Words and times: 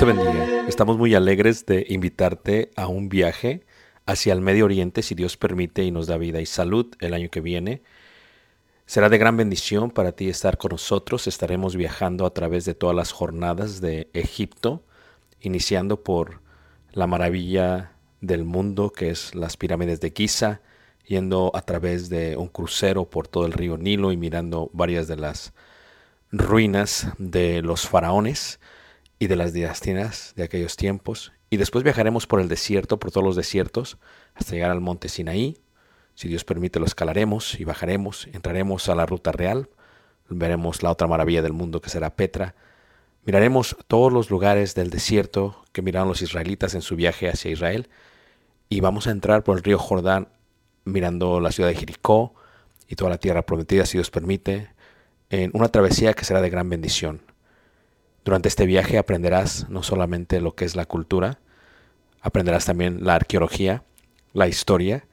te 0.00 0.06
bendiga. 0.06 0.66
Estamos 0.66 0.96
muy 0.96 1.14
alegres 1.14 1.66
de 1.66 1.84
invitarte 1.90 2.70
a 2.74 2.86
un 2.86 3.10
viaje 3.10 3.66
hacia 4.06 4.32
el 4.32 4.40
Medio 4.40 4.64
Oriente, 4.64 5.02
si 5.02 5.14
Dios 5.14 5.36
permite 5.36 5.84
y 5.84 5.90
nos 5.90 6.06
da 6.06 6.16
vida 6.16 6.40
y 6.40 6.46
salud 6.46 6.86
el 7.00 7.12
año 7.12 7.28
que 7.28 7.42
viene. 7.42 7.82
Será 8.86 9.10
de 9.10 9.18
gran 9.18 9.36
bendición 9.36 9.90
para 9.90 10.12
ti 10.12 10.30
estar 10.30 10.56
con 10.56 10.70
nosotros. 10.70 11.26
Estaremos 11.26 11.76
viajando 11.76 12.24
a 12.24 12.32
través 12.32 12.64
de 12.64 12.72
todas 12.72 12.96
las 12.96 13.12
jornadas 13.12 13.82
de 13.82 14.08
Egipto, 14.14 14.82
iniciando 15.42 16.02
por 16.02 16.40
la 16.92 17.06
maravilla 17.06 17.92
del 18.22 18.46
mundo, 18.46 18.92
que 18.92 19.10
es 19.10 19.34
las 19.34 19.58
pirámides 19.58 20.00
de 20.00 20.14
Giza, 20.16 20.62
yendo 21.06 21.52
a 21.54 21.60
través 21.60 22.08
de 22.08 22.38
un 22.38 22.48
crucero 22.48 23.04
por 23.04 23.28
todo 23.28 23.44
el 23.44 23.52
río 23.52 23.76
Nilo 23.76 24.12
y 24.12 24.16
mirando 24.16 24.70
varias 24.72 25.08
de 25.08 25.16
las 25.16 25.52
ruinas 26.32 27.08
de 27.18 27.60
los 27.60 27.86
faraones 27.86 28.59
y 29.20 29.26
de 29.26 29.36
las 29.36 29.52
dinastías 29.52 30.32
de 30.34 30.42
aquellos 30.42 30.76
tiempos. 30.76 31.32
Y 31.50 31.58
después 31.58 31.84
viajaremos 31.84 32.26
por 32.26 32.40
el 32.40 32.48
desierto, 32.48 32.98
por 32.98 33.12
todos 33.12 33.24
los 33.24 33.36
desiertos, 33.36 33.98
hasta 34.34 34.52
llegar 34.52 34.70
al 34.70 34.80
monte 34.80 35.08
Sinaí. 35.10 35.58
Si 36.14 36.26
Dios 36.26 36.42
permite, 36.44 36.80
lo 36.80 36.86
escalaremos 36.86 37.60
y 37.60 37.64
bajaremos. 37.64 38.28
Entraremos 38.32 38.88
a 38.88 38.94
la 38.94 39.04
ruta 39.04 39.30
real. 39.30 39.68
Veremos 40.30 40.82
la 40.82 40.90
otra 40.90 41.06
maravilla 41.06 41.42
del 41.42 41.52
mundo 41.52 41.82
que 41.82 41.90
será 41.90 42.16
Petra. 42.16 42.54
Miraremos 43.26 43.76
todos 43.86 44.10
los 44.10 44.30
lugares 44.30 44.74
del 44.74 44.88
desierto 44.88 45.64
que 45.72 45.82
miraron 45.82 46.08
los 46.08 46.22
israelitas 46.22 46.74
en 46.74 46.80
su 46.80 46.96
viaje 46.96 47.28
hacia 47.28 47.50
Israel. 47.50 47.90
Y 48.70 48.80
vamos 48.80 49.06
a 49.06 49.10
entrar 49.10 49.44
por 49.44 49.58
el 49.58 49.62
río 49.62 49.78
Jordán 49.78 50.28
mirando 50.84 51.40
la 51.40 51.52
ciudad 51.52 51.68
de 51.68 51.76
Jericó 51.76 52.34
y 52.88 52.96
toda 52.96 53.10
la 53.10 53.18
tierra 53.18 53.42
prometida, 53.42 53.84
si 53.84 53.98
Dios 53.98 54.10
permite, 54.10 54.70
en 55.28 55.50
una 55.52 55.68
travesía 55.68 56.14
que 56.14 56.24
será 56.24 56.40
de 56.40 56.48
gran 56.48 56.70
bendición. 56.70 57.29
Durante 58.24 58.48
este 58.48 58.66
viaje 58.66 58.98
aprenderás 58.98 59.68
no 59.68 59.82
solamente 59.82 60.40
lo 60.40 60.54
que 60.54 60.64
es 60.64 60.76
la 60.76 60.86
cultura, 60.86 61.38
aprenderás 62.20 62.66
también 62.66 63.04
la 63.04 63.14
arqueología, 63.14 63.82
la 64.32 64.48
historia 64.48 65.06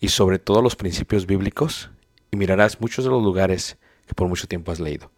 y 0.00 0.08
sobre 0.08 0.38
todo 0.38 0.62
los 0.62 0.76
principios 0.76 1.26
bíblicos 1.26 1.90
y 2.30 2.36
mirarás 2.36 2.80
muchos 2.80 3.04
de 3.04 3.10
los 3.10 3.22
lugares 3.22 3.78
que 4.06 4.14
por 4.14 4.28
mucho 4.28 4.46
tiempo 4.46 4.72
has 4.72 4.80
leído. 4.80 5.10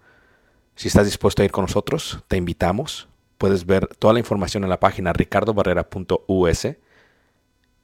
Si 0.75 0.89
estás 0.89 1.07
dispuesto 1.07 1.43
a 1.43 1.45
ir 1.45 1.51
con 1.51 1.63
nosotros, 1.63 2.23
te 2.29 2.37
invitamos. 2.37 3.09
Puedes 3.39 3.67
ver 3.67 3.87
toda 3.99 4.13
la 4.13 4.21
información 4.21 4.63
en 4.65 4.71
la 4.71 4.81
página 4.81 5.13
ricardobarrera.us 5.13 6.67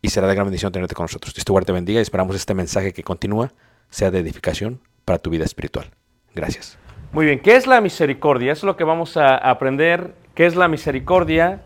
y 0.03 0.09
será 0.11 0.27
de 0.27 0.34
gran 0.34 0.47
bendición 0.47 0.73
tenerte 0.73 0.95
con 0.95 1.05
nosotros. 1.05 1.34
Dios 1.34 1.45
te 1.45 1.53
guarde, 1.53 1.73
bendiga 1.73 2.01
y 2.01 2.03
esperamos 2.03 2.37
este 2.37 2.55
mensaje 2.55 2.93
que 2.93 3.03
continúa 3.03 3.53
sea 3.91 4.11
de 4.11 4.19
edificación 4.19 4.81
para 5.05 5.19
tu 5.19 5.31
vida 5.31 5.45
espiritual. 5.45 5.91
Gracias. 6.34 6.81
Muy 7.12 7.27
bien, 7.27 7.41
¿qué 7.41 7.56
es 7.56 7.67
la 7.67 7.83
misericordia? 7.83 8.53
Es 8.53 8.62
lo 8.62 8.75
que 8.75 8.84
vamos 8.84 9.19
a 9.19 9.37
aprender. 9.37 10.15
¿Qué 10.34 10.47
es 10.47 10.56
la 10.56 10.67
misericordia? 10.67 11.61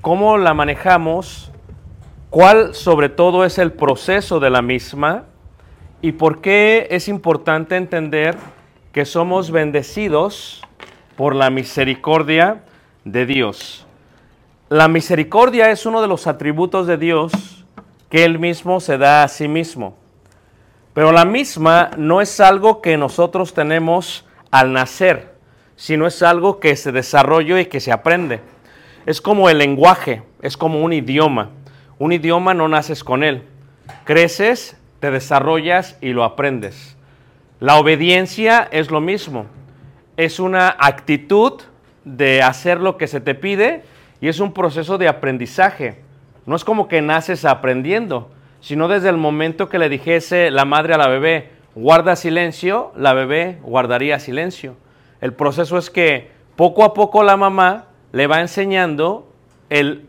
¿Cómo 0.00 0.38
la 0.38 0.54
manejamos? 0.54 1.52
¿Cuál 2.30 2.74
sobre 2.74 3.10
todo 3.10 3.44
es 3.44 3.58
el 3.58 3.72
proceso 3.72 4.40
de 4.40 4.48
la 4.48 4.62
misma? 4.62 5.24
¿Y 6.00 6.12
por 6.12 6.40
qué 6.40 6.86
es 6.90 7.06
importante 7.08 7.76
entender 7.76 8.38
que 8.92 9.04
somos 9.04 9.50
bendecidos 9.50 10.62
por 11.16 11.34
la 11.34 11.50
misericordia 11.50 12.62
de 13.04 13.26
Dios? 13.26 13.86
La 14.70 14.88
misericordia 14.88 15.70
es 15.70 15.84
uno 15.84 16.00
de 16.00 16.08
los 16.08 16.26
atributos 16.26 16.86
de 16.86 16.96
Dios 16.96 17.66
que 18.08 18.24
Él 18.24 18.38
mismo 18.38 18.80
se 18.80 18.96
da 18.96 19.22
a 19.22 19.28
sí 19.28 19.48
mismo. 19.48 19.98
Pero 20.94 21.12
la 21.12 21.26
misma 21.26 21.90
no 21.98 22.22
es 22.22 22.40
algo 22.40 22.80
que 22.80 22.96
nosotros 22.96 23.52
tenemos 23.52 24.25
al 24.50 24.72
nacer, 24.72 25.34
sino 25.76 26.06
es 26.06 26.22
algo 26.22 26.60
que 26.60 26.76
se 26.76 26.92
desarrolla 26.92 27.60
y 27.60 27.66
que 27.66 27.80
se 27.80 27.92
aprende. 27.92 28.40
Es 29.04 29.20
como 29.20 29.48
el 29.48 29.58
lenguaje, 29.58 30.22
es 30.42 30.56
como 30.56 30.80
un 30.80 30.92
idioma. 30.92 31.50
Un 31.98 32.12
idioma 32.12 32.54
no 32.54 32.68
naces 32.68 33.04
con 33.04 33.22
él. 33.22 33.42
Creces, 34.04 34.76
te 35.00 35.10
desarrollas 35.10 35.96
y 36.00 36.12
lo 36.12 36.24
aprendes. 36.24 36.96
La 37.60 37.76
obediencia 37.76 38.68
es 38.70 38.90
lo 38.90 39.00
mismo. 39.00 39.46
Es 40.16 40.40
una 40.40 40.74
actitud 40.78 41.62
de 42.04 42.42
hacer 42.42 42.80
lo 42.80 42.96
que 42.96 43.06
se 43.06 43.20
te 43.20 43.34
pide 43.34 43.82
y 44.20 44.28
es 44.28 44.40
un 44.40 44.52
proceso 44.52 44.98
de 44.98 45.08
aprendizaje. 45.08 46.00
No 46.46 46.56
es 46.56 46.64
como 46.64 46.88
que 46.88 47.02
naces 47.02 47.44
aprendiendo, 47.44 48.30
sino 48.60 48.88
desde 48.88 49.08
el 49.08 49.16
momento 49.16 49.68
que 49.68 49.78
le 49.78 49.88
dijese 49.88 50.50
la 50.50 50.64
madre 50.64 50.94
a 50.94 50.98
la 50.98 51.08
bebé, 51.08 51.50
guarda 51.76 52.16
silencio, 52.16 52.90
la 52.96 53.12
bebé 53.12 53.58
guardaría 53.62 54.18
silencio. 54.18 54.76
El 55.20 55.34
proceso 55.34 55.78
es 55.78 55.90
que 55.90 56.30
poco 56.56 56.82
a 56.82 56.94
poco 56.94 57.22
la 57.22 57.36
mamá 57.36 57.84
le 58.12 58.26
va 58.26 58.40
enseñando 58.40 59.28
el 59.68 60.06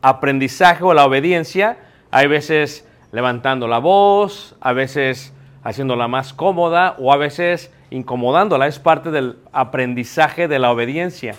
aprendizaje 0.00 0.82
o 0.82 0.94
la 0.94 1.04
obediencia, 1.04 1.76
hay 2.10 2.26
veces 2.26 2.88
levantando 3.12 3.68
la 3.68 3.78
voz, 3.78 4.56
a 4.60 4.72
veces 4.72 5.34
haciéndola 5.62 6.08
más 6.08 6.32
cómoda 6.32 6.96
o 6.98 7.12
a 7.12 7.18
veces 7.18 7.70
incomodándola. 7.90 8.66
Es 8.66 8.78
parte 8.78 9.10
del 9.10 9.36
aprendizaje 9.52 10.48
de 10.48 10.58
la 10.58 10.72
obediencia. 10.72 11.34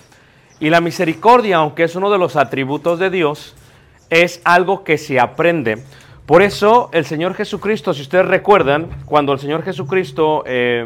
Y 0.60 0.70
la 0.70 0.82
misericordia, 0.82 1.58
aunque 1.58 1.84
es 1.84 1.96
uno 1.96 2.12
de 2.12 2.20
los 2.20 2.36
atributos 2.36 3.00
de 3.00 3.10
Dios, 3.10 3.56
es 4.12 4.40
algo 4.46 4.84
que 4.84 5.00
se 5.00 5.20
aprende. 5.20 5.84
Por 6.26 6.42
eso 6.42 6.90
el 6.94 7.04
Señor 7.04 7.34
Jesucristo, 7.34 7.94
si 7.94 8.02
ustedes 8.02 8.26
recuerdan, 8.26 8.88
cuando 9.06 9.34
el 9.34 9.40
Señor 9.40 9.62
Jesucristo 9.64 10.44
eh, 10.46 10.86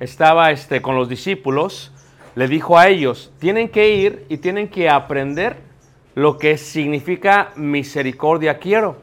estaba 0.00 0.50
este, 0.50 0.82
con 0.82 0.96
los 0.96 1.08
discípulos, 1.08 1.92
le 2.34 2.48
dijo 2.48 2.76
a 2.76 2.88
ellos, 2.88 3.30
tienen 3.38 3.68
que 3.68 3.94
ir 3.94 4.26
y 4.28 4.38
tienen 4.38 4.68
que 4.68 4.90
aprender 4.90 5.58
lo 6.16 6.38
que 6.38 6.58
significa 6.58 7.52
misericordia 7.54 8.58
quiero. 8.58 8.96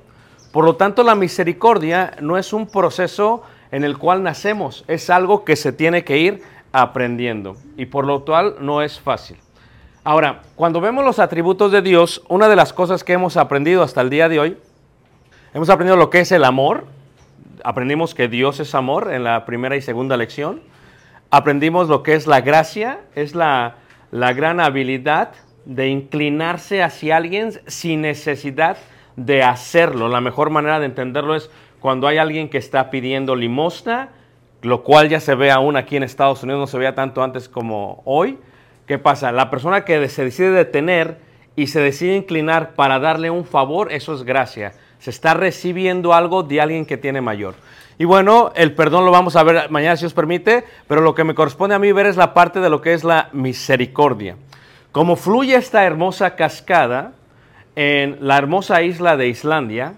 Por 0.51 0.65
lo 0.65 0.75
tanto, 0.75 1.03
la 1.03 1.15
misericordia 1.15 2.17
no 2.19 2.37
es 2.37 2.51
un 2.51 2.67
proceso 2.67 3.43
en 3.71 3.85
el 3.85 3.97
cual 3.97 4.23
nacemos, 4.23 4.83
es 4.89 5.09
algo 5.09 5.45
que 5.45 5.55
se 5.55 5.71
tiene 5.71 6.03
que 6.03 6.17
ir 6.17 6.41
aprendiendo 6.73 7.55
y 7.77 7.85
por 7.85 8.05
lo 8.05 8.25
cual 8.25 8.55
no 8.59 8.81
es 8.81 8.99
fácil. 8.99 9.37
Ahora, 10.03 10.41
cuando 10.55 10.81
vemos 10.81 11.05
los 11.05 11.19
atributos 11.19 11.71
de 11.71 11.81
Dios, 11.81 12.23
una 12.27 12.49
de 12.49 12.55
las 12.57 12.73
cosas 12.73 13.05
que 13.05 13.13
hemos 13.13 13.37
aprendido 13.37 13.83
hasta 13.83 14.01
el 14.01 14.09
día 14.09 14.29
de 14.29 14.39
hoy, 14.39 14.57
hemos 15.57 15.71
aprendido 15.71 15.97
lo 15.97 16.11
que 16.11 16.19
es 16.19 16.31
el 16.31 16.43
amor, 16.43 16.85
aprendimos 17.63 18.13
que 18.13 18.27
Dios 18.27 18.59
es 18.59 18.75
amor 18.75 19.11
en 19.11 19.23
la 19.23 19.43
primera 19.43 19.75
y 19.75 19.81
segunda 19.81 20.15
lección, 20.15 20.61
aprendimos 21.31 21.89
lo 21.89 22.03
que 22.03 22.13
es 22.13 22.27
la 22.27 22.41
gracia, 22.41 22.99
es 23.15 23.33
la, 23.33 23.77
la 24.11 24.33
gran 24.33 24.59
habilidad 24.59 25.31
de 25.65 25.87
inclinarse 25.87 26.83
hacia 26.83 27.17
alguien 27.17 27.53
sin 27.65 28.01
necesidad 28.01 28.77
de 29.15 29.41
hacerlo. 29.41 30.09
La 30.09 30.21
mejor 30.21 30.51
manera 30.51 30.79
de 30.79 30.85
entenderlo 30.85 31.35
es 31.35 31.49
cuando 31.79 32.07
hay 32.07 32.19
alguien 32.19 32.49
que 32.49 32.59
está 32.59 32.91
pidiendo 32.91 33.35
limosna, 33.35 34.09
lo 34.61 34.83
cual 34.83 35.09
ya 35.09 35.19
se 35.19 35.33
ve 35.33 35.49
aún 35.49 35.75
aquí 35.75 35.97
en 35.97 36.03
Estados 36.03 36.43
Unidos, 36.43 36.59
no 36.59 36.67
se 36.67 36.77
veía 36.77 36.93
tanto 36.93 37.23
antes 37.23 37.49
como 37.49 38.03
hoy. 38.05 38.37
¿Qué 38.85 38.99
pasa? 38.99 39.31
La 39.31 39.49
persona 39.49 39.85
que 39.85 40.07
se 40.07 40.23
decide 40.23 40.51
detener 40.51 41.17
y 41.55 41.65
se 41.65 41.79
decide 41.79 42.15
inclinar 42.15 42.75
para 42.75 42.99
darle 42.99 43.31
un 43.31 43.43
favor, 43.43 43.91
eso 43.91 44.13
es 44.13 44.21
gracia. 44.21 44.73
Se 44.99 45.09
está 45.09 45.33
recibiendo 45.33 46.13
algo 46.13 46.43
de 46.43 46.61
alguien 46.61 46.85
que 46.85 46.97
tiene 46.97 47.21
mayor. 47.21 47.55
Y 47.97 48.05
bueno, 48.05 48.51
el 48.55 48.73
perdón 48.73 49.05
lo 49.05 49.11
vamos 49.11 49.35
a 49.35 49.43
ver 49.43 49.69
mañana 49.69 49.97
si 49.97 50.05
os 50.05 50.13
permite, 50.13 50.63
pero 50.87 51.01
lo 51.01 51.15
que 51.15 51.23
me 51.23 51.35
corresponde 51.35 51.75
a 51.75 51.79
mí 51.79 51.91
ver 51.91 52.05
es 52.05 52.17
la 52.17 52.33
parte 52.33 52.59
de 52.59 52.69
lo 52.69 52.81
que 52.81 52.93
es 52.93 53.03
la 53.03 53.29
misericordia. 53.33 54.35
Como 54.91 55.15
fluye 55.15 55.55
esta 55.55 55.83
hermosa 55.83 56.35
cascada 56.35 57.13
en 57.75 58.17
la 58.21 58.37
hermosa 58.37 58.81
isla 58.81 59.17
de 59.17 59.27
Islandia, 59.27 59.95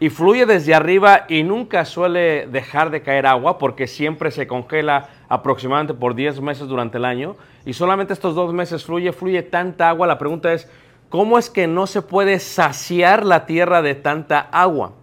y 0.00 0.08
fluye 0.08 0.46
desde 0.46 0.74
arriba 0.74 1.26
y 1.28 1.42
nunca 1.42 1.84
suele 1.84 2.46
dejar 2.46 2.90
de 2.90 3.02
caer 3.02 3.26
agua 3.26 3.58
porque 3.58 3.86
siempre 3.86 4.30
se 4.30 4.46
congela 4.46 5.10
aproximadamente 5.28 5.92
por 5.92 6.14
10 6.14 6.40
meses 6.40 6.66
durante 6.66 6.96
el 6.96 7.04
año 7.04 7.36
y 7.66 7.74
solamente 7.74 8.14
estos 8.14 8.34
dos 8.34 8.54
meses 8.54 8.82
fluye, 8.82 9.12
fluye 9.12 9.42
tanta 9.42 9.90
agua. 9.90 10.06
La 10.06 10.18
pregunta 10.18 10.54
es, 10.54 10.68
¿cómo 11.10 11.38
es 11.38 11.50
que 11.50 11.66
no 11.66 11.86
se 11.86 12.00
puede 12.00 12.38
saciar 12.38 13.26
la 13.26 13.44
tierra 13.44 13.82
de 13.82 13.94
tanta 13.94 14.40
agua? 14.40 14.94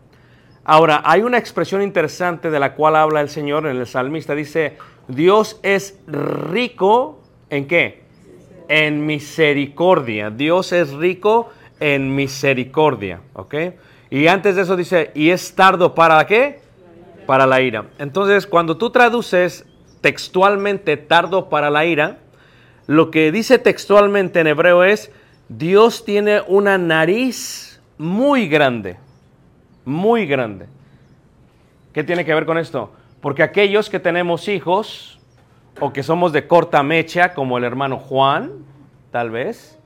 Ahora, 0.64 1.02
hay 1.06 1.22
una 1.22 1.38
expresión 1.38 1.82
interesante 1.82 2.50
de 2.50 2.60
la 2.60 2.74
cual 2.74 2.96
habla 2.96 3.22
el 3.22 3.30
Señor 3.30 3.68
en 3.68 3.78
el 3.78 3.86
salmista. 3.86 4.34
Dice, 4.34 4.78
Dios 5.08 5.60
es 5.64 6.00
rico 6.08 7.22
en 7.50 7.68
qué? 7.68 8.04
En 8.68 9.06
misericordia. 9.06 10.30
Dios 10.30 10.74
es 10.74 10.92
rico 10.92 11.50
en 11.80 12.16
misericordia. 12.16 13.22
¿Ok? 13.34 13.56
Y 14.10 14.28
antes 14.28 14.56
de 14.56 14.64
eso 14.64 14.76
dice, 14.76 15.12
y 15.14 15.30
es 15.30 15.56
tardo 15.56 15.96
para 15.96 16.26
qué? 16.28 16.60
Para 17.26 17.46
la 17.46 17.62
ira. 17.62 17.86
Entonces, 17.98 18.48
cuando 18.48 18.78
tú 18.78 18.90
traduces 18.90 19.66
textualmente 20.02 20.98
tardo 20.98 21.50
para 21.50 21.70
la 21.70 21.86
ira, 21.86 22.20
lo 22.88 23.12
que 23.12 23.32
dice 23.32 23.58
textualmente 23.60 24.40
en 24.40 24.48
hebreo 24.48 24.84
es, 24.84 25.12
Dios 25.50 26.04
tiene 26.04 26.42
una 26.48 26.78
nariz 26.78 27.82
muy 27.98 28.48
grande, 28.48 28.98
muy 29.86 30.26
grande. 30.26 30.68
¿Qué 31.94 32.04
tiene 32.04 32.26
que 32.26 32.34
ver 32.34 32.46
con 32.46 32.58
esto? 32.58 32.92
Porque 33.22 33.44
aquellos 33.44 33.90
que 33.90 34.00
tenemos 34.00 34.48
hijos 34.48 35.20
o 35.80 35.94
que 35.94 36.04
somos 36.04 36.34
de 36.34 36.48
corta 36.48 36.84
mecha, 36.84 37.34
como 37.34 37.58
el 37.58 37.64
hermano 37.64 37.98
Juan, 37.98 38.52
tal 39.12 39.32
vez, 39.32 39.80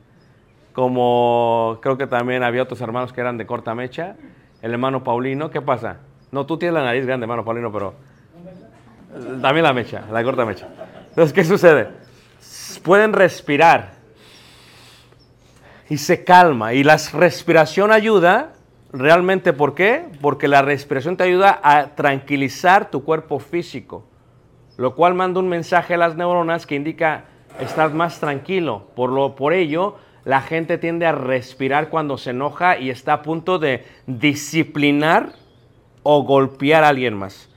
como 0.74 1.80
creo 1.81 1.98
que 1.98 2.08
también 2.08 2.44
había 2.44 2.63
otros 2.63 2.81
hermanos 2.81 3.13
que 3.13 3.22
eran 3.22 3.38
de 3.38 3.46
corta 3.46 3.75
mecha, 3.75 4.16
el 4.62 4.72
hermano 4.72 5.04
Paulino, 5.04 5.52
¿qué 5.52 5.62
pasa? 5.62 5.98
No, 6.31 6.46
tú 6.46 6.58
tienes 6.58 6.74
la 6.74 6.84
nariz 6.84 7.06
grande, 7.06 7.25
hermano 7.25 7.46
Paulino, 7.46 7.72
pero 7.72 7.94
también 9.42 9.63
la 9.63 9.74
mecha, 9.74 10.06
la 10.12 10.24
corta 10.24 10.46
mecha. 10.46 10.68
Entonces, 11.10 11.34
¿qué 11.34 11.44
sucede? 11.44 11.90
Pueden 12.84 13.13
respirar 13.13 14.00
y 15.92 15.98
se 15.98 16.24
calma. 16.24 16.74
Y 16.74 16.86
la 16.86 16.96
respiración 17.12 17.92
ayuda 17.92 18.54
realmente, 18.94 19.52
¿por 19.52 19.76
qué? 19.76 20.06
Porque 20.22 20.48
la 20.48 20.62
respiración 20.62 21.18
te 21.18 21.26
ayuda 21.26 21.60
a 21.62 21.96
tranquilizar 21.96 22.90
tu 22.90 23.04
cuerpo 23.04 23.40
físico, 23.40 24.08
lo 24.78 24.96
cual 24.96 25.16
manda 25.16 25.42
un 25.42 25.50
mensaje 25.50 25.96
a 25.96 25.98
las 25.98 26.16
neuronas 26.16 26.66
que 26.66 26.76
indica 26.76 27.26
estás 27.60 27.94
más 27.94 28.22
tranquilo. 28.22 28.88
Por, 28.96 29.12
lo, 29.12 29.36
por 29.36 29.52
ello, 29.52 29.98
la 30.24 30.40
gente 30.40 30.78
tiende 30.78 31.06
a 31.06 31.12
respirar 31.12 31.90
cuando 31.90 32.18
se 32.18 32.30
enoja 32.30 32.80
y 32.80 32.90
está 32.90 33.12
a 33.12 33.22
punto 33.22 33.60
de 33.60 33.84
disciplinar 34.08 35.34
o 36.04 36.24
golpear 36.24 36.86
a 36.86 36.88
alguien 36.88 37.16
más. 37.16 37.50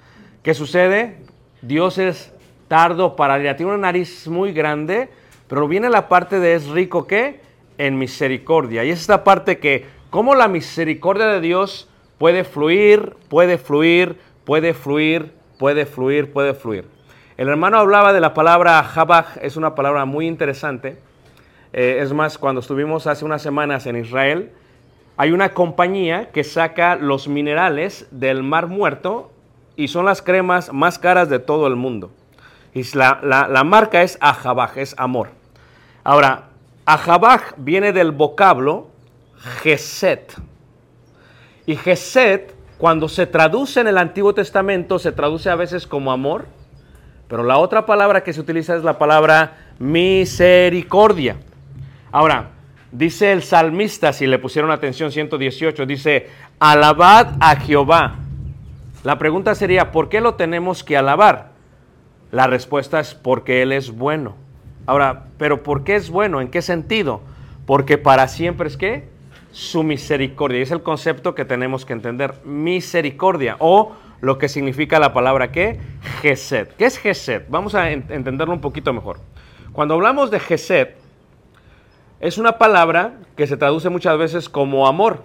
¿Qué 0.43 0.55
sucede? 0.55 1.19
Dios 1.63 1.99
es 1.99 2.35
tardo 2.67 3.15
para 3.15 3.39
ir. 3.39 3.55
Tiene 3.55 3.71
una 3.71 3.83
nariz 3.83 4.27
muy 4.27 4.53
grande, 4.53 5.09
pero 5.47 5.69
viene 5.69 5.89
la 5.89 6.09
parte 6.09 6.41
de 6.41 6.55
es 6.55 6.67
rico 6.67 7.07
¿qué? 7.07 7.44
En 7.79 7.99
misericordia. 7.99 8.85
Y 8.85 8.91
es 8.91 9.01
esta 9.01 9.25
parte 9.25 9.59
que, 9.59 9.87
como 10.11 10.35
la 10.35 10.49
misericordia 10.49 11.27
de 11.27 11.41
Dios 11.41 11.89
puede 12.19 12.45
fluir, 12.45 13.17
puede 13.29 13.59
fluir, 13.59 14.19
puede 14.45 14.75
fluir, 14.75 15.33
puede 15.59 15.87
fluir, 15.87 16.33
puede 16.33 16.55
fluir. 16.55 16.87
El 17.37 17.49
hermano 17.49 17.79
hablaba 17.79 18.13
de 18.13 18.21
la 18.21 18.35
palabra 18.35 18.83
jabaj, 18.85 19.39
es 19.43 19.57
una 19.57 19.75
palabra 19.75 20.05
muy 20.05 20.27
interesante 20.27 20.99
eh, 21.77 21.99
es 22.01 22.13
más, 22.13 22.39
cuando 22.39 22.61
estuvimos 22.61 23.09
hace 23.09 23.25
unas 23.25 23.43
semanas 23.43 23.87
en 23.87 23.97
Israel, 23.97 24.53
hay 25.17 25.33
una 25.33 25.55
compañía 25.55 26.31
que 26.31 26.45
saca 26.45 26.95
los 26.95 27.27
minerales 27.27 28.07
del 28.13 28.45
mar 28.45 28.69
muerto 28.69 29.33
y 29.75 29.89
son 29.89 30.05
las 30.05 30.23
cremas 30.23 30.73
más 30.73 31.01
caras 31.01 31.29
de 31.29 31.41
todo 31.41 31.67
el 31.67 31.75
mundo. 31.75 32.13
Y 32.75 32.85
la, 32.97 33.19
la 33.23 33.65
marca 33.65 34.03
es 34.03 34.19
Ajabaj, 34.21 34.79
es 34.79 34.95
amor. 34.99 35.31
Ahora, 36.05 36.51
Ajabaj 36.87 37.55
viene 37.57 37.93
del 37.93 38.13
vocablo 38.13 38.91
Geset. 39.63 40.35
Y 41.67 41.77
Geset, 41.77 42.55
cuando 42.79 43.09
se 43.09 43.27
traduce 43.27 43.81
en 43.81 43.89
el 43.89 43.97
Antiguo 43.97 44.35
Testamento, 44.35 44.99
se 44.99 45.13
traduce 45.13 45.49
a 45.49 45.57
veces 45.57 45.87
como 45.87 46.13
amor, 46.13 46.47
pero 47.29 47.43
la 47.43 47.59
otra 47.59 47.87
palabra 47.87 48.23
que 48.23 48.33
se 48.33 48.41
utiliza 48.41 48.77
es 48.77 48.85
la 48.85 48.99
palabra 48.99 49.57
misericordia. 49.79 51.37
Ahora, 52.13 52.51
dice 52.93 53.33
el 53.33 53.43
salmista, 53.43 54.13
si 54.13 54.27
le 54.27 54.39
pusieron 54.39 54.71
atención 54.71 55.11
118, 55.11 55.87
dice, 55.87 56.29
alabad 56.59 57.37
a 57.41 57.57
Jehová. 57.57 58.17
La 59.05 59.19
pregunta 59.19 59.55
sería, 59.55 59.91
¿por 59.91 60.11
qué 60.11 60.21
lo 60.21 60.35
tenemos 60.35 60.85
que 60.85 60.97
alabar? 60.97 61.53
La 62.31 62.47
respuesta 62.47 63.01
es 63.01 63.15
porque 63.15 63.63
Él 63.63 63.73
es 63.73 63.91
bueno. 63.91 64.37
Ahora, 64.87 65.25
¿pero 65.39 65.63
por 65.63 65.85
qué 65.85 65.97
es 65.97 66.11
bueno? 66.11 66.41
¿En 66.41 66.49
qué 66.49 66.63
sentido? 66.63 67.21
Porque 67.67 67.99
para 67.99 68.29
siempre 68.29 68.69
es 68.69 68.77
que 68.77 69.09
su 69.53 69.85
misericordia. 69.85 70.61
Es 70.61 70.71
el 70.73 70.83
concepto 70.83 71.35
que 71.35 71.45
tenemos 71.45 71.85
que 71.85 71.93
entender. 71.93 72.35
Misericordia 72.45 73.57
o 73.61 73.93
lo 74.21 74.39
que 74.39 74.49
significa 74.49 74.99
la 74.99 75.13
palabra 75.13 75.53
que 75.53 75.79
Geset. 76.21 76.75
¿Qué 76.77 76.87
es 76.87 76.99
Geset? 76.99 77.49
Vamos 77.49 77.75
a 77.75 77.91
entenderlo 77.91 78.53
un 78.53 78.61
poquito 78.61 78.93
mejor. 78.93 79.21
Cuando 79.73 79.95
hablamos 79.95 80.31
de 80.31 80.41
Geset, 80.41 80.97
es 82.21 82.39
una 82.39 82.59
palabra 82.59 83.15
que 83.37 83.47
se 83.47 83.57
traduce 83.57 83.89
muchas 83.91 84.19
veces 84.19 84.49
como 84.49 84.87
amor. 84.87 85.23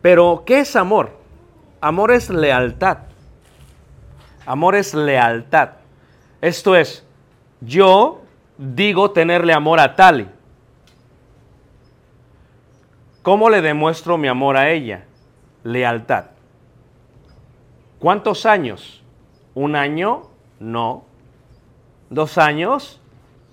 Pero, 0.00 0.44
¿qué 0.46 0.60
es 0.60 0.76
amor? 0.76 1.18
Amor 1.80 2.12
es 2.12 2.30
lealtad. 2.30 2.98
Amor 4.46 4.74
es 4.74 4.94
lealtad. 4.94 5.70
Esto 6.40 6.76
es, 6.76 7.04
yo 7.60 8.19
digo 8.60 9.10
tenerle 9.10 9.54
amor 9.54 9.80
a 9.80 9.96
Tali. 9.96 10.28
¿Cómo 13.22 13.48
le 13.48 13.62
demuestro 13.62 14.18
mi 14.18 14.28
amor 14.28 14.56
a 14.56 14.70
ella? 14.70 15.04
Lealtad. 15.64 16.26
¿Cuántos 17.98 18.44
años? 18.46 19.02
¿Un 19.54 19.76
año? 19.76 20.24
No. 20.58 21.04
¿Dos 22.10 22.38
años? 22.38 23.00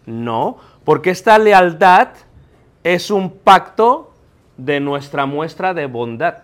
No. 0.05 0.57
Porque 0.83 1.09
esta 1.09 1.37
lealtad 1.37 2.09
es 2.83 3.09
un 3.09 3.29
pacto 3.29 4.13
de 4.57 4.79
nuestra 4.79 5.25
muestra 5.25 5.73
de 5.73 5.85
bondad. 5.85 6.43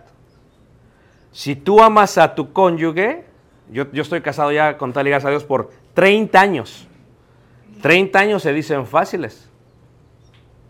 Si 1.32 1.56
tú 1.56 1.82
amas 1.82 2.16
a 2.16 2.34
tu 2.34 2.52
cónyuge, 2.52 3.26
yo, 3.70 3.86
estoy 3.92 4.20
casado 4.20 4.52
ya 4.52 4.78
con 4.78 4.92
tal 4.92 5.06
y 5.06 5.10
gracias 5.10 5.28
a 5.28 5.30
Dios 5.30 5.44
por 5.44 5.70
30 5.94 6.40
años. 6.40 6.86
30 7.82 8.18
años 8.18 8.42
se 8.42 8.52
dicen 8.52 8.86
fáciles. 8.86 9.50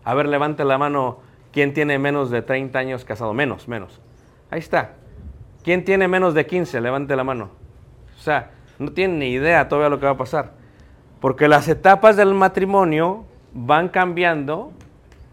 A 0.03 0.13
ver, 0.13 0.27
levante 0.27 0.63
la 0.63 0.77
mano. 0.77 1.19
¿Quién 1.51 1.73
tiene 1.73 1.97
menos 1.97 2.29
de 2.29 2.41
30 2.41 2.77
años 2.77 3.05
casado? 3.05 3.33
Menos, 3.33 3.67
menos. 3.67 4.01
Ahí 4.51 4.59
está. 4.59 4.93
¿Quién 5.63 5.85
tiene 5.85 6.07
menos 6.07 6.33
de 6.33 6.45
15? 6.45 6.81
Levante 6.81 7.15
la 7.15 7.23
mano. 7.23 7.49
O 8.17 8.21
sea, 8.21 8.51
no 8.77 8.91
tiene 8.91 9.15
ni 9.15 9.29
idea 9.29 9.67
todavía 9.67 9.89
lo 9.89 9.99
que 9.99 10.05
va 10.05 10.11
a 10.11 10.17
pasar. 10.17 10.51
Porque 11.21 11.47
las 11.47 11.67
etapas 11.67 12.17
del 12.17 12.33
matrimonio 12.33 13.25
van 13.53 13.89
cambiando 13.89 14.73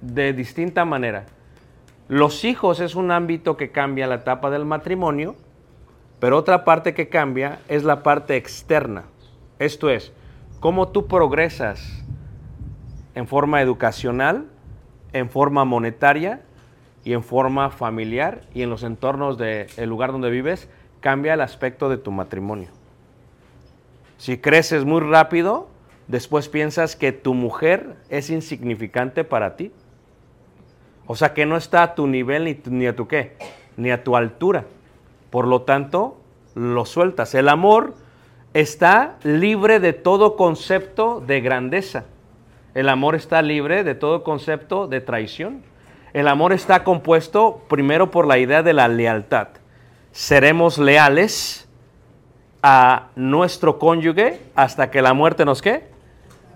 de 0.00 0.33
distinta 0.33 0.85
manera. 0.85 1.26
Los 2.09 2.45
hijos 2.45 2.81
es 2.81 2.95
un 2.95 3.11
ámbito 3.11 3.57
que 3.57 3.71
cambia 3.71 4.07
la 4.07 4.17
etapa 4.17 4.50
del 4.50 4.64
matrimonio, 4.64 5.35
pero 6.21 6.37
otra 6.37 6.64
parte 6.64 6.95
que 6.95 7.09
cambia 7.09 7.61
es 7.69 7.85
la 7.85 8.02
parte 8.02 8.37
externa. 8.37 9.05
Esto 9.59 9.91
es, 9.91 10.12
cómo 10.62 10.87
tú 10.87 11.09
progresas 11.09 12.04
en 13.16 13.26
forma 13.26 13.61
educacional, 13.61 14.47
en 15.12 15.28
forma 15.28 15.64
monetaria 15.64 16.40
y 17.02 17.14
en 17.14 17.25
forma 17.25 17.69
familiar 17.71 18.42
y 18.54 18.62
en 18.62 18.71
los 18.71 18.85
entornos 18.85 19.37
del 19.38 19.88
lugar 19.88 20.12
donde 20.12 20.31
vives, 20.31 20.69
cambia 21.00 21.35
el 21.35 21.40
aspecto 21.40 21.88
de 21.88 21.99
tu 21.99 22.12
matrimonio. 22.12 22.69
Si 24.19 24.38
creces 24.38 24.85
muy 24.85 25.00
rápido, 25.00 25.66
después 26.07 26.49
piensas 26.49 26.95
que 26.95 27.11
tu 27.11 27.35
mujer 27.35 27.97
es 28.09 28.31
insignificante 28.31 29.25
para 29.25 29.57
ti. 29.57 29.73
O 31.09 31.16
sea, 31.16 31.35
que 31.35 31.45
no 31.45 31.57
está 31.57 31.83
a 31.83 31.95
tu 31.97 32.07
nivel 32.07 32.45
ni, 32.45 32.57
ni 32.66 32.87
a 32.87 32.95
tu 32.95 33.09
qué, 33.09 33.37
ni 33.76 33.90
a 33.90 34.04
tu 34.04 34.14
altura. 34.14 34.66
Por 35.31 35.49
lo 35.49 35.62
tanto, 35.62 36.21
lo 36.54 36.85
sueltas. 36.85 37.35
El 37.35 37.49
amor 37.49 37.95
está 38.54 39.16
libre 39.23 39.80
de 39.80 39.92
todo 39.92 40.37
concepto 40.37 41.21
de 41.21 41.40
grandeza. 41.40 42.04
El 42.75 42.88
amor 42.88 43.14
está 43.14 43.42
libre 43.42 43.85
de 43.85 43.94
todo 43.94 44.23
concepto 44.23 44.87
de 44.87 45.00
traición. 45.00 45.62
El 46.12 46.28
amor 46.28 46.52
está 46.52 46.85
compuesto 46.85 47.62
primero 47.68 48.11
por 48.11 48.26
la 48.26 48.38
idea 48.38 48.62
de 48.62 48.73
la 48.73 48.88
lealtad. 48.88 49.49
Seremos 50.11 50.78
leales 50.78 51.68
a 52.62 53.09
nuestro 53.16 53.78
cónyuge 53.78 54.40
hasta 54.54 54.90
que 54.90 55.02
la 55.02 55.14
muerte 55.14 55.44
nos 55.44 55.62
qué? 55.62 55.88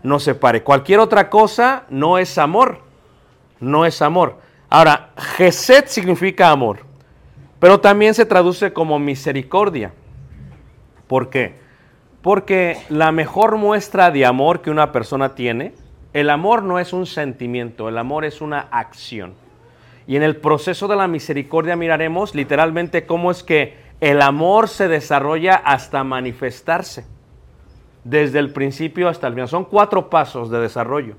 Nos 0.02 0.22
separe. 0.22 0.62
Cualquier 0.62 1.00
otra 1.00 1.30
cosa 1.30 1.84
no 1.88 2.18
es 2.18 2.38
amor. 2.38 2.80
No 3.58 3.86
es 3.86 4.02
amor. 4.02 4.38
Ahora, 4.68 5.10
Geset 5.16 5.86
significa 5.86 6.50
amor, 6.50 6.80
pero 7.58 7.80
también 7.80 8.14
se 8.14 8.26
traduce 8.26 8.72
como 8.72 8.98
misericordia. 8.98 9.92
¿Por 11.06 11.30
qué? 11.30 11.65
Porque 12.26 12.78
la 12.88 13.12
mejor 13.12 13.56
muestra 13.56 14.10
de 14.10 14.26
amor 14.26 14.60
que 14.60 14.72
una 14.72 14.90
persona 14.90 15.36
tiene, 15.36 15.74
el 16.12 16.28
amor 16.28 16.64
no 16.64 16.80
es 16.80 16.92
un 16.92 17.06
sentimiento, 17.06 17.88
el 17.88 17.96
amor 17.96 18.24
es 18.24 18.40
una 18.40 18.66
acción. 18.72 19.34
Y 20.08 20.16
en 20.16 20.24
el 20.24 20.34
proceso 20.34 20.88
de 20.88 20.96
la 20.96 21.06
misericordia 21.06 21.76
miraremos 21.76 22.34
literalmente 22.34 23.06
cómo 23.06 23.30
es 23.30 23.44
que 23.44 23.76
el 24.00 24.20
amor 24.22 24.66
se 24.66 24.88
desarrolla 24.88 25.54
hasta 25.54 26.02
manifestarse, 26.02 27.06
desde 28.02 28.40
el 28.40 28.52
principio 28.52 29.08
hasta 29.08 29.28
el 29.28 29.34
final. 29.34 29.48
Son 29.48 29.64
cuatro 29.64 30.10
pasos 30.10 30.50
de 30.50 30.58
desarrollo. 30.58 31.14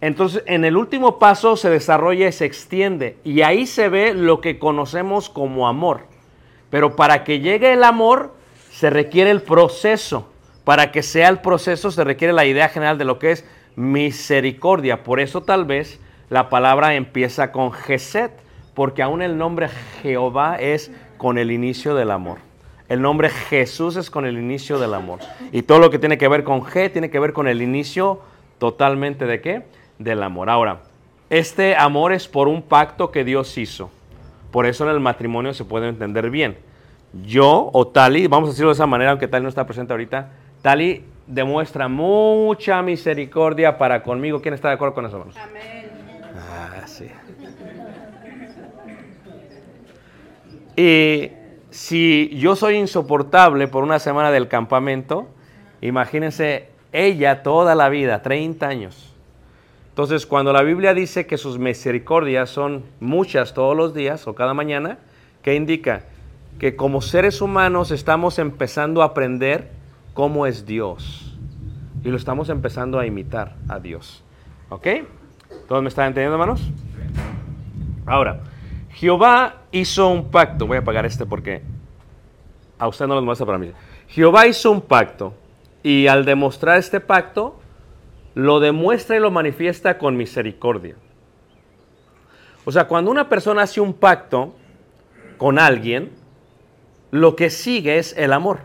Entonces, 0.00 0.44
en 0.46 0.64
el 0.64 0.76
último 0.76 1.18
paso 1.18 1.56
se 1.56 1.68
desarrolla 1.68 2.28
y 2.28 2.32
se 2.32 2.44
extiende, 2.44 3.16
y 3.24 3.42
ahí 3.42 3.66
se 3.66 3.88
ve 3.88 4.14
lo 4.14 4.40
que 4.40 4.60
conocemos 4.60 5.30
como 5.30 5.66
amor. 5.66 6.02
Pero 6.70 6.94
para 6.94 7.24
que 7.24 7.40
llegue 7.40 7.72
el 7.72 7.82
amor, 7.82 8.37
se 8.78 8.90
requiere 8.90 9.32
el 9.32 9.42
proceso. 9.42 10.28
Para 10.62 10.92
que 10.92 11.02
sea 11.02 11.28
el 11.30 11.40
proceso, 11.40 11.90
se 11.90 12.04
requiere 12.04 12.32
la 12.32 12.46
idea 12.46 12.68
general 12.68 12.96
de 12.96 13.04
lo 13.04 13.18
que 13.18 13.32
es 13.32 13.44
misericordia. 13.74 15.02
Por 15.02 15.18
eso 15.18 15.42
tal 15.42 15.64
vez 15.64 15.98
la 16.30 16.48
palabra 16.48 16.94
empieza 16.94 17.50
con 17.50 17.72
Geset, 17.72 18.30
porque 18.74 19.02
aún 19.02 19.20
el 19.20 19.36
nombre 19.36 19.68
Jehová 20.00 20.58
es 20.60 20.92
con 21.16 21.38
el 21.38 21.50
inicio 21.50 21.96
del 21.96 22.12
amor. 22.12 22.38
El 22.88 23.02
nombre 23.02 23.30
Jesús 23.30 23.96
es 23.96 24.10
con 24.10 24.26
el 24.26 24.38
inicio 24.38 24.78
del 24.78 24.94
amor. 24.94 25.18
Y 25.50 25.62
todo 25.62 25.80
lo 25.80 25.90
que 25.90 25.98
tiene 25.98 26.16
que 26.16 26.28
ver 26.28 26.44
con 26.44 26.60
G 26.60 26.92
tiene 26.92 27.10
que 27.10 27.18
ver 27.18 27.32
con 27.32 27.48
el 27.48 27.62
inicio 27.62 28.20
totalmente 28.58 29.26
de 29.26 29.40
qué? 29.40 29.62
Del 29.98 30.22
amor. 30.22 30.50
Ahora, 30.50 30.82
este 31.30 31.74
amor 31.74 32.12
es 32.12 32.28
por 32.28 32.46
un 32.46 32.62
pacto 32.62 33.10
que 33.10 33.24
Dios 33.24 33.58
hizo. 33.58 33.90
Por 34.52 34.66
eso 34.66 34.84
en 34.84 34.90
el 34.90 35.00
matrimonio 35.00 35.52
se 35.52 35.64
puede 35.64 35.88
entender 35.88 36.30
bien. 36.30 36.67
Yo 37.12 37.70
o 37.72 37.86
Tali, 37.88 38.26
vamos 38.26 38.48
a 38.48 38.52
decirlo 38.52 38.70
de 38.70 38.74
esa 38.74 38.86
manera, 38.86 39.10
aunque 39.10 39.28
Tali 39.28 39.42
no 39.42 39.48
está 39.48 39.66
presente 39.66 39.92
ahorita, 39.92 40.30
Tali 40.62 41.04
demuestra 41.26 41.88
mucha 41.88 42.82
misericordia 42.82 43.78
para 43.78 44.02
conmigo. 44.02 44.40
¿Quién 44.40 44.54
está 44.54 44.68
de 44.68 44.74
acuerdo 44.74 44.94
con 44.94 45.06
eso, 45.06 45.16
hermanos? 45.16 45.36
Amén. 45.36 45.90
Ah, 46.36 46.86
sí. 46.86 47.08
Y 50.76 51.32
si 51.70 52.30
yo 52.38 52.56
soy 52.56 52.76
insoportable 52.76 53.68
por 53.68 53.82
una 53.82 53.98
semana 53.98 54.30
del 54.30 54.48
campamento, 54.48 55.28
imagínense 55.80 56.68
ella 56.92 57.42
toda 57.42 57.74
la 57.74 57.88
vida, 57.88 58.22
30 58.22 58.66
años. 58.66 59.14
Entonces, 59.90 60.26
cuando 60.26 60.52
la 60.52 60.62
Biblia 60.62 60.94
dice 60.94 61.26
que 61.26 61.36
sus 61.36 61.58
misericordias 61.58 62.48
son 62.50 62.84
muchas 63.00 63.52
todos 63.52 63.76
los 63.76 63.94
días 63.94 64.28
o 64.28 64.34
cada 64.34 64.54
mañana, 64.54 64.98
¿qué 65.42 65.56
indica? 65.56 66.04
Que 66.58 66.76
como 66.76 67.00
seres 67.00 67.40
humanos 67.40 67.90
estamos 67.90 68.38
empezando 68.38 69.02
a 69.02 69.06
aprender 69.06 69.70
cómo 70.14 70.46
es 70.46 70.66
Dios. 70.66 71.36
Y 72.02 72.08
lo 72.08 72.16
estamos 72.16 72.48
empezando 72.48 72.98
a 72.98 73.06
imitar 73.06 73.54
a 73.68 73.78
Dios. 73.78 74.24
¿Ok? 74.68 74.86
¿Todos 75.68 75.82
me 75.82 75.88
están 75.88 76.08
entendiendo, 76.08 76.34
hermanos? 76.34 76.62
Ahora, 78.06 78.40
Jehová 78.90 79.62
hizo 79.70 80.08
un 80.08 80.30
pacto. 80.30 80.66
Voy 80.66 80.76
a 80.76 80.80
apagar 80.80 81.06
este 81.06 81.26
porque 81.26 81.62
a 82.78 82.88
usted 82.88 83.06
no 83.06 83.14
lo 83.14 83.22
muestra 83.22 83.46
para 83.46 83.58
mí. 83.58 83.72
Jehová 84.08 84.46
hizo 84.46 84.70
un 84.70 84.80
pacto 84.80 85.34
y 85.82 86.06
al 86.06 86.24
demostrar 86.24 86.78
este 86.78 87.00
pacto, 87.00 87.60
lo 88.34 88.60
demuestra 88.60 89.16
y 89.16 89.20
lo 89.20 89.30
manifiesta 89.30 89.98
con 89.98 90.16
misericordia. 90.16 90.96
O 92.64 92.72
sea, 92.72 92.86
cuando 92.86 93.10
una 93.10 93.28
persona 93.28 93.62
hace 93.62 93.80
un 93.80 93.94
pacto 93.94 94.54
con 95.38 95.58
alguien, 95.58 96.10
lo 97.10 97.36
que 97.36 97.50
sigue 97.50 97.98
es 97.98 98.14
el 98.16 98.32
amor. 98.32 98.60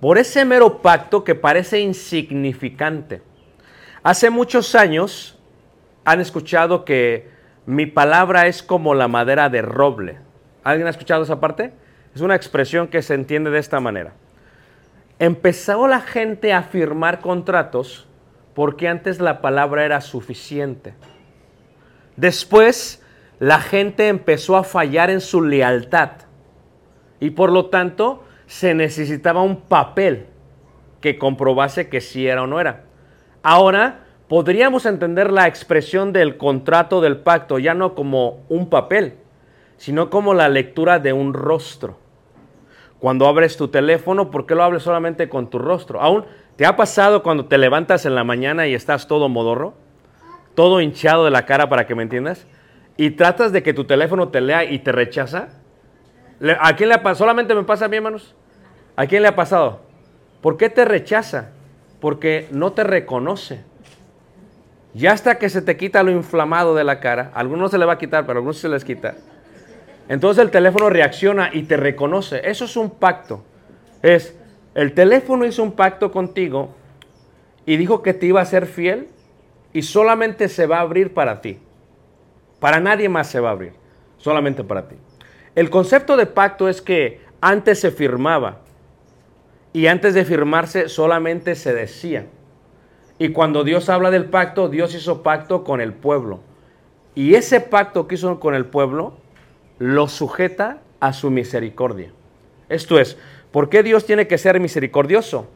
Por 0.00 0.18
ese 0.18 0.44
mero 0.44 0.80
pacto 0.80 1.24
que 1.24 1.34
parece 1.34 1.80
insignificante. 1.80 3.22
Hace 4.02 4.30
muchos 4.30 4.74
años 4.74 5.38
han 6.04 6.20
escuchado 6.20 6.84
que 6.84 7.30
mi 7.66 7.86
palabra 7.86 8.46
es 8.46 8.62
como 8.62 8.94
la 8.94 9.08
madera 9.08 9.48
de 9.48 9.62
roble. 9.62 10.18
¿Alguien 10.62 10.86
ha 10.86 10.90
escuchado 10.90 11.24
esa 11.24 11.40
parte? 11.40 11.72
Es 12.14 12.20
una 12.20 12.36
expresión 12.36 12.88
que 12.88 13.02
se 13.02 13.14
entiende 13.14 13.50
de 13.50 13.58
esta 13.58 13.80
manera. 13.80 14.12
Empezó 15.18 15.88
la 15.88 16.00
gente 16.00 16.52
a 16.52 16.62
firmar 16.62 17.20
contratos 17.20 18.06
porque 18.54 18.88
antes 18.88 19.20
la 19.20 19.40
palabra 19.40 19.84
era 19.84 20.00
suficiente. 20.00 20.94
Después 22.16 23.02
la 23.40 23.60
gente 23.60 24.08
empezó 24.08 24.56
a 24.56 24.64
fallar 24.64 25.10
en 25.10 25.20
su 25.20 25.42
lealtad 25.42 26.27
y 27.20 27.30
por 27.30 27.52
lo 27.52 27.66
tanto 27.66 28.24
se 28.46 28.74
necesitaba 28.74 29.42
un 29.42 29.60
papel 29.62 30.26
que 31.00 31.18
comprobase 31.18 31.88
que 31.88 32.00
sí 32.00 32.26
era 32.26 32.42
o 32.42 32.46
no 32.46 32.60
era. 32.60 32.84
Ahora 33.42 34.00
podríamos 34.28 34.86
entender 34.86 35.32
la 35.32 35.46
expresión 35.46 36.12
del 36.12 36.36
contrato 36.36 37.00
del 37.00 37.18
pacto 37.18 37.58
ya 37.58 37.74
no 37.74 37.94
como 37.94 38.40
un 38.48 38.68
papel, 38.68 39.14
sino 39.76 40.10
como 40.10 40.34
la 40.34 40.48
lectura 40.48 40.98
de 40.98 41.12
un 41.12 41.34
rostro. 41.34 41.98
Cuando 42.98 43.28
abres 43.28 43.56
tu 43.56 43.68
teléfono, 43.68 44.30
¿por 44.30 44.44
qué 44.44 44.54
lo 44.54 44.64
abres 44.64 44.82
solamente 44.82 45.28
con 45.28 45.48
tu 45.48 45.58
rostro? 45.58 46.00
Aún, 46.00 46.24
¿te 46.56 46.66
ha 46.66 46.76
pasado 46.76 47.22
cuando 47.22 47.46
te 47.46 47.56
levantas 47.56 48.04
en 48.06 48.16
la 48.16 48.24
mañana 48.24 48.66
y 48.66 48.74
estás 48.74 49.06
todo 49.06 49.28
modorro? 49.28 49.74
Todo 50.56 50.80
hinchado 50.80 51.24
de 51.24 51.30
la 51.30 51.46
cara 51.46 51.68
para 51.68 51.86
que 51.86 51.94
me 51.94 52.02
entiendas. 52.02 52.46
Y 52.96 53.10
tratas 53.10 53.52
de 53.52 53.62
que 53.62 53.72
tu 53.72 53.84
teléfono 53.84 54.28
te 54.28 54.40
lea 54.40 54.64
y 54.64 54.80
te 54.80 54.90
rechaza. 54.90 55.50
¿A 56.60 56.76
quién 56.76 56.88
le 56.88 56.94
ha 56.94 57.02
pasado? 57.02 57.18
¿Solamente 57.18 57.54
me 57.54 57.64
pasa 57.64 57.86
a 57.86 57.88
mí, 57.88 57.96
hermanos? 57.96 58.34
¿A 58.96 59.06
quién 59.06 59.22
le 59.22 59.28
ha 59.28 59.36
pasado? 59.36 59.80
¿Por 60.40 60.56
qué 60.56 60.70
te 60.70 60.84
rechaza? 60.84 61.50
Porque 62.00 62.46
no 62.50 62.72
te 62.72 62.84
reconoce. 62.84 63.64
Ya 64.94 65.12
hasta 65.12 65.38
que 65.38 65.48
se 65.48 65.62
te 65.62 65.76
quita 65.76 66.02
lo 66.02 66.10
inflamado 66.10 66.74
de 66.74 66.84
la 66.84 67.00
cara, 67.00 67.30
a 67.34 67.40
algunos 67.40 67.70
se 67.70 67.78
le 67.78 67.84
va 67.84 67.94
a 67.94 67.98
quitar, 67.98 68.24
pero 68.24 68.38
a 68.38 68.40
algunos 68.40 68.58
se 68.58 68.68
les 68.68 68.84
quita. 68.84 69.14
Entonces 70.08 70.42
el 70.42 70.50
teléfono 70.50 70.88
reacciona 70.88 71.50
y 71.52 71.64
te 71.64 71.76
reconoce. 71.76 72.40
Eso 72.48 72.64
es 72.64 72.76
un 72.76 72.90
pacto. 72.90 73.44
Es, 74.02 74.34
el 74.74 74.94
teléfono 74.94 75.44
hizo 75.44 75.62
un 75.62 75.72
pacto 75.72 76.10
contigo 76.10 76.74
y 77.66 77.76
dijo 77.76 78.02
que 78.02 78.14
te 78.14 78.26
iba 78.26 78.40
a 78.40 78.44
ser 78.44 78.66
fiel 78.66 79.08
y 79.72 79.82
solamente 79.82 80.48
se 80.48 80.66
va 80.66 80.78
a 80.78 80.82
abrir 80.82 81.12
para 81.12 81.40
ti. 81.40 81.58
Para 82.60 82.80
nadie 82.80 83.08
más 83.08 83.28
se 83.28 83.40
va 83.40 83.50
a 83.50 83.52
abrir, 83.52 83.72
solamente 84.16 84.64
para 84.64 84.88
ti. 84.88 84.96
El 85.58 85.70
concepto 85.70 86.16
de 86.16 86.26
pacto 86.26 86.68
es 86.68 86.80
que 86.80 87.20
antes 87.40 87.80
se 87.80 87.90
firmaba 87.90 88.60
y 89.72 89.88
antes 89.88 90.14
de 90.14 90.24
firmarse 90.24 90.88
solamente 90.88 91.56
se 91.56 91.74
decía. 91.74 92.26
Y 93.18 93.30
cuando 93.30 93.64
Dios 93.64 93.88
habla 93.88 94.12
del 94.12 94.26
pacto, 94.26 94.68
Dios 94.68 94.94
hizo 94.94 95.24
pacto 95.24 95.64
con 95.64 95.80
el 95.80 95.94
pueblo. 95.94 96.38
Y 97.16 97.34
ese 97.34 97.60
pacto 97.60 98.06
que 98.06 98.14
hizo 98.14 98.38
con 98.38 98.54
el 98.54 98.66
pueblo 98.66 99.14
lo 99.80 100.06
sujeta 100.06 100.78
a 101.00 101.12
su 101.12 101.28
misericordia. 101.28 102.12
Esto 102.68 103.00
es, 103.00 103.18
¿por 103.50 103.68
qué 103.68 103.82
Dios 103.82 104.06
tiene 104.06 104.28
que 104.28 104.38
ser 104.38 104.60
misericordioso? 104.60 105.48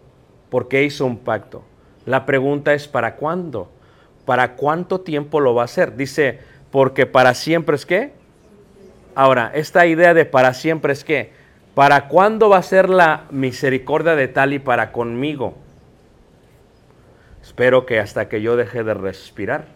Porque 0.51 0.83
hizo 0.83 1.07
un 1.07 1.19
pacto. 1.19 1.63
La 2.07 2.27
pregunta 2.27 2.75
es, 2.75 2.89
¿para 2.89 3.15
cuándo? 3.15 3.71
¿para 4.25 4.57
cuánto 4.57 5.01
tiempo 5.01 5.39
lo 5.39 5.55
va 5.55 5.63
a 5.63 5.67
hacer? 5.67 5.97
Dice, 5.97 6.41
porque 6.73 7.07
para 7.07 7.35
siempre 7.35 7.77
es 7.77 7.87
qué. 7.87 8.13
Ahora, 9.15 9.51
esta 9.55 9.87
idea 9.87 10.15
de 10.15 10.25
para 10.25 10.55
siempre 10.55 10.93
es 10.93 11.05
qué. 11.05 11.33
¿Para 11.75 12.09
cuándo 12.09 12.49
va 12.49 12.59
a 12.59 12.63
ser 12.63 12.89
la 12.89 13.25
misericordia 13.31 14.15
de 14.15 14.29
tal 14.29 14.53
y 14.53 14.59
para 14.59 14.93
conmigo? 14.93 15.55
Espero 17.43 17.87
que 17.87 17.99
hasta 17.99 18.29
que 18.29 18.43
yo 18.43 18.57
deje 18.57 18.85
de 18.85 18.95
respirar. 18.95 19.67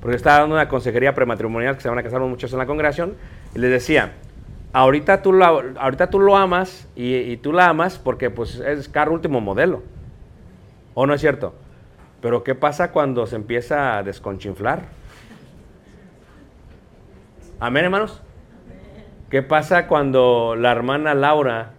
Porque 0.00 0.16
estaba 0.16 0.40
dando 0.40 0.54
una 0.54 0.68
consejería 0.68 1.14
prematrimonial 1.14 1.76
que 1.76 1.82
se 1.82 1.88
van 1.88 1.98
a 1.98 2.02
casar 2.02 2.20
muchos 2.20 2.52
en 2.52 2.58
la 2.58 2.66
congregación 2.66 3.16
y 3.54 3.58
les 3.58 3.70
decía, 3.70 4.12
ahorita 4.72 5.22
tú 5.22 5.32
lo, 5.32 5.44
ahorita 5.44 6.10
tú 6.10 6.20
lo 6.20 6.36
amas 6.36 6.86
y, 6.94 7.14
y 7.14 7.36
tú 7.38 7.52
la 7.52 7.68
amas 7.68 7.98
porque 7.98 8.30
pues 8.30 8.56
es 8.60 8.88
carro 8.88 9.12
último 9.12 9.40
modelo. 9.40 9.82
¿O 10.94 11.06
no 11.06 11.14
es 11.14 11.20
cierto? 11.20 11.54
Pero 12.20 12.44
¿qué 12.44 12.54
pasa 12.54 12.92
cuando 12.92 13.26
se 13.26 13.36
empieza 13.36 13.98
a 13.98 14.02
desconchinflar? 14.02 14.82
Amén, 17.58 17.84
hermanos. 17.84 18.20
¿Qué 19.30 19.42
pasa 19.42 19.86
cuando 19.86 20.56
la 20.56 20.70
hermana 20.72 21.14
Laura 21.14 21.70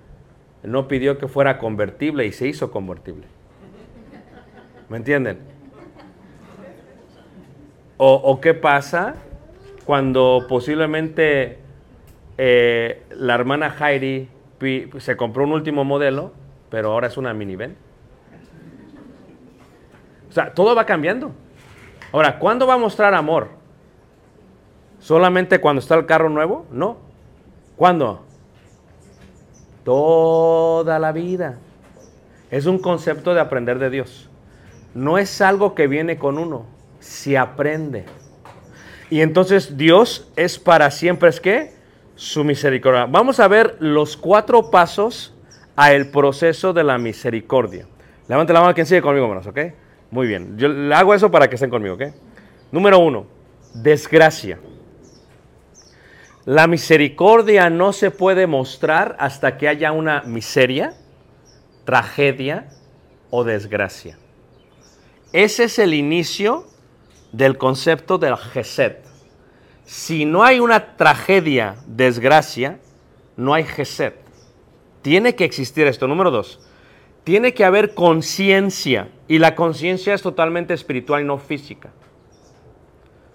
no 0.63 0.87
pidió 0.87 1.19
que 1.19 1.27
fuera 1.27 1.59
convertible 1.59 2.25
y 2.25 2.31
se 2.31 2.47
hizo 2.47 2.71
convertible? 2.71 3.25
¿Me 4.89 4.97
entienden? 4.97 5.39
O, 7.97 8.41
qué 8.41 8.53
pasa 8.53 9.15
cuando 9.85 10.45
posiblemente 10.49 11.59
eh, 12.37 13.03
la 13.11 13.35
hermana 13.35 13.75
Heidi 13.79 14.29
se 14.97 15.15
compró 15.15 15.43
un 15.43 15.51
último 15.51 15.83
modelo, 15.83 16.31
pero 16.69 16.91
ahora 16.91 17.07
es 17.07 17.17
una 17.17 17.33
minivan? 17.33 17.75
O 20.29 20.31
sea, 20.31 20.53
todo 20.53 20.75
va 20.75 20.85
cambiando. 20.85 21.31
Ahora, 22.11 22.39
¿cuándo 22.39 22.65
va 22.65 22.75
a 22.75 22.77
mostrar 22.77 23.13
amor? 23.13 23.56
¿Solamente 24.99 25.59
cuando 25.59 25.79
está 25.79 25.95
el 25.95 26.05
carro 26.05 26.29
nuevo? 26.29 26.65
No. 26.71 26.97
¿Cuándo? 27.75 28.23
Toda 29.83 30.99
la 30.99 31.11
vida. 31.11 31.59
Es 32.49 32.65
un 32.65 32.79
concepto 32.79 33.33
de 33.33 33.41
aprender 33.41 33.79
de 33.79 33.89
Dios. 33.89 34.29
No 34.93 35.17
es 35.17 35.41
algo 35.41 35.75
que 35.75 35.87
viene 35.87 36.17
con 36.17 36.37
uno, 36.37 36.65
se 36.99 37.37
aprende. 37.37 38.05
Y 39.09 39.21
entonces 39.21 39.77
Dios 39.77 40.31
es 40.35 40.57
para 40.57 40.89
siempre, 40.91 41.29
¿es 41.29 41.39
qué? 41.39 41.73
Su 42.15 42.43
misericordia. 42.43 43.05
Vamos 43.05 43.39
a 43.39 43.47
ver 43.47 43.77
los 43.79 44.17
cuatro 44.17 44.71
pasos 44.71 45.33
a 45.75 45.93
el 45.93 46.09
proceso 46.09 46.73
de 46.73 46.83
la 46.83 46.97
misericordia. 46.97 47.87
Levante 48.27 48.53
la 48.53 48.61
mano 48.61 48.73
quien 48.73 48.87
sigue 48.87 49.01
conmigo, 49.01 49.25
hermanos, 49.25 49.47
¿ok? 49.47 49.59
Muy 50.09 50.27
bien. 50.27 50.57
Yo 50.57 50.67
le 50.67 50.93
hago 50.95 51.13
eso 51.13 51.29
para 51.29 51.47
que 51.47 51.55
estén 51.55 51.69
conmigo, 51.69 51.95
¿ok? 51.95 52.03
Número 52.71 52.99
uno, 52.99 53.27
desgracia. 53.73 54.59
La 56.47 56.65
misericordia 56.65 57.69
no 57.69 57.91
se 57.91 58.09
puede 58.09 58.47
mostrar 58.47 59.17
hasta 59.19 59.57
que 59.57 59.67
haya 59.67 59.91
una 59.91 60.21
miseria, 60.21 60.93
tragedia 61.83 62.69
o 63.29 63.43
desgracia. 63.43 64.17
Ese 65.33 65.65
es 65.65 65.77
el 65.77 65.93
inicio 65.93 66.65
del 67.33 67.57
concepto 67.57 68.17
del 68.17 68.37
Gesed. 68.37 68.93
Si 69.83 70.23
no 70.23 70.41
hay 70.41 70.61
una 70.61 70.95
tragedia, 70.95 71.75
desgracia, 71.85 72.79
no 73.35 73.53
hay 73.53 73.65
Gesed. 73.65 74.13
Tiene 75.01 75.35
que 75.35 75.43
existir 75.43 75.85
esto. 75.85 76.07
Número 76.07 76.31
dos, 76.31 76.65
tiene 77.25 77.53
que 77.53 77.65
haber 77.65 77.93
conciencia. 77.93 79.09
Y 79.27 79.39
la 79.39 79.53
conciencia 79.53 80.13
es 80.13 80.21
totalmente 80.21 80.73
espiritual 80.73 81.23
y 81.23 81.25
no 81.25 81.39
física. 81.39 81.89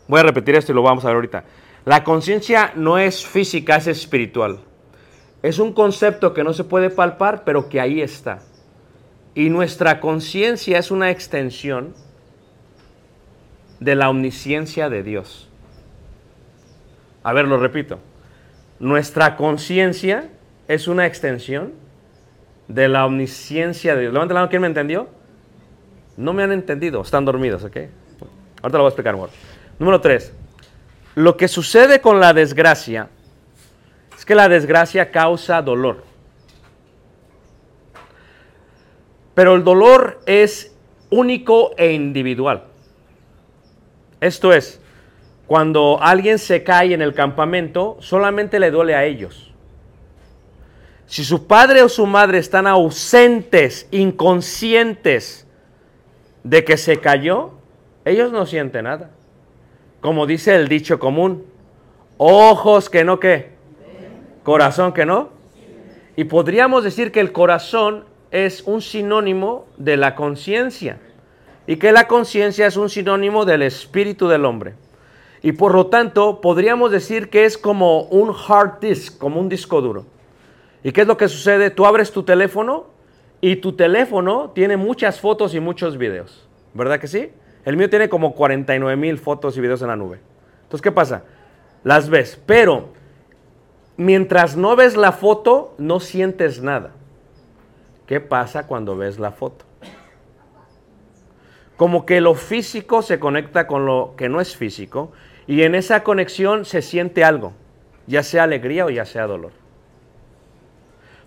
Voy 0.08 0.20
a 0.20 0.22
repetir 0.22 0.54
esto 0.54 0.72
y 0.72 0.74
lo 0.74 0.82
vamos 0.82 1.04
a 1.04 1.08
ver 1.08 1.16
ahorita. 1.16 1.44
La 1.84 2.04
conciencia 2.04 2.72
no 2.76 2.98
es 2.98 3.26
física, 3.26 3.76
es 3.76 3.88
espiritual. 3.88 4.60
Es 5.42 5.58
un 5.58 5.72
concepto 5.72 6.32
que 6.32 6.44
no 6.44 6.52
se 6.52 6.64
puede 6.64 6.90
palpar, 6.90 7.42
pero 7.44 7.68
que 7.68 7.80
ahí 7.80 8.00
está. 8.00 8.40
Y 9.34 9.48
nuestra 9.48 9.98
conciencia 9.98 10.78
es 10.78 10.90
una 10.90 11.10
extensión 11.10 11.94
de 13.80 13.96
la 13.96 14.10
omnisciencia 14.10 14.88
de 14.88 15.02
Dios. 15.02 15.48
A 17.24 17.32
ver, 17.32 17.48
lo 17.48 17.58
repito. 17.58 17.98
Nuestra 18.78 19.36
conciencia 19.36 20.28
es 20.68 20.86
una 20.86 21.06
extensión 21.06 21.72
de 22.68 22.88
la 22.88 23.06
omnisciencia 23.06 23.94
de 23.94 24.02
Dios. 24.02 24.12
Levanta 24.12 24.34
la 24.34 24.40
mano, 24.40 24.50
¿quién 24.50 24.62
me 24.62 24.68
entendió? 24.68 25.08
No 26.16 26.32
me 26.32 26.44
han 26.44 26.52
entendido, 26.52 27.00
están 27.02 27.24
dormidos, 27.24 27.64
¿ok? 27.64 27.76
Ahorita 28.62 28.78
lo 28.78 28.84
voy 28.84 28.84
a 28.84 28.88
explicar 28.88 29.14
mejor. 29.14 29.30
Número 29.78 30.00
tres. 30.00 30.32
Lo 31.14 31.36
que 31.36 31.48
sucede 31.48 32.00
con 32.00 32.20
la 32.20 32.32
desgracia 32.32 33.08
es 34.16 34.24
que 34.24 34.34
la 34.34 34.48
desgracia 34.48 35.10
causa 35.10 35.60
dolor. 35.60 36.04
Pero 39.34 39.54
el 39.54 39.64
dolor 39.64 40.20
es 40.26 40.74
único 41.10 41.72
e 41.76 41.92
individual. 41.92 42.64
Esto 44.20 44.52
es, 44.52 44.80
cuando 45.46 45.98
alguien 46.00 46.38
se 46.38 46.62
cae 46.62 46.94
en 46.94 47.02
el 47.02 47.14
campamento, 47.14 47.96
solamente 48.00 48.58
le 48.58 48.70
duele 48.70 48.94
a 48.94 49.04
ellos. 49.04 49.52
Si 51.06 51.24
su 51.24 51.46
padre 51.46 51.82
o 51.82 51.88
su 51.88 52.06
madre 52.06 52.38
están 52.38 52.66
ausentes, 52.66 53.86
inconscientes 53.90 55.46
de 56.42 56.64
que 56.64 56.76
se 56.76 56.98
cayó, 56.98 57.52
ellos 58.04 58.32
no 58.32 58.46
sienten 58.46 58.84
nada. 58.84 59.10
Como 60.02 60.26
dice 60.26 60.56
el 60.56 60.66
dicho 60.66 60.98
común, 60.98 61.44
ojos 62.18 62.90
que 62.90 63.04
no 63.04 63.20
qué, 63.20 63.52
corazón 64.42 64.92
que 64.92 65.06
no. 65.06 65.28
Y 66.16 66.24
podríamos 66.24 66.82
decir 66.82 67.12
que 67.12 67.20
el 67.20 67.30
corazón 67.30 68.04
es 68.32 68.64
un 68.66 68.82
sinónimo 68.82 69.64
de 69.76 69.96
la 69.96 70.16
conciencia 70.16 70.98
y 71.68 71.76
que 71.76 71.92
la 71.92 72.08
conciencia 72.08 72.66
es 72.66 72.76
un 72.76 72.90
sinónimo 72.90 73.44
del 73.44 73.62
espíritu 73.62 74.26
del 74.26 74.44
hombre. 74.44 74.74
Y 75.40 75.52
por 75.52 75.72
lo 75.72 75.86
tanto, 75.86 76.40
podríamos 76.40 76.90
decir 76.90 77.30
que 77.30 77.44
es 77.44 77.56
como 77.56 78.02
un 78.02 78.34
hard 78.34 78.80
disk, 78.80 79.18
como 79.18 79.38
un 79.38 79.48
disco 79.48 79.80
duro. 79.80 80.04
¿Y 80.82 80.90
qué 80.90 81.02
es 81.02 81.06
lo 81.06 81.16
que 81.16 81.28
sucede? 81.28 81.70
Tú 81.70 81.86
abres 81.86 82.10
tu 82.10 82.24
teléfono 82.24 82.86
y 83.40 83.54
tu 83.54 83.74
teléfono 83.74 84.50
tiene 84.52 84.76
muchas 84.76 85.20
fotos 85.20 85.54
y 85.54 85.60
muchos 85.60 85.96
videos. 85.96 86.48
¿Verdad 86.74 86.98
que 86.98 87.06
sí? 87.06 87.30
El 87.64 87.76
mío 87.76 87.88
tiene 87.88 88.08
como 88.08 88.34
49 88.34 88.96
mil 88.96 89.18
fotos 89.18 89.56
y 89.56 89.60
videos 89.60 89.82
en 89.82 89.88
la 89.88 89.96
nube. 89.96 90.20
Entonces, 90.62 90.82
¿qué 90.82 90.92
pasa? 90.92 91.24
Las 91.84 92.08
ves, 92.08 92.40
pero 92.46 92.88
mientras 93.96 94.56
no 94.56 94.76
ves 94.76 94.96
la 94.96 95.12
foto, 95.12 95.74
no 95.78 96.00
sientes 96.00 96.62
nada. 96.62 96.92
¿Qué 98.06 98.20
pasa 98.20 98.66
cuando 98.66 98.96
ves 98.96 99.18
la 99.18 99.30
foto? 99.30 99.64
Como 101.76 102.04
que 102.04 102.20
lo 102.20 102.34
físico 102.34 103.02
se 103.02 103.18
conecta 103.18 103.66
con 103.66 103.86
lo 103.86 104.14
que 104.16 104.28
no 104.28 104.40
es 104.40 104.56
físico 104.56 105.12
y 105.46 105.62
en 105.62 105.74
esa 105.74 106.02
conexión 106.02 106.64
se 106.64 106.82
siente 106.82 107.24
algo, 107.24 107.52
ya 108.06 108.22
sea 108.22 108.44
alegría 108.44 108.84
o 108.84 108.90
ya 108.90 109.04
sea 109.04 109.26
dolor. 109.26 109.52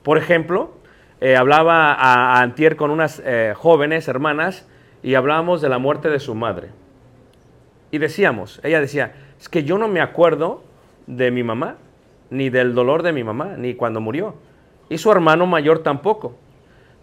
Por 0.03 0.17
ejemplo, 0.17 0.73
eh, 1.19 1.35
hablaba 1.35 1.93
a, 1.93 2.41
Antier 2.41 2.75
con 2.75 2.91
unas 2.91 3.21
eh, 3.25 3.53
jóvenes 3.55 4.07
hermanas 4.07 4.67
y 5.05 5.13
hablábamos 5.13 5.61
de 5.61 5.69
la 5.69 5.77
muerte 5.77 6.09
de 6.09 6.19
su 6.19 6.33
madre. 6.33 6.69
Y 7.91 7.99
decíamos, 7.99 8.59
ella 8.63 8.81
decía, 8.81 9.13
es 9.39 9.47
que 9.47 9.63
yo 9.63 9.77
no 9.77 9.87
me 9.87 10.01
acuerdo 10.01 10.63
de 11.05 11.29
mi 11.29 11.43
mamá, 11.43 11.75
ni 12.31 12.49
del 12.49 12.73
dolor 12.73 13.03
de 13.03 13.13
mi 13.13 13.23
mamá, 13.23 13.53
ni 13.55 13.75
cuando 13.75 14.01
murió. 14.01 14.33
Y 14.89 14.97
su 14.97 15.11
hermano 15.11 15.45
mayor 15.45 15.83
tampoco. 15.83 16.35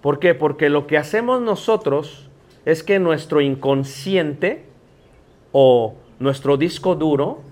¿Por 0.01 0.19
qué? 0.19 0.35
Porque 0.35 0.69
lo 0.69 0.89
que 0.89 0.99
hacemos 0.99 1.41
nosotros 1.41 2.29
es 2.65 2.83
que 2.83 2.99
nuestro 2.99 3.41
inconsciente 3.41 4.65
o 5.53 5.95
nuestro 6.19 6.57
disco 6.57 6.97
duro 6.97 7.43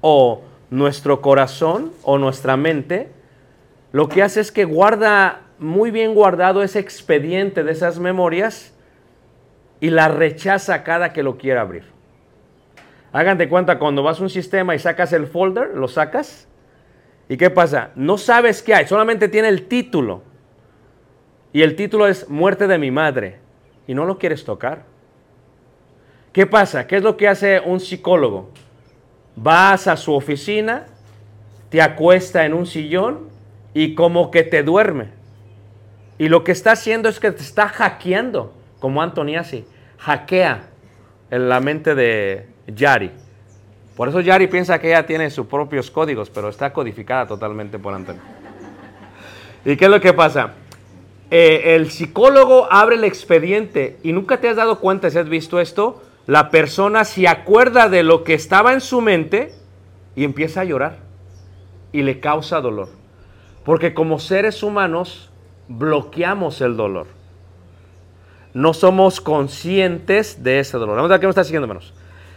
o 0.00 0.40
nuestro 0.70 1.20
corazón 1.20 1.92
o 2.04 2.16
nuestra 2.16 2.56
mente 2.56 3.10
lo 3.92 4.08
que 4.08 4.22
hace 4.22 4.40
es 4.40 4.50
que 4.50 4.64
guarda 4.64 5.42
muy 5.58 5.90
bien 5.90 6.14
guardado 6.14 6.62
ese 6.62 6.78
expediente 6.78 7.64
de 7.64 7.72
esas 7.72 7.98
memorias 7.98 8.75
y 9.80 9.90
la 9.90 10.08
rechaza 10.08 10.82
cada 10.82 11.12
que 11.12 11.22
lo 11.22 11.36
quiera 11.36 11.60
abrir. 11.60 11.84
Hagan 13.12 13.38
cuenta 13.48 13.78
cuando 13.78 14.02
vas 14.02 14.20
a 14.20 14.22
un 14.22 14.30
sistema 14.30 14.74
y 14.74 14.78
sacas 14.78 15.12
el 15.12 15.26
folder, 15.26 15.74
lo 15.74 15.88
sacas. 15.88 16.48
¿Y 17.28 17.36
qué 17.36 17.50
pasa? 17.50 17.90
No 17.94 18.18
sabes 18.18 18.62
qué 18.62 18.74
hay, 18.74 18.86
solamente 18.86 19.28
tiene 19.28 19.48
el 19.48 19.66
título. 19.66 20.22
Y 21.52 21.62
el 21.62 21.76
título 21.76 22.06
es 22.06 22.28
Muerte 22.28 22.66
de 22.66 22.78
mi 22.78 22.90
madre. 22.90 23.38
Y 23.86 23.94
no 23.94 24.04
lo 24.04 24.18
quieres 24.18 24.44
tocar. 24.44 24.82
¿Qué 26.32 26.46
pasa? 26.46 26.86
¿Qué 26.86 26.96
es 26.96 27.02
lo 27.02 27.16
que 27.16 27.28
hace 27.28 27.60
un 27.60 27.80
psicólogo? 27.80 28.50
Vas 29.36 29.86
a 29.86 29.96
su 29.96 30.12
oficina, 30.12 30.86
te 31.70 31.80
acuesta 31.80 32.44
en 32.44 32.52
un 32.52 32.66
sillón 32.66 33.28
y 33.72 33.94
como 33.94 34.30
que 34.30 34.42
te 34.42 34.62
duerme. 34.62 35.08
Y 36.18 36.28
lo 36.28 36.44
que 36.44 36.52
está 36.52 36.72
haciendo 36.72 37.08
es 37.08 37.20
que 37.20 37.32
te 37.32 37.42
está 37.42 37.68
hackeando, 37.68 38.52
como 38.86 39.02
Antoniasi, 39.02 39.64
hackea 39.98 40.68
en 41.32 41.48
la 41.48 41.58
mente 41.58 41.96
de 41.96 42.46
Yari. 42.68 43.10
Por 43.96 44.08
eso 44.08 44.20
Yari 44.20 44.46
piensa 44.46 44.78
que 44.78 44.90
ella 44.90 45.04
tiene 45.04 45.28
sus 45.28 45.48
propios 45.48 45.90
códigos, 45.90 46.30
pero 46.30 46.50
está 46.50 46.72
codificada 46.72 47.26
totalmente 47.26 47.80
por 47.80 47.94
Antonio. 47.94 48.22
¿Y 49.64 49.76
qué 49.76 49.86
es 49.86 49.90
lo 49.90 50.00
que 50.00 50.12
pasa? 50.12 50.52
Eh, 51.32 51.74
el 51.74 51.90
psicólogo 51.90 52.68
abre 52.70 52.94
el 52.94 53.02
expediente 53.02 53.98
y 54.04 54.12
nunca 54.12 54.36
te 54.36 54.48
has 54.48 54.54
dado 54.54 54.78
cuenta 54.78 55.10
si 55.10 55.18
has 55.18 55.28
visto 55.28 55.58
esto. 55.58 56.00
La 56.28 56.50
persona 56.50 57.02
se 57.04 57.26
acuerda 57.26 57.88
de 57.88 58.04
lo 58.04 58.22
que 58.22 58.34
estaba 58.34 58.72
en 58.72 58.80
su 58.80 59.00
mente 59.00 59.52
y 60.14 60.22
empieza 60.22 60.60
a 60.60 60.64
llorar 60.64 60.98
y 61.90 62.02
le 62.02 62.20
causa 62.20 62.60
dolor. 62.60 62.90
Porque 63.64 63.94
como 63.94 64.20
seres 64.20 64.62
humanos 64.62 65.32
bloqueamos 65.66 66.60
el 66.60 66.76
dolor. 66.76 67.15
No 68.56 68.72
somos 68.72 69.20
conscientes 69.20 70.42
de 70.42 70.60
ese 70.60 70.78
dolor. 70.78 70.96
Vamos 70.96 71.10
a 71.10 71.12
ver 71.12 71.20
qué 71.20 71.26
me 71.26 71.30
está 71.30 71.44
siguiendo, 71.44 71.68
menos. 71.68 71.92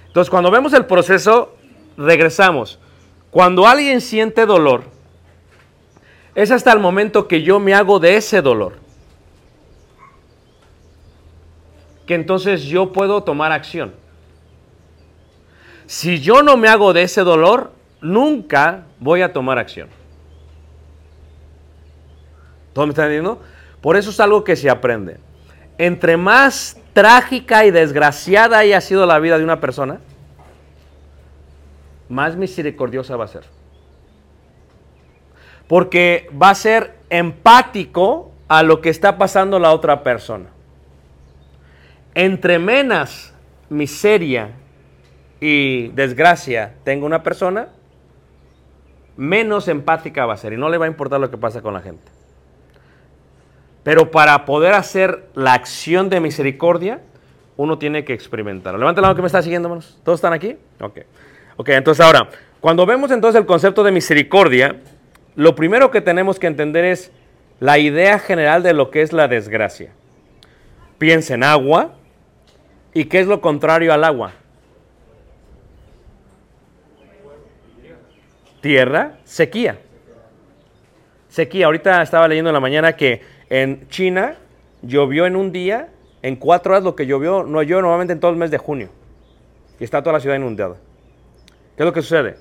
Entonces, 0.05 0.29
cuando 0.29 0.51
vemos 0.51 0.73
el 0.73 0.85
proceso, 0.85 1.55
regresamos. 1.95 2.77
Cuando 3.31 3.65
alguien 3.65 4.01
siente 4.01 4.45
dolor, 4.45 4.83
es 6.35 6.51
hasta 6.51 6.73
el 6.73 6.79
momento 6.79 7.25
que 7.25 7.41
yo 7.41 7.61
me 7.61 7.73
hago 7.73 8.01
de 8.01 8.17
ese 8.17 8.41
dolor. 8.41 8.73
Que 12.05 12.15
entonces 12.15 12.63
yo 12.63 12.91
puedo 12.91 13.23
tomar 13.23 13.53
acción. 13.53 13.93
Si 15.85 16.19
yo 16.19 16.43
no 16.43 16.57
me 16.57 16.67
hago 16.67 16.91
de 16.91 17.03
ese 17.03 17.21
dolor, 17.21 17.71
nunca 18.01 18.83
voy 18.99 19.21
a 19.21 19.31
tomar 19.31 19.57
acción. 19.57 19.87
¿Todo 22.73 22.87
me 22.87 22.91
está 22.91 23.03
entendiendo? 23.03 23.41
Por 23.79 23.95
eso 23.95 24.09
es 24.09 24.19
algo 24.19 24.43
que 24.43 24.57
se 24.57 24.69
aprende. 24.69 25.28
Entre 25.79 26.17
más 26.17 26.77
trágica 26.91 27.63
y 27.63 27.71
desgraciada 27.71 28.57
haya 28.57 28.81
sido 28.81 29.05
la 29.05 29.17
vida 29.17 29.37
de 29.37 29.45
una 29.45 29.61
persona, 29.61 29.99
más 32.09 32.35
misericordiosa 32.35 33.15
va 33.15 33.23
a 33.23 33.29
ser. 33.29 33.45
Porque 35.69 36.29
va 36.39 36.49
a 36.49 36.55
ser 36.55 36.95
empático 37.09 38.29
a 38.49 38.61
lo 38.61 38.81
que 38.81 38.89
está 38.89 39.17
pasando 39.17 39.57
la 39.57 39.71
otra 39.71 40.03
persona. 40.03 40.49
Entre 42.13 42.59
menos 42.59 43.33
miseria 43.69 44.51
y 45.39 45.87
desgracia 45.89 46.73
tenga 46.83 47.05
una 47.05 47.23
persona, 47.23 47.69
menos 49.15 49.69
empática 49.69 50.25
va 50.25 50.33
a 50.33 50.37
ser 50.37 50.51
y 50.51 50.57
no 50.57 50.67
le 50.67 50.77
va 50.77 50.85
a 50.85 50.89
importar 50.89 51.21
lo 51.21 51.31
que 51.31 51.37
pasa 51.37 51.61
con 51.61 51.73
la 51.73 51.79
gente. 51.79 52.18
Pero 53.89 54.11
para 54.11 54.45
poder 54.45 54.73
hacer 54.73 55.23
la 55.33 55.53
acción 55.53 56.11
de 56.11 56.19
misericordia, 56.19 57.01
uno 57.57 57.79
tiene 57.79 58.05
que 58.05 58.13
experimentarlo. 58.13 58.77
Levanta 58.77 59.01
la 59.01 59.07
mano 59.07 59.15
que 59.15 59.23
me 59.23 59.25
está 59.25 59.41
siguiendo, 59.41 59.67
hermanos. 59.67 59.97
¿Todos 60.03 60.19
están 60.19 60.31
aquí? 60.31 60.57
Ok. 60.79 60.99
Ok, 61.57 61.69
entonces 61.69 62.05
ahora, 62.05 62.29
cuando 62.59 62.85
vemos 62.85 63.09
entonces 63.09 63.41
el 63.41 63.47
concepto 63.47 63.81
de 63.81 63.91
misericordia, 63.91 64.75
lo 65.35 65.55
primero 65.55 65.89
que 65.89 66.01
tenemos 66.01 66.37
que 66.37 66.45
entender 66.45 66.85
es 66.85 67.11
la 67.59 67.79
idea 67.79 68.19
general 68.19 68.61
de 68.61 68.73
lo 68.73 68.91
que 68.91 69.01
es 69.01 69.11
la 69.11 69.27
desgracia. 69.27 69.91
Piensa 70.99 71.33
en 71.33 71.43
agua. 71.43 71.95
¿Y 72.93 73.05
qué 73.05 73.21
es 73.21 73.25
lo 73.25 73.41
contrario 73.41 73.91
al 73.91 74.03
agua? 74.03 74.33
Tierra, 78.61 79.13
sequía. 79.23 79.79
Sequía. 81.27 81.65
Ahorita 81.65 82.03
estaba 82.03 82.27
leyendo 82.27 82.51
en 82.51 82.53
la 82.53 82.59
mañana 82.59 82.95
que 82.95 83.38
en 83.49 83.87
China 83.89 84.35
llovió 84.81 85.25
en 85.25 85.35
un 85.35 85.51
día, 85.51 85.89
en 86.21 86.35
cuatro 86.35 86.73
horas 86.73 86.83
lo 86.83 86.95
que 86.95 87.05
llovió, 87.05 87.43
no 87.43 87.61
llovió 87.61 87.81
normalmente 87.81 88.13
en 88.13 88.19
todo 88.19 88.31
el 88.31 88.37
mes 88.37 88.51
de 88.51 88.57
junio. 88.57 88.89
Y 89.79 89.83
está 89.83 90.01
toda 90.01 90.13
la 90.13 90.19
ciudad 90.19 90.35
inundada. 90.35 90.75
¿Qué 91.75 91.83
es 91.83 91.85
lo 91.85 91.93
que 91.93 92.01
sucede? 92.01 92.37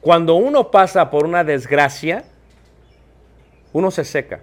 Cuando 0.00 0.34
uno 0.34 0.70
pasa 0.70 1.10
por 1.10 1.24
una 1.24 1.44
desgracia, 1.44 2.24
uno 3.72 3.90
se 3.90 4.04
seca. 4.04 4.40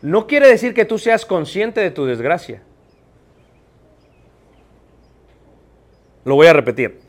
No 0.00 0.26
quiere 0.26 0.48
decir 0.48 0.74
que 0.74 0.84
tú 0.84 0.98
seas 0.98 1.26
consciente 1.26 1.80
de 1.80 1.90
tu 1.90 2.06
desgracia. 2.06 2.62
Lo 6.24 6.34
voy 6.34 6.46
a 6.46 6.52
repetir. 6.52 7.00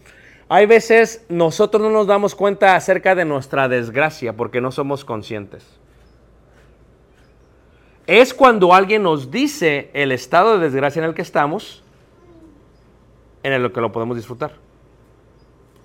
Hay 0.49 0.65
veces 0.65 1.25
nosotros 1.29 1.81
no 1.81 1.91
nos 1.91 2.07
damos 2.07 2.33
cuenta 2.35 2.75
acerca 2.75 3.15
de 3.15 3.23
nuestra 3.23 3.69
desgracia 3.69 4.33
porque 4.33 4.61
no 4.61 4.71
somos 4.71 5.05
conscientes. 5.05 5.78
Es 8.09 8.33
cuando 8.33 8.73
alguien 8.73 9.03
nos 9.03 9.29
dice 9.29 9.91
el 9.93 10.11
estado 10.11 10.57
de 10.57 10.63
desgracia 10.63 10.99
en 10.99 11.07
el 11.07 11.13
que 11.13 11.21
estamos, 11.21 11.83
en 13.43 13.53
el 13.53 13.71
que 13.71 13.81
lo 13.81 13.91
podemos 13.91 14.17
disfrutar. 14.17 14.53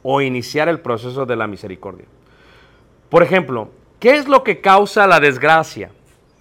O 0.02 0.22
iniciar 0.22 0.70
el 0.70 0.80
proceso 0.80 1.26
de 1.26 1.36
la 1.36 1.46
misericordia. 1.46 2.06
Por 3.10 3.22
ejemplo, 3.22 3.68
¿qué 4.00 4.16
es 4.16 4.26
lo 4.26 4.42
que 4.42 4.62
causa 4.62 5.06
la 5.06 5.20
desgracia? 5.20 5.90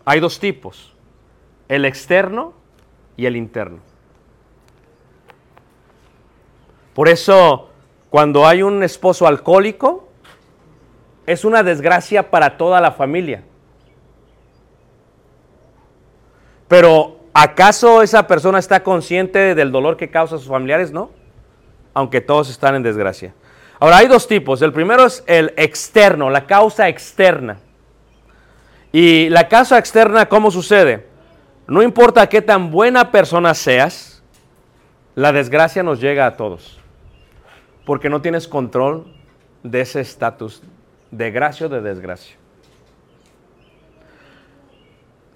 Hay 0.06 0.22
dos 0.22 0.40
tipos, 0.40 0.96
el 1.68 1.84
externo 1.84 2.54
y 3.18 3.26
el 3.26 3.36
interno. 3.36 3.80
Por 6.94 7.10
eso, 7.10 7.72
cuando 8.10 8.48
hay 8.48 8.64
un 8.64 8.84
esposo 8.84 9.28
alcohólico, 9.28 10.08
es 11.26 11.44
una 11.44 11.62
desgracia 11.62 12.32
para 12.32 12.56
toda 12.56 12.80
la 12.80 12.94
familia. 12.94 13.44
Pero 16.74 17.20
¿acaso 17.36 18.02
esa 18.02 18.26
persona 18.26 18.58
está 18.58 18.82
consciente 18.82 19.54
del 19.54 19.72
dolor 19.72 19.96
que 19.96 20.10
causa 20.10 20.38
a 20.38 20.40
sus 20.40 20.48
familiares? 20.48 20.92
No, 20.92 21.12
aunque 21.94 22.20
todos 22.20 22.50
están 22.50 22.74
en 22.74 22.82
desgracia. 22.82 23.36
Ahora 23.80 23.98
hay 23.98 24.08
dos 24.08 24.28
tipos. 24.28 24.60
El 24.64 24.74
primero 24.74 25.06
es 25.06 25.24
el 25.28 25.54
externo, 25.56 26.32
la 26.32 26.48
causa 26.48 26.90
externa. 26.90 27.60
Y 28.92 29.30
la 29.30 29.50
causa 29.50 29.78
externa, 29.78 30.28
¿cómo 30.28 30.50
sucede? 30.50 31.06
No 31.68 31.84
importa 31.84 32.28
qué 32.28 32.42
tan 32.42 32.72
buena 32.72 33.12
persona 33.12 33.54
seas, 33.54 34.24
la 35.14 35.32
desgracia 35.32 35.84
nos 35.84 36.02
llega 36.02 36.26
a 36.26 36.38
todos. 36.38 36.80
Porque 37.86 38.10
no 38.10 38.20
tienes 38.20 38.48
control 38.48 39.14
de 39.62 39.82
ese 39.82 40.02
estatus 40.02 40.64
de 41.12 41.30
gracia 41.30 41.68
o 41.68 41.70
de 41.70 41.82
desgracia. 41.82 42.36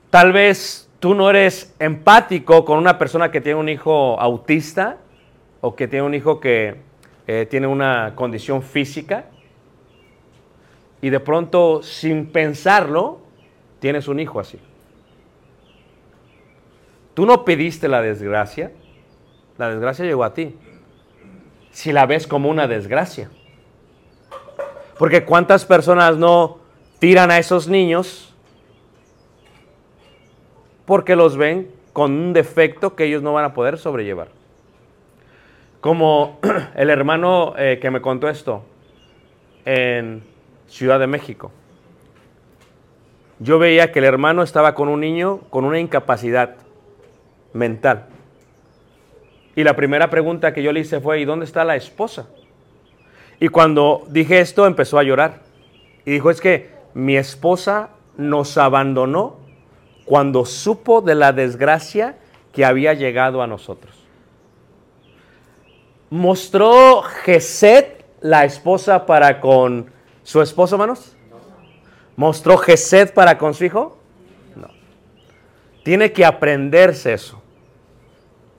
Tal 0.10 0.34
vez 0.34 0.87
tú 1.00 1.14
no 1.14 1.30
eres 1.30 1.76
empático 1.80 2.66
con 2.66 2.78
una 2.78 2.98
persona 2.98 3.32
que 3.32 3.42
tiene 3.42 3.60
un 3.60 3.70
hijo 3.70 4.20
autista 4.20 4.98
o 5.62 5.76
que 5.76 5.88
tiene 5.88 6.06
un 6.06 6.14
hijo 6.14 6.40
que 6.40 6.76
eh, 7.28 7.48
tiene 7.50 7.68
una 7.68 8.14
condición 8.16 8.62
física 8.62 9.26
y 11.02 11.10
de 11.10 11.20
pronto 11.20 11.84
sin 11.84 12.28
pensarlo 12.28 13.20
tienes 13.80 14.08
un 14.08 14.20
hijo 14.20 14.40
así. 14.40 14.60
Tú 17.14 17.26
no 17.26 17.46
pediste 17.46 17.88
la 17.88 18.02
desgracia, 18.02 18.72
la 19.58 19.70
desgracia 19.70 20.06
llegó 20.06 20.24
a 20.24 20.34
ti. 20.34 20.56
Si 21.72 21.92
la 21.92 22.06
ves 22.06 22.28
como 22.28 22.50
una 22.50 22.68
desgracia. 22.68 23.30
Porque 24.98 25.26
cuántas 25.26 25.66
personas 25.66 26.18
no 26.18 26.60
tiran 27.00 27.30
a 27.30 27.38
esos 27.38 27.68
niños 27.68 28.27
porque 30.88 31.18
los 31.18 31.36
ven 31.36 31.70
con 31.92 32.14
un 32.14 32.34
defecto 32.34 32.96
que 32.96 33.04
ellos 33.04 33.22
no 33.22 33.34
van 33.34 33.44
a 33.44 33.54
poder 33.54 33.78
sobrellevar. 33.78 34.30
Como 35.82 36.40
el 36.76 36.90
hermano 36.90 37.54
eh, 37.58 37.78
que 37.80 37.92
me 37.92 38.02
contó 38.02 38.30
esto 38.30 38.64
en 39.66 40.24
Ciudad 40.68 40.98
de 40.98 41.08
México. 41.08 41.52
Yo 43.40 43.60
veía 43.60 43.92
que 43.92 44.00
el 44.00 44.06
hermano 44.06 44.42
estaba 44.44 44.74
con 44.74 44.88
un 44.88 45.02
niño 45.02 45.42
con 45.50 45.66
una 45.66 45.78
incapacidad 45.78 46.56
mental. 47.52 48.06
Y 49.56 49.64
la 49.66 49.76
primera 49.76 50.10
pregunta 50.10 50.54
que 50.54 50.64
yo 50.64 50.72
le 50.72 50.80
hice 50.80 51.02
fue, 51.02 51.20
¿y 51.20 51.26
dónde 51.26 51.46
está 51.46 51.66
la 51.66 51.76
esposa? 51.76 52.30
Y 53.42 53.50
cuando 53.50 54.04
dije 54.08 54.40
esto 54.40 54.66
empezó 54.66 54.98
a 54.98 55.04
llorar. 55.04 55.42
Y 56.06 56.12
dijo, 56.12 56.30
es 56.30 56.40
que 56.40 56.70
mi 56.94 57.18
esposa 57.18 57.90
nos 58.16 58.58
abandonó 58.58 59.47
cuando 60.08 60.46
supo 60.46 61.02
de 61.02 61.16
la 61.16 61.34
desgracia 61.34 62.16
que 62.54 62.64
había 62.64 62.94
llegado 62.94 63.42
a 63.42 63.48
nosotros. 63.48 63.94
¿Mostró 66.10 67.02
Geset 67.02 68.06
la 68.22 68.46
esposa 68.46 69.06
para 69.06 69.42
con 69.42 69.92
su 70.24 70.42
esposo, 70.42 70.76
hermanos? 70.76 71.18
¿Mostró 72.16 72.58
Geset 72.58 73.14
para 73.14 73.38
con 73.38 73.54
su 73.54 73.66
hijo? 73.66 73.98
No. 74.56 74.70
Tiene 75.84 76.14
que 76.14 76.26
aprenderse 76.26 77.12
eso. 77.12 77.42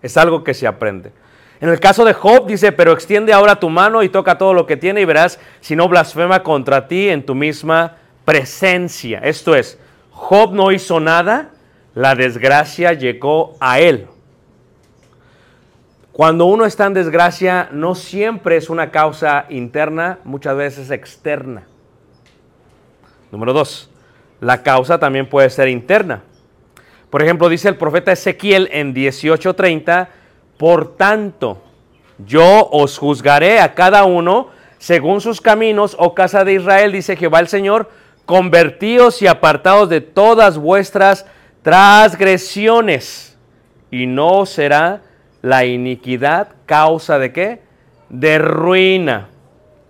Es 0.03 0.19
algo 0.19 0.45
que 0.45 0.53
se 0.53 0.67
aprende. 0.67 1.13
En 1.63 1.71
el 1.71 1.81
caso 1.81 2.05
de 2.05 2.13
Job 2.13 2.47
dice, 2.47 2.73
pero 2.73 2.93
extiende 2.93 3.33
ahora 3.33 3.59
tu 3.59 3.71
mano 3.71 4.03
y 4.03 4.11
toca 4.11 4.37
todo 4.37 4.53
lo 4.53 4.67
que 4.67 4.77
tiene 4.77 5.01
y 5.01 5.07
verás 5.07 5.41
si 5.61 5.75
no 5.75 5.89
blasfema 5.89 6.43
contra 6.43 6.87
ti 6.87 7.09
en 7.09 7.25
tu 7.25 7.35
misma 7.35 7.97
presencia. 8.27 9.21
Esto 9.21 9.55
es, 9.57 9.79
Job 10.19 10.53
no 10.53 10.73
hizo 10.73 10.99
nada, 10.99 11.51
la 11.95 12.17
desgracia 12.17 12.93
llegó 12.93 13.55
a 13.61 13.79
él. 13.79 14.09
Cuando 16.13 16.47
uno 16.47 16.65
está 16.67 16.87
en 16.87 16.95
desgracia, 16.95 17.69
no 17.71 17.95
siempre 17.95 18.57
es 18.57 18.69
una 18.69 18.91
causa 18.91 19.47
interna, 19.49 20.19
muchas 20.25 20.57
veces 20.57 20.87
es 20.87 20.91
externa. 20.91 21.69
Número 23.31 23.53
dos, 23.53 23.91
la 24.41 24.65
causa 24.65 24.99
también 24.99 25.29
puede 25.29 25.49
ser 25.51 25.69
interna. 25.69 26.25
Por 27.11 27.23
ejemplo, 27.23 27.49
dice 27.49 27.69
el 27.69 27.77
profeta 27.77 28.11
Ezequiel 28.11 28.69
en 28.73 28.95
18:30, 28.95 30.09
por 30.59 30.97
tanto, 30.97 31.63
yo 32.19 32.69
os 32.73 32.99
juzgaré 32.99 33.61
a 33.61 33.75
cada 33.75 34.03
uno 34.03 34.49
según 34.79 35.21
sus 35.21 35.41
caminos, 35.41 35.97
oh 35.99 36.13
casa 36.15 36.45
de 36.45 36.55
Israel, 36.55 36.91
dice 36.91 37.17
Jehová 37.17 37.39
el 37.39 37.49
Señor, 37.49 37.89
convertíos 38.29 39.23
y 39.23 39.27
apartados 39.27 39.88
de 39.88 40.03
todas 40.03 40.59
vuestras 40.59 41.25
transgresiones, 41.62 43.38
y 43.91 44.07
no 44.07 44.45
será 44.45 45.01
la 45.41 45.64
iniquidad 45.64 46.49
causa 46.67 47.19
de 47.19 47.33
qué? 47.33 47.62
De 48.11 48.38
ruina. 48.38 49.29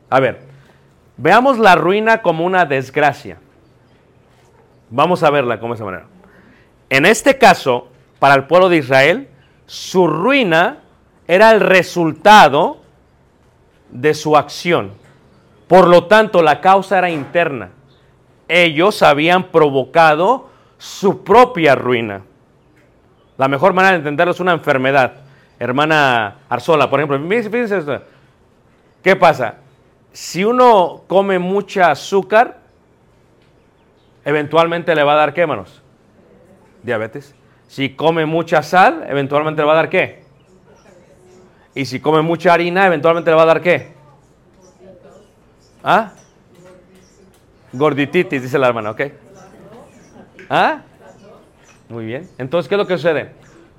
A 0.09 0.20
ver, 0.20 0.38
veamos 1.16 1.59
la 1.59 1.74
ruina 1.74 2.22
como 2.22 2.44
una 2.44 2.64
desgracia. 2.64 3.38
Vamos 4.88 5.24
a 5.24 5.31
verla 5.31 5.59
como 5.59 5.74
esa 5.74 5.85
manera. 5.85 6.07
En 6.90 7.07
este 7.07 7.38
caso, 7.38 7.88
para 8.20 8.37
el 8.37 8.44
pueblo 8.44 8.68
de 8.68 8.77
Israel, 8.77 9.29
su 9.66 10.07
ruina 10.07 10.79
era 11.27 11.51
el 11.51 11.59
resultado 11.59 12.83
de 13.90 14.14
su 14.14 14.37
acción. 14.37 14.92
Por 15.66 15.88
lo 15.88 16.07
tanto, 16.07 16.40
la 16.40 16.61
causa 16.61 16.98
era 16.98 17.11
interna. 17.11 17.70
Ellos 18.48 19.02
habían 19.02 19.44
provocado 19.50 20.48
su 20.78 21.22
propia 21.22 21.74
ruina. 21.74 22.22
La 23.37 23.46
mejor 23.46 23.72
manera 23.72 23.92
de 23.92 23.98
entenderlo 23.98 24.32
es 24.32 24.40
una 24.40 24.52
enfermedad. 24.52 25.12
Hermana 25.58 26.38
Arzola, 26.48 26.88
por 26.88 27.00
ejemplo, 27.00 27.18
fíjense 27.28 27.78
esto. 27.78 28.02
¿Qué 29.02 29.16
pasa? 29.16 29.56
Si 30.12 30.44
uno 30.44 31.02
come 31.06 31.38
mucha 31.38 31.90
azúcar, 31.90 32.58
eventualmente 34.24 34.94
le 34.94 35.02
va 35.02 35.12
a 35.12 35.16
dar 35.16 35.34
qué, 35.34 35.46
manos? 35.46 35.82
Diabetes. 36.82 37.34
Si 37.68 37.90
come 37.90 38.24
mucha 38.24 38.62
sal, 38.62 39.04
eventualmente 39.08 39.62
le 39.62 39.66
va 39.66 39.72
a 39.72 39.76
dar 39.76 39.88
qué? 39.88 40.24
Y 41.74 41.84
si 41.84 42.00
come 42.00 42.22
mucha 42.22 42.52
harina, 42.52 42.87
eventualmente 42.87 43.30
le 43.30 43.37
va 43.37 43.42
a 43.42 43.46
dar 43.46 43.61
qué? 43.61 43.92
¿Ah? 45.84 46.12
Gordititis, 47.72 48.42
dice 48.42 48.59
la 48.59 48.68
hermana, 48.68 48.90
¿ok? 48.90 49.02
¿Ah? 50.48 50.83
Muy 51.88 52.04
bien. 52.04 52.28
Entonces, 52.38 52.68
¿qué 52.68 52.74
es 52.74 52.78
lo 52.78 52.87
que 52.87 52.96
sucede? 52.96 53.33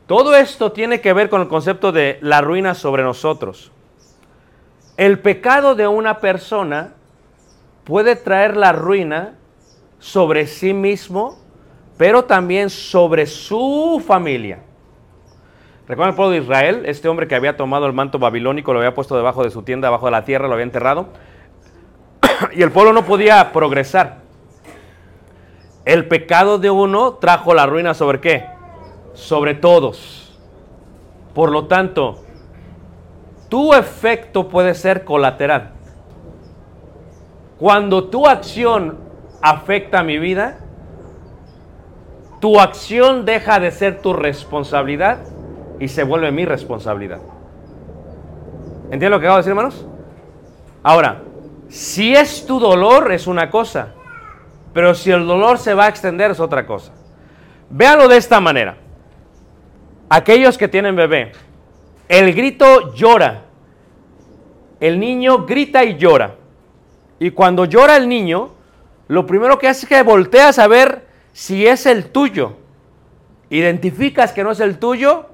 Todo 0.08 0.36
esto 0.36 0.71
tiene 0.71 1.02
que 1.02 1.13
ver 1.13 1.30
con 1.30 1.41
el 1.41 1.47
concepto 1.47 1.91
de 1.91 2.17
la 2.21 2.41
ruina 2.41 2.73
sobre 2.73 3.04
nosotros. 3.04 3.71
El 4.97 5.19
pecado 5.19 5.75
de 5.75 5.88
una 5.88 6.19
persona 6.19 6.93
puede 7.84 8.15
traer 8.15 8.58
la 8.58 8.71
ruina 8.71 9.36
sobre 9.99 10.47
sí 10.47 10.73
mismo, 10.73 11.38
pero 11.97 12.25
también 12.25 12.69
sobre 12.69 13.25
su 13.25 14.04
familia. 14.06 14.60
¿Recuerdan 15.88 16.12
el 16.12 16.15
pueblo 16.15 16.32
de 16.32 16.38
Israel? 16.39 16.84
Este 16.86 17.08
hombre 17.08 17.28
que 17.28 17.36
había 17.36 17.58
tomado 17.58 17.88
el 17.88 17.93
manto 17.93 18.19
babilónico, 18.19 18.73
lo 18.73 18.80
había 18.80 18.93
puesto 18.93 19.15
debajo 19.15 19.43
de 19.43 19.49
su 19.49 19.63
tienda, 19.63 19.88
debajo 19.88 20.06
de 20.06 20.12
la 20.12 20.23
tierra, 20.23 20.47
lo 20.47 20.54
había 20.54 20.65
enterrado. 20.65 21.10
y 22.54 22.62
el 22.62 22.71
pueblo 22.71 22.93
no 22.93 23.06
podía 23.06 23.52
progresar. 23.52 24.17
El 25.86 26.08
pecado 26.08 26.60
de 26.60 26.69
uno 26.69 27.13
trajo 27.15 27.54
la 27.54 27.65
ruina 27.65 27.93
sobre 27.93 28.19
qué? 28.19 28.45
Sobre 29.13 29.56
todos. 29.56 30.38
Por 31.34 31.52
lo 31.52 31.67
tanto, 31.67 32.23
tu 33.47 33.73
efecto 33.73 34.49
puede 34.49 34.75
ser 34.75 35.04
colateral. 35.04 35.71
Cuando 37.58 38.06
tu 38.06 38.28
acción 38.28 38.97
afecta 39.41 39.99
a 39.99 40.04
mi 40.04 40.19
vida, 40.19 40.60
tu 42.39 42.60
acción 42.60 43.25
deja 43.25 43.60
de 43.60 43.71
ser 43.71 44.02
tu 44.02 44.13
responsabilidad 44.13 45.19
y 45.80 45.88
se 45.88 46.04
vuelve 46.04 46.32
mi 46.32 46.45
responsabilidad. 46.45 47.19
¿Entienden 48.86 49.12
lo 49.12 49.19
que 49.19 49.25
acabo 49.25 49.38
de 49.38 49.41
decir, 49.41 49.52
hermanos? 49.52 49.86
Ahora, 50.84 51.21
si 51.69 52.15
es 52.15 52.45
tu 52.45 52.60
dolor, 52.60 53.12
es 53.12 53.27
una 53.27 53.49
cosa. 53.49 53.93
Pero 54.73 54.93
si 54.95 55.12
el 55.12 55.25
dolor 55.25 55.58
se 55.58 55.73
va 55.73 55.86
a 55.86 55.89
extender, 55.89 56.32
es 56.32 56.39
otra 56.39 56.65
cosa. 56.65 56.91
Véanlo 57.69 58.08
de 58.08 58.17
esta 58.17 58.39
manera. 58.39 58.77
Aquellos 60.10 60.58
que 60.58 60.67
tienen 60.67 60.95
bebé, 60.95 61.32
el 62.08 62.34
grito 62.34 62.93
llora. 62.93 63.45
El 64.79 64.99
niño 64.99 65.45
grita 65.45 65.84
y 65.84 65.97
llora. 65.97 66.36
Y 67.19 67.32
cuando 67.32 67.65
llora 67.65 67.97
el 67.97 68.10
niño, 68.10 68.51
lo 69.08 69.25
primero 69.25 69.60
que 69.60 69.67
hace 69.67 69.86
es 69.86 69.89
que 69.89 70.01
volteas 70.03 70.58
a 70.58 70.67
ver 70.67 71.05
si 71.34 71.67
es 71.67 71.86
el 71.86 72.12
tuyo. 72.12 72.58
Identificas 73.49 74.32
que 74.32 74.43
no 74.43 74.51
es 74.51 74.60
el 74.60 74.79
tuyo 74.79 75.25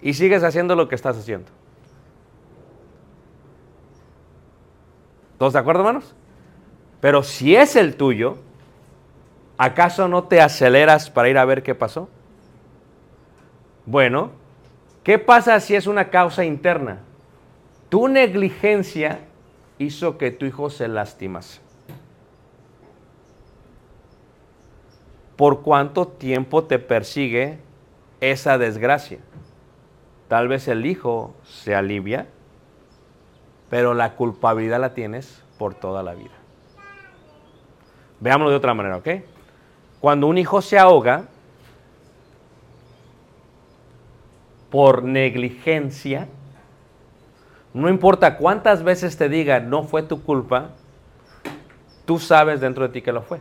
y 0.00 0.14
sigues 0.14 0.42
haciendo 0.44 0.76
lo 0.76 0.88
que 0.88 0.94
estás 0.94 1.18
haciendo. 1.18 1.50
¿Todos 5.42 5.54
de 5.54 5.58
acuerdo, 5.58 5.80
hermanos? 5.80 6.14
Pero 7.00 7.24
si 7.24 7.56
es 7.56 7.74
el 7.74 7.96
tuyo, 7.96 8.36
¿acaso 9.58 10.06
no 10.06 10.22
te 10.22 10.40
aceleras 10.40 11.10
para 11.10 11.30
ir 11.30 11.36
a 11.36 11.44
ver 11.44 11.64
qué 11.64 11.74
pasó? 11.74 12.08
Bueno, 13.84 14.30
¿qué 15.02 15.18
pasa 15.18 15.58
si 15.58 15.74
es 15.74 15.88
una 15.88 16.10
causa 16.10 16.44
interna? 16.44 17.00
Tu 17.88 18.06
negligencia 18.06 19.18
hizo 19.78 20.16
que 20.16 20.30
tu 20.30 20.46
hijo 20.46 20.70
se 20.70 20.86
lastimase. 20.86 21.60
¿Por 25.34 25.62
cuánto 25.62 26.06
tiempo 26.06 26.62
te 26.62 26.78
persigue 26.78 27.58
esa 28.20 28.58
desgracia? 28.58 29.18
Tal 30.28 30.46
vez 30.46 30.68
el 30.68 30.86
hijo 30.86 31.34
se 31.42 31.74
alivia, 31.74 32.28
pero 33.72 33.94
la 33.94 34.16
culpabilidad 34.16 34.78
la 34.78 34.92
tienes 34.92 35.42
por 35.56 35.72
toda 35.72 36.02
la 36.02 36.12
vida. 36.12 36.34
Veámoslo 38.20 38.50
de 38.50 38.56
otra 38.56 38.74
manera, 38.74 38.98
¿ok? 38.98 39.08
Cuando 39.98 40.26
un 40.26 40.36
hijo 40.36 40.60
se 40.60 40.78
ahoga 40.78 41.24
por 44.68 45.02
negligencia, 45.02 46.28
no 47.72 47.88
importa 47.88 48.36
cuántas 48.36 48.82
veces 48.82 49.16
te 49.16 49.30
diga 49.30 49.60
no 49.60 49.84
fue 49.84 50.02
tu 50.02 50.22
culpa, 50.22 50.72
tú 52.04 52.18
sabes 52.18 52.60
dentro 52.60 52.86
de 52.86 52.92
ti 52.92 53.00
que 53.00 53.12
lo 53.12 53.22
fue. 53.22 53.40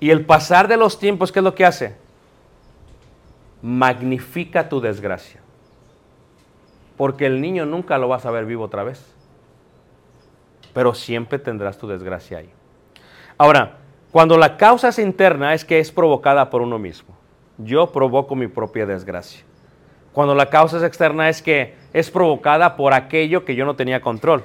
Y 0.00 0.10
el 0.10 0.26
pasar 0.26 0.68
de 0.68 0.76
los 0.76 0.98
tiempos, 0.98 1.32
¿qué 1.32 1.38
es 1.38 1.44
lo 1.44 1.54
que 1.54 1.64
hace? 1.64 1.96
magnifica 3.62 4.68
tu 4.68 4.82
desgracia. 4.82 5.45
Porque 6.96 7.26
el 7.26 7.40
niño 7.40 7.66
nunca 7.66 7.98
lo 7.98 8.08
vas 8.08 8.26
a 8.26 8.30
ver 8.30 8.46
vivo 8.46 8.64
otra 8.64 8.84
vez. 8.84 9.14
Pero 10.72 10.94
siempre 10.94 11.38
tendrás 11.38 11.78
tu 11.78 11.86
desgracia 11.86 12.38
ahí. 12.38 12.50
Ahora, 13.38 13.78
cuando 14.10 14.38
la 14.38 14.56
causa 14.56 14.88
es 14.88 14.98
interna 14.98 15.52
es 15.52 15.64
que 15.64 15.78
es 15.78 15.92
provocada 15.92 16.48
por 16.48 16.62
uno 16.62 16.78
mismo. 16.78 17.16
Yo 17.58 17.92
provoco 17.92 18.34
mi 18.34 18.48
propia 18.48 18.86
desgracia. 18.86 19.44
Cuando 20.12 20.34
la 20.34 20.48
causa 20.48 20.78
es 20.78 20.82
externa 20.82 21.28
es 21.28 21.42
que 21.42 21.74
es 21.92 22.10
provocada 22.10 22.76
por 22.76 22.94
aquello 22.94 23.44
que 23.44 23.54
yo 23.54 23.66
no 23.66 23.76
tenía 23.76 24.00
control. 24.00 24.44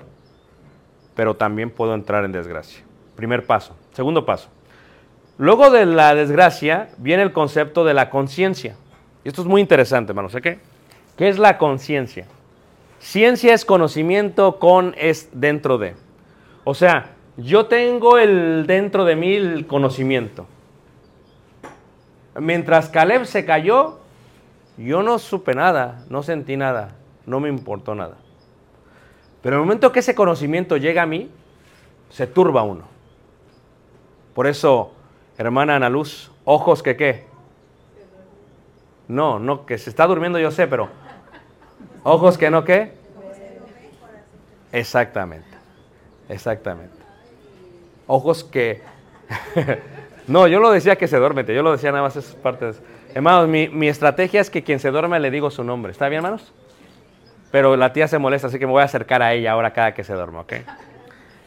Pero 1.16 1.36
también 1.36 1.70
puedo 1.70 1.94
entrar 1.94 2.26
en 2.26 2.34
desgracia. 2.34 2.84
Primer 3.16 3.46
paso. 3.46 3.76
Segundo 3.94 4.26
paso. 4.26 4.50
Luego 5.38 5.70
de 5.70 5.86
la 5.86 6.14
desgracia 6.14 6.90
viene 6.98 7.24
el 7.24 7.32
concepto 7.32 7.86
de 7.86 7.94
la 7.94 8.10
conciencia. 8.10 8.76
Y 9.24 9.30
esto 9.30 9.42
es 9.42 9.48
muy 9.48 9.62
interesante, 9.62 10.12
hermanos. 10.12 10.36
¿Qué? 10.42 10.60
¿Qué 11.18 11.30
es 11.30 11.40
la 11.40 11.58
conciencia? 11.58 12.26
Ciencia 13.02 13.56
es 13.56 13.66
conocimiento 13.66 14.60
con 14.60 14.94
es 14.96 15.30
dentro 15.34 15.80
de. 15.80 15.96
O 16.64 16.76
sea, 16.76 17.16
yo 17.36 17.66
tengo 17.66 18.20
el 18.20 18.68
dentro 18.68 19.06
de 19.06 19.16
mí 19.16 19.34
el 19.34 19.66
conocimiento. 19.66 20.46
Mientras 22.40 22.90
Caleb 22.90 23.26
se 23.26 23.44
cayó, 23.44 24.00
yo 24.78 25.02
no 25.02 25.18
supe 25.18 25.56
nada, 25.56 26.06
no 26.10 26.22
sentí 26.22 26.56
nada, 26.56 26.96
no 27.26 27.40
me 27.40 27.50
importó 27.50 27.96
nada. 27.96 28.18
Pero 29.42 29.56
en 29.56 29.62
el 29.62 29.66
momento 29.66 29.92
que 29.92 30.00
ese 30.02 30.14
conocimiento 30.14 30.78
llega 30.78 31.02
a 31.02 31.08
mí, 31.08 31.32
se 32.12 32.28
turba 32.28 32.62
uno. 32.62 32.84
Por 34.36 34.46
eso, 34.46 34.94
hermana 35.40 35.76
Ana 35.76 35.90
Luz, 35.90 36.32
ojos 36.46 36.84
que 36.84 36.96
qué, 36.96 37.26
no, 39.08 39.40
no, 39.40 39.66
que 39.66 39.80
se 39.80 39.90
está 39.90 40.06
durmiendo 40.06 40.38
yo 40.38 40.52
sé, 40.52 40.68
pero 40.68 41.01
ojos 42.04 42.38
que 42.38 42.50
no 42.50 42.64
qué. 42.64 42.94
Exactamente, 44.72 45.48
exactamente. 46.30 46.96
Ojos 48.08 48.44
que... 48.44 48.82
no, 50.28 50.48
yo 50.48 50.60
lo 50.60 50.72
decía 50.72 50.96
que 50.96 51.08
se 51.08 51.18
duerme, 51.18 51.44
yo 51.46 51.64
lo 51.64 51.72
decía 51.72 51.92
nada 51.92 52.04
más 52.04 52.16
esas 52.16 52.36
partes. 52.36 52.82
Hermanos, 53.14 53.48
mi, 53.48 53.68
mi 53.68 53.88
estrategia 53.88 54.40
es 54.40 54.50
que 54.50 54.64
quien 54.64 54.80
se 54.80 54.92
duerme 54.92 55.20
le 55.20 55.32
digo 55.32 55.52
su 55.52 55.64
nombre. 55.64 55.92
¿Está 55.92 56.08
bien, 56.08 56.24
hermanos? 56.24 56.54
Pero 57.52 57.76
la 57.76 57.92
tía 57.92 58.08
se 58.08 58.18
molesta, 58.18 58.48
así 58.48 58.60
que 58.60 58.66
me 58.66 58.72
voy 58.72 58.82
a 58.82 58.86
acercar 58.86 59.22
a 59.22 59.34
ella 59.34 59.52
ahora 59.52 59.72
cada 59.72 59.94
que 59.94 60.06
se 60.06 60.14
duerma, 60.14 60.42
¿ok? 60.42 60.54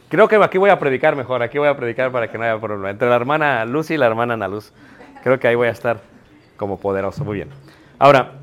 Creo 0.07 0.27
que 0.27 0.35
aquí 0.35 0.59
voy 0.59 0.69
a 0.69 0.77
predicar 0.77 1.15
mejor, 1.15 1.41
aquí 1.41 1.57
voy 1.57 1.67
a 1.67 1.75
predicar 1.75 2.11
para 2.11 2.29
que 2.29 2.37
no 2.37 2.43
haya 2.43 2.59
problema. 2.59 2.91
Entre 2.91 3.09
la 3.09 3.15
hermana 3.15 3.65
Lucy 3.65 3.95
y 3.95 3.97
la 3.97 4.05
hermana 4.05 4.35
Ana 4.35 4.47
Luz. 4.47 4.71
Creo 5.23 5.39
que 5.39 5.47
ahí 5.47 5.55
voy 5.55 5.67
a 5.67 5.71
estar 5.71 5.99
como 6.57 6.79
poderoso. 6.79 7.25
Muy 7.25 7.37
bien. 7.37 7.49
Ahora, 7.97 8.33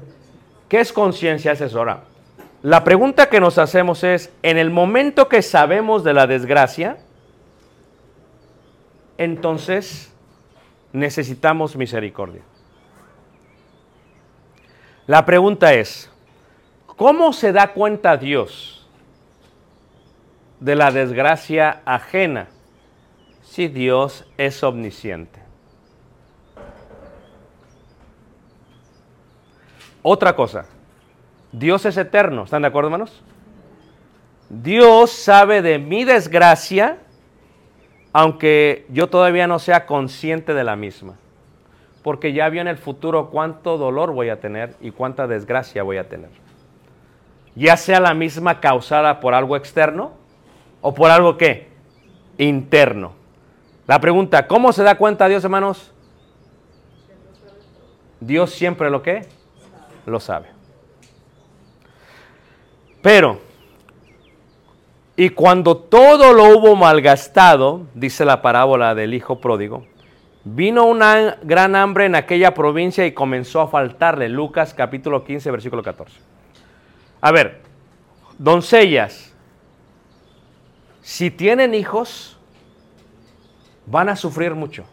¿qué 0.72 0.80
es 0.80 0.90
conciencia? 0.90 1.52
Es 1.52 1.60
eso. 1.60 1.80
Ahora, 1.80 2.04
la 2.62 2.82
pregunta 2.82 3.28
que 3.28 3.40
nos 3.40 3.58
hacemos 3.58 4.02
es, 4.04 4.32
en 4.42 4.56
el 4.56 4.70
momento 4.70 5.28
que 5.28 5.42
sabemos 5.42 6.02
de 6.02 6.14
la 6.14 6.26
desgracia, 6.26 6.96
entonces 9.18 10.10
necesitamos 10.94 11.76
misericordia. 11.76 12.40
La 15.06 15.26
pregunta 15.26 15.74
es, 15.74 16.10
¿cómo 16.86 17.34
se 17.34 17.52
da 17.52 17.74
cuenta 17.74 18.16
Dios 18.16 18.88
de 20.58 20.74
la 20.74 20.90
desgracia 20.90 21.82
ajena 21.84 22.48
si 23.42 23.68
Dios 23.68 24.24
es 24.38 24.62
omnisciente? 24.62 25.41
Otra 30.02 30.34
cosa, 30.34 30.64
Dios 31.52 31.86
es 31.86 31.96
eterno, 31.96 32.42
¿están 32.42 32.62
de 32.62 32.68
acuerdo 32.68 32.88
hermanos? 32.88 33.22
Dios 34.48 35.12
sabe 35.12 35.62
de 35.62 35.78
mi 35.78 36.04
desgracia, 36.04 36.98
aunque 38.12 38.84
yo 38.90 39.08
todavía 39.08 39.46
no 39.46 39.60
sea 39.60 39.86
consciente 39.86 40.54
de 40.54 40.64
la 40.64 40.74
misma, 40.74 41.14
porque 42.02 42.32
ya 42.32 42.48
vio 42.48 42.60
en 42.60 42.68
el 42.68 42.78
futuro 42.78 43.30
cuánto 43.30 43.78
dolor 43.78 44.12
voy 44.12 44.28
a 44.28 44.40
tener 44.40 44.74
y 44.80 44.90
cuánta 44.90 45.28
desgracia 45.28 45.84
voy 45.84 45.98
a 45.98 46.08
tener. 46.08 46.30
Ya 47.54 47.76
sea 47.76 48.00
la 48.00 48.12
misma 48.12 48.60
causada 48.60 49.20
por 49.20 49.34
algo 49.34 49.56
externo 49.56 50.12
o 50.80 50.94
por 50.94 51.10
algo 51.10 51.36
que 51.36 51.68
interno. 52.38 53.12
La 53.86 54.00
pregunta, 54.00 54.48
¿cómo 54.48 54.72
se 54.72 54.82
da 54.82 54.96
cuenta 54.96 55.28
Dios, 55.28 55.44
hermanos? 55.44 55.92
Dios 58.20 58.50
siempre 58.50 58.90
lo 58.90 59.02
que 59.02 59.26
lo 60.06 60.20
sabe. 60.20 60.48
Pero, 63.02 63.40
y 65.16 65.30
cuando 65.30 65.76
todo 65.76 66.32
lo 66.32 66.56
hubo 66.56 66.76
malgastado, 66.76 67.82
dice 67.94 68.24
la 68.24 68.42
parábola 68.42 68.94
del 68.94 69.14
hijo 69.14 69.40
pródigo, 69.40 69.84
vino 70.44 70.84
una 70.84 71.38
gran 71.42 71.76
hambre 71.76 72.06
en 72.06 72.14
aquella 72.14 72.54
provincia 72.54 73.06
y 73.06 73.12
comenzó 73.12 73.60
a 73.60 73.68
faltarle. 73.68 74.28
Lucas 74.28 74.72
capítulo 74.74 75.24
15, 75.24 75.50
versículo 75.50 75.82
14. 75.82 76.18
A 77.20 77.32
ver, 77.32 77.60
doncellas, 78.38 79.34
si 81.00 81.30
tienen 81.30 81.74
hijos, 81.74 82.38
van 83.86 84.08
a 84.08 84.16
sufrir 84.16 84.54
mucho. 84.54 84.84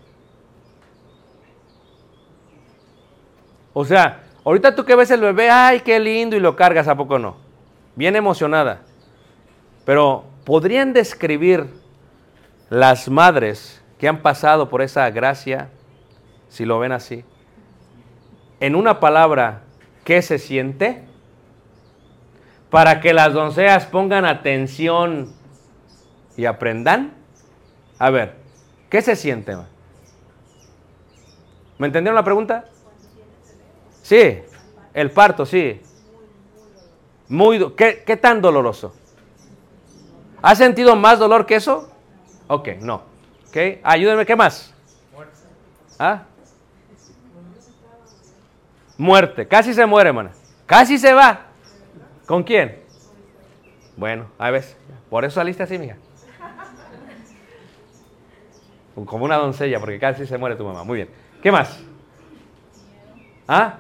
O 3.74 3.86
sea, 3.86 4.24
ahorita 4.44 4.76
tú 4.76 4.86
que 4.86 4.96
ves 4.96 5.12
el 5.12 5.22
bebé, 5.22 5.50
ay, 5.50 5.82
qué 5.82 6.00
lindo, 6.00 6.36
y 6.36 6.40
lo 6.40 6.56
cargas, 6.56 6.88
¿a 6.88 6.96
poco 6.96 7.20
no? 7.20 7.38
Bien 7.96 8.16
emocionada. 8.16 8.82
Pero 9.86 10.26
podrían 10.46 10.94
describir 10.94 11.68
las 12.70 13.10
madres 13.10 13.82
que 13.98 14.08
han 14.08 14.22
pasado 14.22 14.70
por 14.70 14.82
esa 14.82 15.10
gracia, 15.10 15.70
si 16.48 16.66
lo 16.66 16.80
ven 16.80 16.92
así, 16.92 17.24
en 18.60 18.76
una 18.76 19.00
palabra, 19.00 19.64
¿qué 20.04 20.22
se 20.22 20.38
siente? 20.38 21.06
Para 22.70 23.02
que 23.02 23.14
las 23.14 23.34
doncellas 23.34 23.86
pongan 23.86 24.26
atención 24.26 25.34
y 26.38 26.46
aprendan. 26.46 27.14
A 27.98 28.10
ver, 28.10 28.36
¿qué 28.90 29.02
se 29.02 29.16
siente? 29.16 29.56
¿Me 31.78 31.88
entendieron 31.88 32.16
la 32.16 32.24
pregunta? 32.24 32.66
Sí, 34.02 34.40
el 34.94 35.12
parto, 35.12 35.46
sí. 35.46 35.82
Muy, 37.28 37.74
¿qué, 37.74 38.04
¿Qué 38.06 38.18
tan 38.18 38.42
doloroso? 38.42 38.96
¿Has 40.42 40.58
sentido 40.58 40.96
más 40.96 41.20
dolor 41.20 41.46
que 41.46 41.56
eso? 41.56 41.90
Ok, 42.48 42.70
no. 42.82 43.04
Ok, 43.50 43.58
ayúdenme, 43.84 44.26
¿qué 44.26 44.36
más? 44.36 44.74
¿Ah? 45.98 46.24
Muerte. 48.98 49.48
Casi 49.48 49.74
se 49.74 49.86
muere, 49.86 50.10
hermana. 50.10 50.32
Casi 50.66 50.98
se 50.98 51.14
va. 51.14 51.48
¿Con 52.26 52.44
quién? 52.44 52.80
Bueno, 53.98 54.28
a 54.38 54.50
ver, 54.50 54.64
por 55.10 55.26
eso 55.26 55.36
saliste 55.36 55.64
así, 55.64 55.78
mija. 55.78 55.98
Como 59.06 59.26
una 59.26 59.38
doncella, 59.38 59.80
porque 59.80 60.00
casi 60.00 60.26
se 60.26 60.38
muere 60.38 60.56
tu 60.56 60.64
mamá. 60.64 60.84
Muy 60.84 60.98
bien. 60.98 61.10
¿Qué 61.42 61.52
más? 61.52 61.80
¿Ah? 63.48 63.80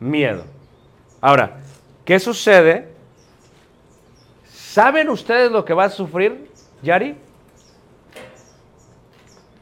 Miedo. 0.00 0.44
Ahora, 1.20 1.58
¿qué 2.04 2.18
sucede? 2.18 2.88
¿Saben 4.50 5.08
ustedes 5.10 5.52
lo 5.52 5.64
que 5.64 5.74
va 5.74 5.84
a 5.84 5.90
sufrir 5.90 6.50
Yari? 6.82 7.16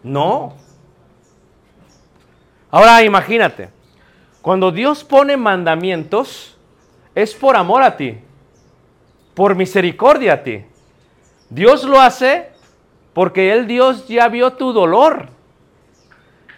No. 0.02 0.54
Ahora 2.70 3.02
imagínate, 3.02 3.70
cuando 4.40 4.70
Dios 4.70 5.02
pone 5.02 5.36
mandamientos, 5.36 6.56
es 7.14 7.34
por 7.34 7.56
amor 7.56 7.82
a 7.82 7.96
ti, 7.96 8.18
por 9.34 9.56
misericordia 9.56 10.34
a 10.34 10.42
ti. 10.42 10.64
Dios 11.50 11.82
lo 11.84 12.00
hace 12.00 12.50
porque 13.12 13.52
Él, 13.52 13.66
Dios, 13.66 14.06
ya 14.06 14.28
vio 14.28 14.52
tu 14.52 14.72
dolor. 14.72 15.30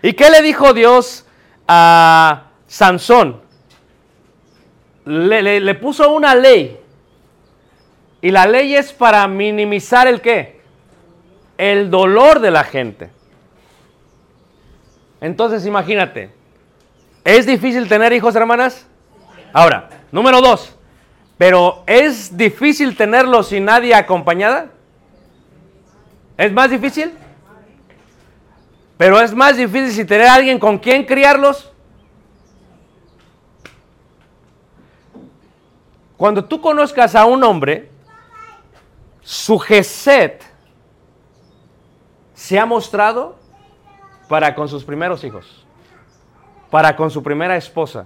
¿Y 0.02 0.12
qué 0.12 0.28
le 0.28 0.42
dijo 0.42 0.74
Dios 0.74 1.26
a 1.66 2.50
Sansón? 2.66 3.40
Le, 5.04 5.60
le- 5.60 5.74
puso 5.74 6.12
una 6.12 6.34
ley. 6.34 6.78
Y 8.20 8.30
la 8.30 8.46
ley 8.46 8.74
es 8.74 8.92
para 8.92 9.26
minimizar 9.26 10.06
el 10.06 10.20
qué? 10.20 10.60
El 11.56 11.90
dolor 11.90 12.40
de 12.40 12.50
la 12.50 12.64
gente. 12.64 13.10
Entonces 15.20 15.66
imagínate, 15.66 16.30
¿es 17.24 17.46
difícil 17.46 17.88
tener 17.88 18.12
hijos, 18.12 18.34
hermanas? 18.36 18.86
Ahora, 19.52 19.88
número 20.12 20.40
dos, 20.40 20.74
pero 21.36 21.82
¿es 21.86 22.36
difícil 22.36 22.96
tenerlos 22.96 23.48
sin 23.48 23.64
nadie 23.66 23.94
acompañada? 23.94 24.68
¿Es 26.38 26.52
más 26.52 26.70
difícil? 26.70 27.12
Pero 28.96 29.20
es 29.20 29.34
más 29.34 29.56
difícil 29.56 29.92
si 29.92 30.04
tener 30.04 30.26
a 30.26 30.34
alguien 30.34 30.58
con 30.58 30.78
quien 30.78 31.04
criarlos. 31.04 31.69
Cuando 36.20 36.44
tú 36.44 36.60
conozcas 36.60 37.14
a 37.14 37.24
un 37.24 37.42
hombre, 37.44 37.88
su 39.22 39.58
Geset 39.58 40.44
se 42.34 42.58
ha 42.58 42.66
mostrado 42.66 43.36
para 44.28 44.54
con 44.54 44.68
sus 44.68 44.84
primeros 44.84 45.24
hijos, 45.24 45.64
para 46.68 46.94
con 46.94 47.10
su 47.10 47.22
primera 47.22 47.56
esposa, 47.56 48.04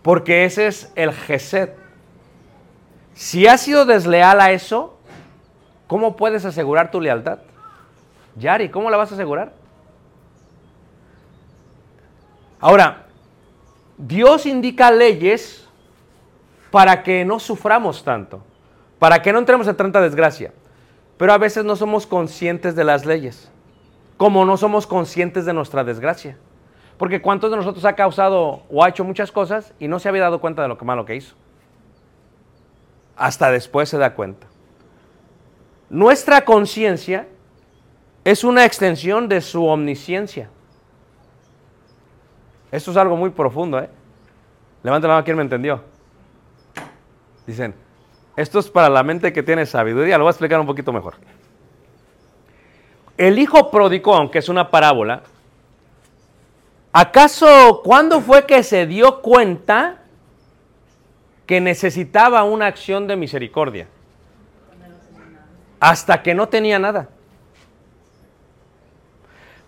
porque 0.00 0.46
ese 0.46 0.68
es 0.68 0.90
el 0.94 1.12
Geset. 1.12 1.76
Si 3.12 3.46
has 3.46 3.60
sido 3.60 3.84
desleal 3.84 4.40
a 4.40 4.50
eso, 4.50 4.96
¿cómo 5.86 6.16
puedes 6.16 6.46
asegurar 6.46 6.90
tu 6.90 7.02
lealtad? 7.02 7.40
Yari, 8.36 8.70
¿cómo 8.70 8.88
la 8.88 8.96
vas 8.96 9.10
a 9.10 9.14
asegurar? 9.14 9.52
Ahora, 12.60 13.08
Dios 13.98 14.46
indica 14.46 14.90
leyes 14.90 15.66
para 16.70 17.02
que 17.02 17.24
no 17.24 17.38
suframos 17.38 18.04
tanto, 18.04 18.42
para 18.98 19.22
que 19.22 19.32
no 19.32 19.38
entremos 19.38 19.66
en 19.66 19.76
tanta 19.76 20.00
desgracia. 20.00 20.52
Pero 21.16 21.32
a 21.32 21.38
veces 21.38 21.64
no 21.64 21.76
somos 21.76 22.06
conscientes 22.06 22.74
de 22.74 22.84
las 22.84 23.04
leyes, 23.04 23.50
como 24.16 24.44
no 24.44 24.56
somos 24.56 24.86
conscientes 24.86 25.44
de 25.44 25.52
nuestra 25.52 25.84
desgracia. 25.84 26.36
Porque 26.96 27.22
¿cuántos 27.22 27.50
de 27.50 27.56
nosotros 27.56 27.84
ha 27.84 27.94
causado 27.94 28.62
o 28.70 28.84
ha 28.84 28.88
hecho 28.88 29.04
muchas 29.04 29.32
cosas 29.32 29.72
y 29.78 29.88
no 29.88 29.98
se 29.98 30.08
había 30.08 30.22
dado 30.22 30.40
cuenta 30.40 30.62
de 30.62 30.68
lo 30.68 30.78
que 30.78 30.84
malo 30.84 31.04
que 31.04 31.16
hizo? 31.16 31.34
Hasta 33.16 33.50
después 33.50 33.88
se 33.88 33.98
da 33.98 34.14
cuenta. 34.14 34.46
Nuestra 35.88 36.44
conciencia 36.44 37.26
es 38.24 38.44
una 38.44 38.64
extensión 38.64 39.28
de 39.28 39.40
su 39.40 39.66
omnisciencia. 39.66 40.48
Esto 42.70 42.92
es 42.92 42.96
algo 42.96 43.16
muy 43.16 43.30
profundo, 43.30 43.78
¿eh? 43.78 43.88
Levanta 44.82 45.08
la 45.08 45.14
mano, 45.14 45.24
¿quién 45.24 45.36
me 45.36 45.42
entendió? 45.42 45.82
Dicen, 47.50 47.74
esto 48.36 48.58
es 48.58 48.70
para 48.70 48.88
la 48.88 49.02
mente 49.02 49.32
que 49.32 49.42
tiene 49.42 49.66
sabiduría, 49.66 50.16
lo 50.18 50.24
voy 50.24 50.30
a 50.30 50.32
explicar 50.32 50.60
un 50.60 50.66
poquito 50.66 50.92
mejor. 50.92 51.14
El 53.16 53.38
hijo 53.38 53.70
pródigo, 53.70 54.14
aunque 54.14 54.38
es 54.38 54.48
una 54.48 54.70
parábola, 54.70 55.22
¿Acaso 56.92 57.82
cuándo 57.84 58.20
fue 58.20 58.46
que 58.46 58.62
se 58.62 58.86
dio 58.86 59.20
cuenta 59.20 59.98
que 61.46 61.60
necesitaba 61.60 62.42
una 62.42 62.66
acción 62.66 63.06
de 63.06 63.16
misericordia? 63.16 63.86
Hasta 65.78 66.22
que 66.22 66.34
no 66.34 66.48
tenía 66.48 66.78
nada. 66.78 67.08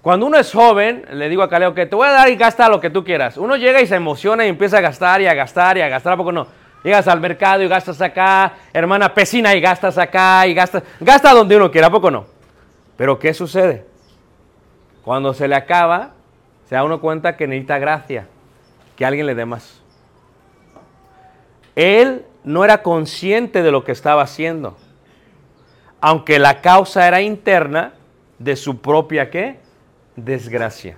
Cuando 0.03 0.27
uno 0.27 0.37
es 0.37 0.53
joven, 0.53 1.07
le 1.13 1.29
digo 1.29 1.45
a 1.45 1.49
Caleo 1.49 1.75
que 1.75 1.87
te 1.87 1.95
voy 1.95 2.09
a 2.09 2.11
dar 2.11 2.29
y 2.29 2.35
gasta 2.35 2.69
lo 2.69 2.81
que 2.81 2.91
tú 2.91 3.05
quieras. 3.05 3.37
Uno 3.37 3.57
llega 3.57 3.81
y 3.81 3.87
se 3.87 3.95
emociona 3.95 4.45
y 4.45 4.49
empieza 4.49 4.79
a 4.79 4.81
gastar 4.81 5.21
y 5.21 5.29
a 5.29 5.35
gastar 5.35 5.79
y 5.79 5.81
a 5.81 5.89
gastar, 5.89 6.15
¿a 6.15 6.17
poco 6.17 6.33
no? 6.33 6.49
Llegas 6.83 7.07
al 7.07 7.21
mercado 7.21 7.63
y 7.63 7.69
gastas 7.69 8.01
acá, 8.01 8.55
hermana 8.73 9.15
pecina 9.15 9.55
y 9.55 9.61
gastas 9.61 9.97
acá 9.99 10.47
y 10.47 10.55
gastas, 10.55 10.83
gasta 11.01 11.33
donde 11.33 11.57
uno 11.57 11.71
quiera, 11.71 11.87
¿a 11.87 11.91
poco 11.91 12.11
no? 12.11 12.27
Pero 12.97 13.19
¿qué 13.19 13.33
sucede? 13.33 13.87
Cuando 15.05 15.33
se 15.33 15.47
le 15.47 15.55
acaba, 15.55 16.11
se 16.69 16.75
da 16.75 16.85
uno 16.85 17.01
cuenta 17.01 17.37
que 17.37 17.47
necesita 17.47 17.79
gracia, 17.79 18.27
que 18.97 19.05
alguien 19.05 19.27
le 19.27 19.35
dé 19.35 19.45
más. 19.45 19.81
Él 21.77 22.25
no 22.45 22.65
era 22.65 22.83
consciente 22.83 23.63
de 23.63 23.71
lo 23.71 23.85
que 23.85 23.93
estaba 23.93 24.23
haciendo, 24.23 24.77
aunque 26.01 26.39
la 26.39 26.61
causa 26.61 27.07
era 27.07 27.21
interna 27.21 27.93
de 28.39 28.57
su 28.57 28.81
propia 28.81 29.31
¿qué? 29.31 29.61
desgracia. 30.17 30.97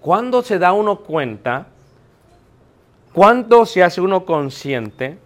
¿Cuándo 0.00 0.42
se 0.42 0.58
da 0.58 0.72
uno 0.72 1.00
cuenta? 1.00 1.66
¿Cuándo 3.12 3.66
se 3.66 3.82
hace 3.82 4.00
uno 4.00 4.24
consciente 4.24 5.18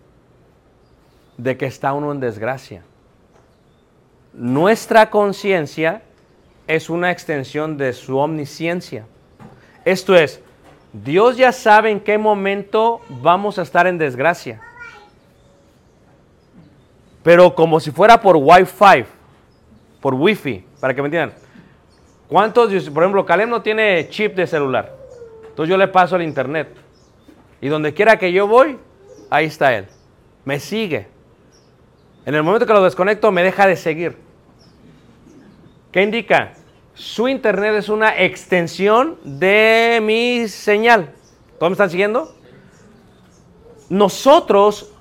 de 1.36 1.56
que 1.56 1.66
está 1.66 1.92
uno 1.92 2.10
en 2.10 2.18
desgracia? 2.18 2.82
Nuestra 4.32 5.08
conciencia 5.08 6.02
es 6.66 6.90
una 6.90 7.12
extensión 7.12 7.76
de 7.76 7.92
su 7.92 8.18
omnisciencia. 8.18 9.06
Esto 9.84 10.16
es, 10.16 10.40
Dios 10.92 11.36
ya 11.36 11.52
sabe 11.52 11.90
en 11.90 12.00
qué 12.00 12.18
momento 12.18 13.00
vamos 13.08 13.58
a 13.58 13.62
estar 13.62 13.86
en 13.86 13.98
desgracia. 13.98 14.60
Pero 17.22 17.54
como 17.54 17.78
si 17.78 17.92
fuera 17.92 18.20
por 18.20 18.36
Wi-Fi, 18.36 19.04
por 20.00 20.14
Wi-Fi, 20.14 20.64
para 20.80 20.92
que 20.92 21.02
me 21.02 21.06
entiendan. 21.06 21.38
¿Cuántos, 22.28 22.90
por 22.90 23.04
ejemplo, 23.04 23.24
Caleb 23.24 23.48
no 23.48 23.62
tiene 23.62 24.08
chip 24.08 24.34
de 24.34 24.46
celular? 24.48 24.92
Entonces 25.48 25.70
yo 25.70 25.76
le 25.76 25.86
paso 25.86 26.16
el 26.16 26.22
internet. 26.22 26.85
Y 27.60 27.68
donde 27.68 27.94
quiera 27.94 28.18
que 28.18 28.32
yo 28.32 28.46
voy, 28.46 28.78
ahí 29.30 29.46
está 29.46 29.74
él. 29.74 29.86
Me 30.44 30.60
sigue. 30.60 31.08
En 32.24 32.34
el 32.34 32.42
momento 32.42 32.66
que 32.66 32.72
lo 32.72 32.82
desconecto, 32.82 33.30
me 33.32 33.42
deja 33.42 33.66
de 33.66 33.76
seguir. 33.76 34.16
¿Qué 35.92 36.02
indica? 36.02 36.54
Su 36.94 37.28
internet 37.28 37.74
es 37.76 37.88
una 37.88 38.18
extensión 38.22 39.18
de 39.24 40.00
mi 40.02 40.48
señal. 40.48 41.12
¿Todos 41.58 41.70
me 41.70 41.74
están 41.74 41.90
siguiendo? 41.90 42.34
Nosotros 43.88 44.92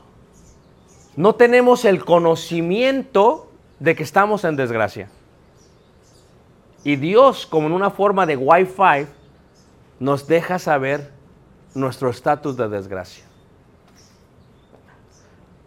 no 1.16 1.36
tenemos 1.36 1.86
el 1.86 2.03
conocimiento 2.03 3.49
de 3.80 3.95
que 3.95 4.03
estamos 4.03 4.43
en 4.43 4.56
desgracia. 4.56 5.10
Y 6.84 6.97
Dios, 6.97 7.45
como 7.47 7.68
en 7.68 7.74
una 7.74 7.89
forma 7.89 8.26
de 8.26 8.38
Wi-Fi, 8.38 9.08
nos 9.99 10.28
deja 10.28 10.60
saber 10.60 11.14
nuestro 11.76 12.09
estatus 12.09 12.57
de 12.57 12.67
desgracia. 12.67 13.23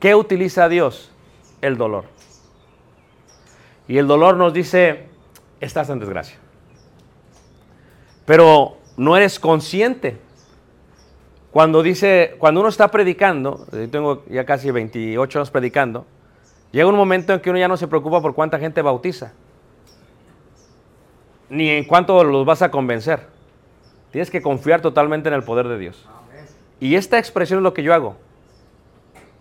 ¿Qué 0.00 0.14
utiliza 0.14 0.68
Dios? 0.68 1.10
El 1.60 1.76
dolor. 1.76 2.04
Y 3.86 3.98
el 3.98 4.06
dolor 4.06 4.36
nos 4.36 4.52
dice, 4.52 5.06
estás 5.60 5.88
en 5.90 5.98
desgracia. 5.98 6.36
Pero 8.26 8.78
no 8.96 9.16
eres 9.16 9.38
consciente. 9.38 10.18
Cuando 11.52 11.82
dice, 11.82 12.34
cuando 12.38 12.60
uno 12.60 12.68
está 12.68 12.88
predicando, 12.90 13.66
yo 13.72 13.88
tengo 13.88 14.24
ya 14.28 14.44
casi 14.44 14.70
28 14.70 15.38
años 15.38 15.50
predicando, 15.50 16.06
llega 16.72 16.88
un 16.88 16.96
momento 16.96 17.32
en 17.32 17.40
que 17.40 17.50
uno 17.50 17.58
ya 17.58 17.68
no 17.68 17.76
se 17.76 17.88
preocupa 17.88 18.20
por 18.20 18.34
cuánta 18.34 18.58
gente 18.58 18.82
bautiza 18.82 19.32
ni 21.50 21.70
en 21.70 21.84
cuánto 21.84 22.22
los 22.24 22.44
vas 22.44 22.62
a 22.62 22.70
convencer. 22.70 23.37
Tienes 24.18 24.32
que 24.32 24.42
confiar 24.42 24.80
totalmente 24.80 25.28
en 25.28 25.34
el 25.36 25.44
poder 25.44 25.68
de 25.68 25.78
Dios. 25.78 26.04
Y 26.80 26.96
esta 26.96 27.20
expresión 27.20 27.60
es 27.60 27.62
lo 27.62 27.72
que 27.72 27.84
yo 27.84 27.94
hago. 27.94 28.16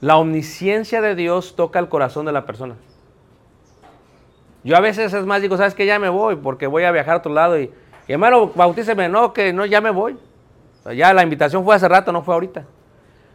La 0.02 0.18
omnisciencia 0.18 1.02
de 1.02 1.16
Dios 1.16 1.56
toca 1.56 1.80
el 1.80 1.90
corazón 1.90 2.28
de 2.28 2.32
la 2.32 2.46
persona. 2.46 2.76
Yo 4.64 4.78
a 4.78 4.80
veces 4.80 5.12
es 5.16 5.26
más, 5.26 5.42
digo, 5.42 5.58
¿sabes 5.58 5.74
qué? 5.74 5.88
Ya 5.88 5.98
me 5.98 6.10
voy 6.10 6.36
porque 6.36 6.68
voy 6.68 6.84
a 6.84 6.92
viajar 6.92 7.16
a 7.16 7.18
otro 7.18 7.34
lado 7.34 7.60
y, 7.60 7.72
y 8.08 8.14
hermano, 8.14 8.52
bautíceme. 8.54 9.10
No, 9.10 9.34
que 9.34 9.52
no, 9.52 9.66
ya 9.66 9.82
me 9.82 9.90
voy. 9.90 10.16
ya 10.96 11.12
la 11.12 11.24
invitación 11.24 11.66
fue 11.66 11.76
hace 11.76 11.88
rato, 11.88 12.12
no 12.12 12.22
fue 12.22 12.36
ahorita. 12.36 12.64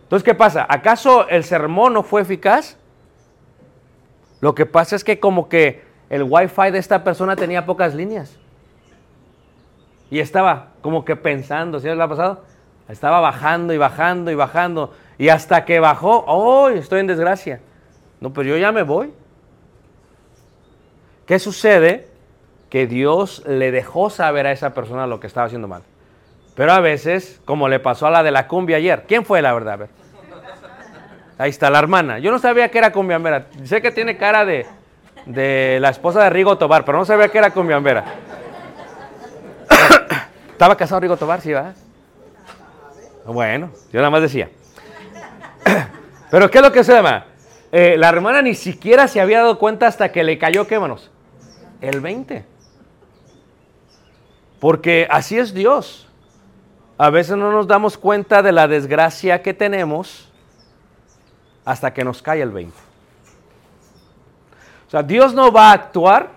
Entonces, 0.05 0.23
¿qué 0.23 0.37
pasa? 0.37 0.65
¿Acaso 0.69 1.29
el 1.29 1.43
sermón 1.43 1.95
no 1.95 2.05
fue 2.05 2.23
eficaz? 2.23 2.77
Lo 4.41 4.55
que 4.55 4.65
pasa 4.65 4.95
es 4.95 5.03
que 5.03 5.19
como 5.19 5.49
que 5.49 5.83
el 6.09 6.23
wifi 6.23 6.71
de 6.71 6.79
esta 6.79 7.03
persona 7.03 7.35
tenía 7.35 7.67
pocas 7.67 7.97
líneas. 7.97 8.39
Y 10.13 10.21
estaba 10.21 10.67
como 10.83 11.07
que 11.07 11.17
pensando, 11.17 11.81
¿sí 11.81 11.89
le 11.89 12.03
ha 12.03 12.07
pasado? 12.07 12.45
Estaba 12.87 13.21
bajando 13.21 13.73
y 13.73 13.79
bajando 13.79 14.31
y 14.31 14.35
bajando. 14.35 14.93
Y 15.17 15.31
hasta 15.31 15.65
que 15.65 15.81
bajó, 15.81 16.27
¡oh! 16.27 16.69
Estoy 16.69 17.01
en 17.01 17.07
desgracia. 17.07 17.61
No, 18.21 18.31
pero 18.31 18.51
yo 18.51 18.59
ya 18.59 18.73
me 18.73 18.83
voy. 18.83 19.11
¿Qué 21.25 21.39
sucede? 21.39 22.09
Que 22.69 22.87
Dios 22.87 23.43
le 23.47 23.71
dejó 23.71 24.11
saber 24.11 24.47
a 24.47 24.53
esa 24.53 24.75
persona 24.75 25.07
lo 25.07 25.19
que 25.19 25.29
estaba 25.29 25.47
haciendo 25.47 25.67
mal. 25.67 25.81
Pero 26.57 26.73
a 26.73 26.81
veces, 26.81 27.41
como 27.47 27.71
le 27.71 27.81
pasó 27.81 28.07
a 28.07 28.11
la 28.11 28.23
de 28.23 28.33
la 28.33 28.49
cumbia 28.49 28.77
ayer, 28.77 29.05
¿quién 29.09 29.25
fue 29.25 29.41
la 29.41 29.55
verdad? 29.55 29.73
A 29.73 29.77
ver. 29.77 29.89
Ahí 31.39 31.49
está 31.49 31.71
la 31.71 31.79
hermana. 31.79 32.19
Yo 32.19 32.31
no 32.31 32.39
sabía 32.39 32.69
que 32.69 32.77
era 32.77 32.93
cumbiambera. 32.93 33.47
Sé 33.65 33.81
que 33.81 33.91
tiene 33.91 34.19
cara 34.19 34.45
de, 34.45 34.67
de 35.25 35.79
la 35.81 35.89
esposa 35.89 36.23
de 36.23 36.29
Rigo 36.29 36.59
Tobar, 36.59 36.85
pero 36.85 36.99
no 36.99 37.07
sabía 37.07 37.29
que 37.29 37.39
era 37.39 37.51
cumbiambera. 37.51 38.05
¿Estaba 40.53 40.77
casado 40.77 41.01
Rigo 41.01 41.17
Tobar? 41.17 41.41
Sí, 41.41 41.53
va. 41.53 41.75
Bueno, 43.27 43.71
yo 43.93 43.99
nada 43.99 44.11
más 44.11 44.23
decía. 44.23 44.51
Pero 46.31 46.51
¿qué 46.51 46.59
es 46.59 46.65
lo 46.65 46.73
que 46.73 46.85
se 46.85 46.93
llama? 46.93 47.27
Eh, 47.73 47.97
la 47.97 48.09
hermana 48.09 48.43
ni 48.43 48.55
siquiera 48.55 49.09
se 49.09 49.21
había 49.21 49.39
dado 49.39 49.59
cuenta 49.59 49.87
hasta 49.87 50.13
que 50.13 50.23
le 50.23 50.39
cayó, 50.39 50.67
¿qué 50.67 50.79
manos? 50.79 51.11
El 51.81 52.01
20. 52.01 52.45
Porque 54.61 55.09
así 55.11 55.39
es 55.39 55.55
Dios. 55.55 56.09
A 56.99 57.11
veces 57.11 57.37
no 57.37 57.51
nos 57.51 57.67
damos 57.67 57.99
cuenta 57.99 58.43
de 58.43 58.53
la 58.53 58.69
desgracia 58.69 59.43
que 59.43 59.55
tenemos 59.55 60.31
hasta 61.65 61.93
que 61.93 62.05
nos 62.05 62.23
cae 62.23 62.43
el 62.43 62.51
20. 62.51 62.77
O 64.87 64.91
sea, 64.91 65.03
Dios 65.03 65.35
no 65.35 65.51
va 65.51 65.71
a 65.71 65.73
actuar. 65.73 66.31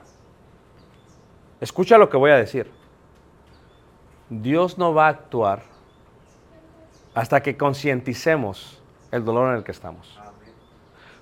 Escucha 1.59 1.97
lo 1.97 2.09
que 2.09 2.17
voy 2.17 2.31
a 2.31 2.37
decir. 2.37 2.71
Dios 4.29 4.77
no 4.77 4.93
va 4.93 5.07
a 5.07 5.09
actuar 5.09 5.63
hasta 7.13 7.41
que 7.41 7.55
concienticemos 7.55 8.81
el 9.11 9.23
dolor 9.23 9.51
en 9.51 9.57
el 9.57 9.63
que 9.63 9.71
estamos. 9.71 10.19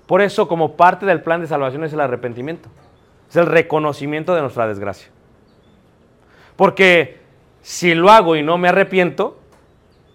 Por 0.06 0.20
eso, 0.20 0.48
como 0.48 0.76
parte 0.76 1.06
del 1.06 1.22
plan 1.22 1.40
de 1.40 1.46
salvación 1.46 1.84
es 1.84 1.92
el 1.92 2.00
arrepentimiento. 2.00 2.68
Es 3.28 3.36
el 3.36 3.46
reconocimiento 3.46 4.34
de 4.34 4.42
nuestra 4.42 4.66
desgracia. 4.66 5.08
Porque 6.56 7.20
si 7.62 7.94
lo 7.94 8.10
hago 8.10 8.36
y 8.36 8.42
no 8.42 8.58
me 8.58 8.68
arrepiento, 8.68 9.38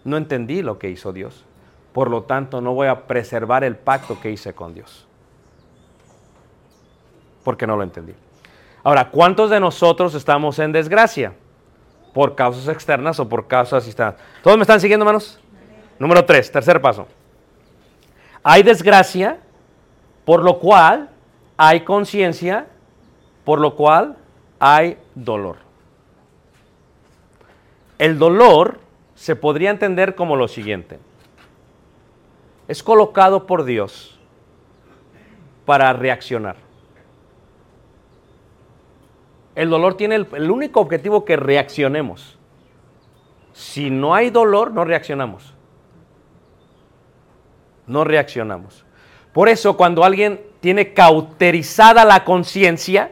no 0.04 0.18
entendí 0.18 0.62
lo 0.62 0.78
que 0.78 0.90
hizo 0.90 1.12
Dios. 1.12 1.46
Por 1.94 2.10
lo 2.10 2.24
tanto, 2.24 2.62
no 2.62 2.74
voy 2.74 2.88
a 2.88 3.08
preservar 3.08 3.64
el 3.64 3.76
pacto 3.76 4.20
que 4.22 4.32
hice 4.32 4.54
con 4.54 4.74
Dios. 4.74 5.08
Porque 7.44 7.66
no 7.66 7.76
lo 7.76 7.84
entendí. 7.84 8.14
Ahora, 8.84 9.10
¿cuántos 9.10 9.50
de 9.50 9.60
nosotros 9.60 10.14
estamos 10.14 10.60
en 10.60 10.72
desgracia? 10.72 11.34
Por 12.14 12.36
causas 12.36 12.68
externas 12.68 13.20
o 13.20 13.30
por 13.30 13.48
causas 13.48 13.86
externas. 13.86 14.16
¿Todos 14.44 14.58
me 14.58 14.64
están 14.64 14.80
siguiendo, 14.80 15.04
hermanos? 15.04 15.40
Número 15.98 16.26
tres, 16.26 16.52
tercer 16.52 16.82
paso. 16.82 17.08
Hay 18.44 18.64
desgracia, 18.64 19.38
por 20.26 20.44
lo 20.44 20.60
cual 20.60 21.10
hay 21.58 21.82
conciencia, 21.82 22.68
por 23.44 23.60
lo 23.60 23.76
cual 23.76 24.16
hay 24.60 24.98
dolor. 25.14 25.58
El 27.98 28.18
dolor 28.18 28.80
se 29.16 29.36
podría 29.36 29.70
entender 29.72 30.16
como 30.16 30.38
lo 30.38 30.48
siguiente. 30.48 31.00
Es 32.70 32.82
colocado 32.82 33.46
por 33.46 33.66
Dios 33.66 34.18
para 35.66 35.92
reaccionar. 35.92 36.56
El 39.60 39.70
dolor 39.70 39.96
tiene 39.96 40.16
el, 40.16 40.52
único 40.52 40.80
objetivo 40.80 41.26
que 41.26 41.36
reaccionemos. 41.36 42.40
Si 43.52 43.90
no 43.90 44.16
hay 44.16 44.30
dolor, 44.30 44.72
no 44.72 44.86
reaccionamos. 44.86 45.54
No 47.86 48.06
reaccionamos. 48.06 48.86
Por 49.34 49.50
eso 49.50 49.76
cuando 49.76 50.06
alguien 50.06 50.40
tiene 50.62 50.94
cauterizada 50.94 52.06
la 52.06 52.24
conciencia, 52.24 53.12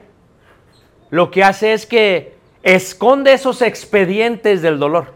lo 1.09 1.31
que 1.31 1.43
hace 1.43 1.73
es 1.73 1.85
que 1.85 2.37
esconde 2.63 3.33
esos 3.33 3.61
expedientes 3.61 4.61
del 4.61 4.79
dolor. 4.79 5.15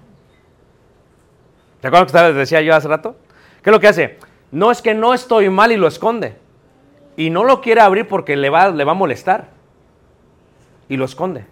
¿Te 1.79 1.87
acuerdas 1.87 2.11
que 2.11 2.27
les 2.27 2.35
decía 2.35 2.59
yo 2.59 2.75
hace 2.75 2.89
rato? 2.89 3.15
¿Qué 3.63 3.69
es 3.69 3.71
lo 3.71 3.79
que 3.79 3.87
hace? 3.87 4.19
No 4.51 4.69
es 4.69 4.81
que 4.81 4.93
no 4.93 5.13
estoy 5.13 5.49
mal 5.49 5.71
y 5.71 5.77
lo 5.77 5.87
esconde. 5.87 6.35
Y 7.15 7.29
no 7.29 7.45
lo 7.45 7.61
quiere 7.61 7.79
abrir 7.79 8.05
porque 8.09 8.35
le 8.35 8.49
va, 8.49 8.67
le 8.67 8.83
va 8.83 8.91
a 8.91 8.95
molestar. 8.95 9.60
Y 10.91 10.97
lo 10.97 11.05
esconde. 11.05 11.45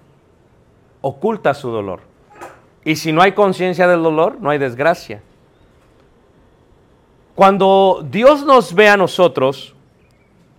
Oculta 0.99 1.53
su 1.53 1.69
dolor. 1.69 2.01
Y 2.83 2.97
si 2.97 3.13
no 3.13 3.21
hay 3.21 3.31
conciencia 3.31 3.87
del 3.87 4.03
dolor, 4.03 4.35
no 4.41 4.49
hay 4.49 4.57
desgracia. 4.57 5.23
Cuando 7.35 8.05
Dios 8.11 8.43
nos 8.43 8.73
ve 8.75 8.89
a 8.89 8.97
nosotros, 8.97 9.73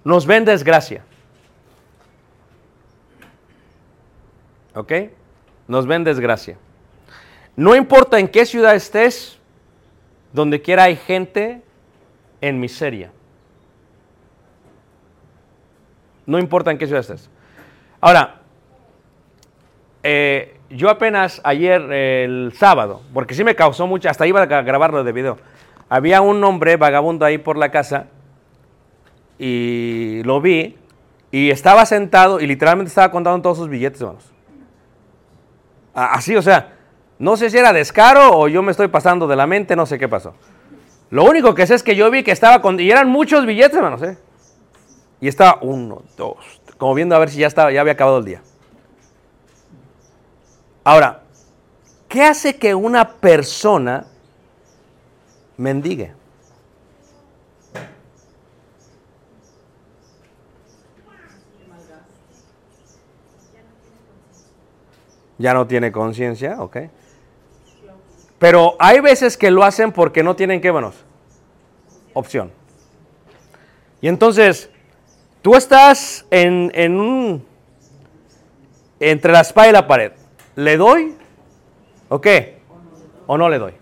nos 0.03 0.25
ve 0.25 0.41
desgracia. 0.41 1.05
¿Ok? 4.75 4.93
Nos 5.69 5.87
ve 5.87 5.99
desgracia. 5.99 6.57
No 7.57 7.77
importa 7.77 8.19
en 8.19 8.29
qué 8.29 8.47
ciudad 8.47 8.75
estés, 8.75 9.39
donde 10.33 10.63
quiera 10.63 10.85
hay 10.85 10.97
gente 10.97 11.61
en 12.41 12.59
miseria. 12.59 13.13
No 16.25 16.39
importa 16.39 16.71
en 16.71 16.79
qué 16.79 16.87
ciudad 16.87 17.03
estés. 17.03 17.29
Ahora, 18.01 18.40
eh, 20.03 20.59
yo 20.71 20.89
apenas 20.89 21.41
ayer, 21.45 21.81
el 21.93 22.53
sábado, 22.57 23.03
porque 23.13 23.35
sí 23.35 23.45
me 23.45 23.55
causó 23.55 23.87
mucho, 23.87 24.09
hasta 24.09 24.27
iba 24.27 24.43
a 24.43 24.47
grabarlo 24.47 25.05
de 25.05 25.13
video. 25.13 25.39
Había 25.89 26.21
un 26.21 26.43
hombre 26.45 26.77
vagabundo 26.77 27.25
ahí 27.25 27.39
por 27.39 27.57
la 27.57 27.71
casa 27.71 28.07
y 29.39 30.23
lo 30.25 30.41
vi 30.41 30.77
y 31.33 31.51
estaba 31.51 31.85
sentado 31.87 32.41
y 32.41 32.47
literalmente 32.47 32.89
estaba 32.89 33.11
contando 33.11 33.43
todos 33.43 33.59
sus 33.59 33.69
billetes, 33.69 34.01
hermanos. 34.01 34.31
Así, 35.93 36.37
o 36.37 36.43
sea, 36.43 36.75
no 37.19 37.37
sé 37.37 37.51
si 37.51 37.59
era 37.59 37.73
descaro 37.73 38.39
o 38.39 38.49
yo 38.49 38.63
me 38.63 38.71
estoy 38.71 38.89
pasando 38.89 39.27
de 39.27 39.37
la 39.37 39.47
mente, 39.47 39.75
no 39.75 39.87
sé 39.87 39.99
qué 39.99 40.09
pasó. 40.09 40.35
Lo 41.11 41.25
único 41.25 41.55
que 41.55 41.67
sé 41.67 41.75
es 41.75 41.83
que 41.83 41.97
yo 41.97 42.11
vi 42.11 42.23
que 42.23 42.31
estaba 42.31 42.63
con... 42.63 42.79
Y 42.79 42.91
eran 42.91 43.09
muchos 43.09 43.45
billetes, 43.45 43.75
hermanos, 43.75 44.03
¿eh? 44.03 44.17
Y 45.21 45.27
estaba 45.27 45.59
uno, 45.61 46.03
dos, 46.17 46.63
como 46.79 46.95
viendo 46.95 47.17
a 47.17 47.19
ver 47.19 47.29
si 47.29 47.39
ya, 47.39 47.49
estaba, 47.49 47.73
ya 47.73 47.81
había 47.81 47.95
acabado 47.95 48.19
el 48.19 48.25
día. 48.25 48.43
Ahora, 50.91 51.21
¿qué 52.09 52.25
hace 52.25 52.57
que 52.57 52.75
una 52.75 53.19
persona 53.19 54.07
mendigue? 55.57 56.13
Ya 65.39 65.55
no 65.55 65.69
tiene 65.69 65.93
conciencia, 65.93 66.61
ok. 66.61 66.77
Pero 68.41 68.75
hay 68.81 68.99
veces 68.99 69.37
que 69.37 69.53
lo 69.53 69.63
hacen 69.63 69.93
porque 69.93 70.25
no 70.25 70.35
tienen 70.35 70.61
qué, 70.61 70.73
manos? 70.73 70.97
Opción. 72.15 72.51
Y 74.01 74.09
entonces, 74.09 74.69
tú 75.41 75.55
estás 75.55 76.27
en, 76.33 76.99
un, 76.99 77.47
entre 78.99 79.31
la 79.31 79.43
espada 79.43 79.69
y 79.69 79.73
la 79.73 79.87
pared. 79.87 80.20
¿Le 80.57 80.77
doy? 80.77 81.17
¿O 82.09 82.21
qué? 82.21 82.61
¿O 83.27 83.39
no 83.39 83.49
le 83.49 83.59
doy? 83.59 83.73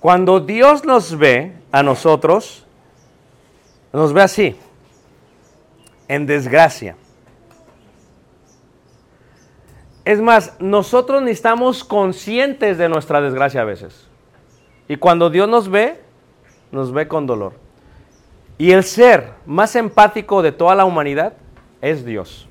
Cuando 0.00 0.40
Dios 0.40 0.84
nos 0.84 1.18
ve 1.18 1.52
a 1.72 1.82
nosotros, 1.82 2.64
nos 3.92 4.12
ve 4.12 4.22
así, 4.22 4.56
en 6.06 6.26
desgracia. 6.26 6.96
Es 10.04 10.20
más, 10.20 10.54
nosotros 10.60 11.22
ni 11.22 11.32
estamos 11.32 11.82
conscientes 11.82 12.78
de 12.78 12.88
nuestra 12.88 13.20
desgracia 13.20 13.62
a 13.62 13.64
veces. 13.64 14.06
Y 14.86 14.96
cuando 14.96 15.30
Dios 15.30 15.48
nos 15.48 15.68
ve, 15.68 16.00
nos 16.70 16.92
ve 16.92 17.08
con 17.08 17.26
dolor. 17.26 17.54
Y 18.58 18.70
el 18.70 18.84
ser 18.84 19.32
más 19.44 19.74
empático 19.74 20.42
de 20.42 20.52
toda 20.52 20.76
la 20.76 20.84
humanidad 20.84 21.32
es 21.80 22.04
Dios. 22.04 22.45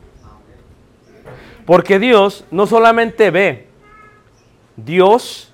Porque 1.66 1.98
Dios 2.00 2.46
no 2.52 2.68
solamente 2.68 3.32
ve, 3.32 3.68
Dios 4.76 5.52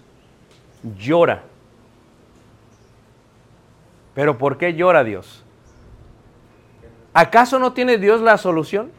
llora. 0.98 1.44
Pero 4.14 4.38
¿por 4.38 4.58
qué 4.58 4.74
llora 4.74 5.04
Dios? 5.04 5.44
¿Acaso 7.14 7.60
no 7.60 7.74
tiene 7.74 7.98
Dios 7.98 8.22
la 8.22 8.38
solución? 8.38 8.92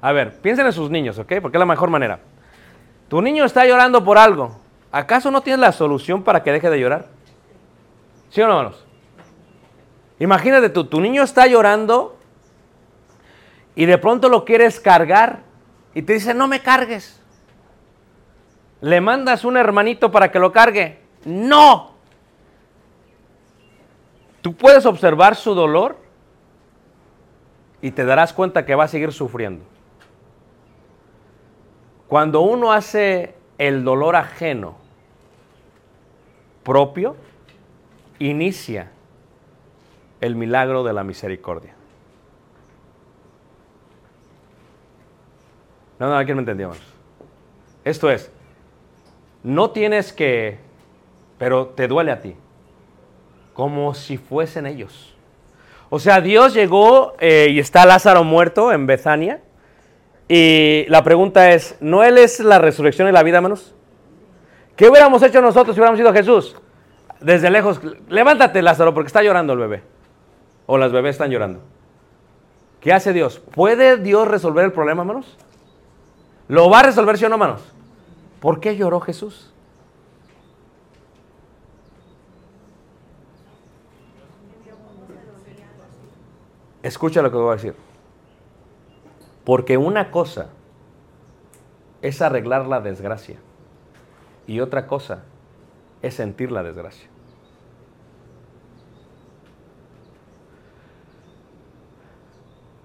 A 0.00 0.12
ver, 0.12 0.38
piensen 0.40 0.66
en 0.66 0.72
sus 0.72 0.90
niños, 0.90 1.18
¿ok? 1.18 1.34
Porque 1.40 1.56
es 1.56 1.60
la 1.60 1.66
mejor 1.66 1.90
manera. 1.90 2.20
Tu 3.08 3.20
niño 3.22 3.44
está 3.44 3.66
llorando 3.66 4.04
por 4.04 4.18
algo. 4.18 4.56
¿Acaso 4.92 5.30
no 5.30 5.40
tienes 5.40 5.60
la 5.60 5.72
solución 5.72 6.22
para 6.22 6.42
que 6.42 6.52
deje 6.52 6.70
de 6.70 6.78
llorar? 6.78 7.06
¿Sí 8.30 8.40
o 8.42 8.46
no, 8.46 8.58
hermanos? 8.58 8.84
Imagínate 10.18 10.68
tú, 10.68 10.84
tu 10.84 11.00
niño 11.00 11.22
está 11.22 11.46
llorando 11.46 12.13
y 13.76 13.86
de 13.86 13.98
pronto 13.98 14.28
lo 14.28 14.44
quieres 14.44 14.80
cargar 14.80 15.40
y 15.94 16.02
te 16.02 16.14
dice, 16.14 16.34
no 16.34 16.48
me 16.48 16.60
cargues. 16.60 17.20
Le 18.80 19.00
mandas 19.00 19.44
un 19.44 19.56
hermanito 19.56 20.10
para 20.10 20.30
que 20.30 20.38
lo 20.38 20.52
cargue. 20.52 20.98
No. 21.24 21.94
Tú 24.42 24.54
puedes 24.54 24.84
observar 24.84 25.36
su 25.36 25.54
dolor 25.54 25.96
y 27.80 27.90
te 27.90 28.04
darás 28.04 28.32
cuenta 28.32 28.66
que 28.66 28.74
va 28.74 28.84
a 28.84 28.88
seguir 28.88 29.12
sufriendo. 29.12 29.64
Cuando 32.08 32.42
uno 32.42 32.72
hace 32.72 33.34
el 33.58 33.84
dolor 33.84 34.16
ajeno 34.16 34.76
propio, 36.62 37.16
inicia 38.18 38.90
el 40.20 40.36
milagro 40.36 40.84
de 40.84 40.92
la 40.92 41.04
misericordia. 41.04 41.73
No, 45.98 46.08
no, 46.08 46.16
aquí 46.16 46.32
me 46.34 46.40
entendíamos. 46.40 46.78
Esto 47.84 48.10
es, 48.10 48.30
no 49.42 49.70
tienes 49.70 50.12
que, 50.12 50.58
pero 51.38 51.68
te 51.68 51.86
duele 51.86 52.10
a 52.12 52.20
ti, 52.20 52.34
como 53.52 53.94
si 53.94 54.16
fuesen 54.16 54.66
ellos. 54.66 55.14
O 55.90 55.98
sea, 55.98 56.20
Dios 56.20 56.54
llegó 56.54 57.14
eh, 57.20 57.48
y 57.50 57.58
está 57.58 57.84
Lázaro 57.86 58.24
muerto 58.24 58.72
en 58.72 58.86
Betania 58.86 59.40
y 60.28 60.86
la 60.88 61.04
pregunta 61.04 61.52
es, 61.52 61.76
¿no 61.80 62.02
Él 62.02 62.18
es 62.18 62.40
la 62.40 62.58
resurrección 62.58 63.08
y 63.08 63.12
la 63.12 63.22
vida, 63.22 63.36
hermanos? 63.36 63.74
¿Qué 64.76 64.88
hubiéramos 64.88 65.22
hecho 65.22 65.40
nosotros 65.40 65.74
si 65.74 65.80
hubiéramos 65.80 65.98
sido 65.98 66.12
Jesús? 66.12 66.56
Desde 67.20 67.50
lejos, 67.50 67.80
levántate 68.08 68.62
Lázaro 68.62 68.92
porque 68.92 69.08
está 69.08 69.22
llorando 69.22 69.52
el 69.52 69.58
bebé. 69.58 69.82
O 70.66 70.78
las 70.78 70.92
bebés 70.92 71.14
están 71.14 71.30
llorando. 71.30 71.60
¿Qué 72.80 72.92
hace 72.92 73.12
Dios? 73.12 73.38
¿Puede 73.38 73.98
Dios 73.98 74.26
resolver 74.26 74.64
el 74.64 74.72
problema, 74.72 75.02
hermanos? 75.02 75.36
¿Lo 76.48 76.68
va 76.68 76.80
a 76.80 76.82
resolver, 76.84 77.16
sí 77.16 77.24
o 77.24 77.28
no, 77.28 77.36
hermanos? 77.36 77.62
¿Por 78.40 78.60
qué 78.60 78.76
lloró 78.76 79.00
Jesús? 79.00 79.50
Escucha 86.82 87.22
lo 87.22 87.30
que 87.30 87.38
voy 87.38 87.48
a 87.48 87.54
decir. 87.54 87.74
Porque 89.44 89.78
una 89.78 90.10
cosa 90.10 90.50
es 92.02 92.20
arreglar 92.20 92.66
la 92.66 92.82
desgracia 92.82 93.38
y 94.46 94.60
otra 94.60 94.86
cosa 94.86 95.22
es 96.02 96.14
sentir 96.14 96.52
la 96.52 96.62
desgracia. 96.62 97.08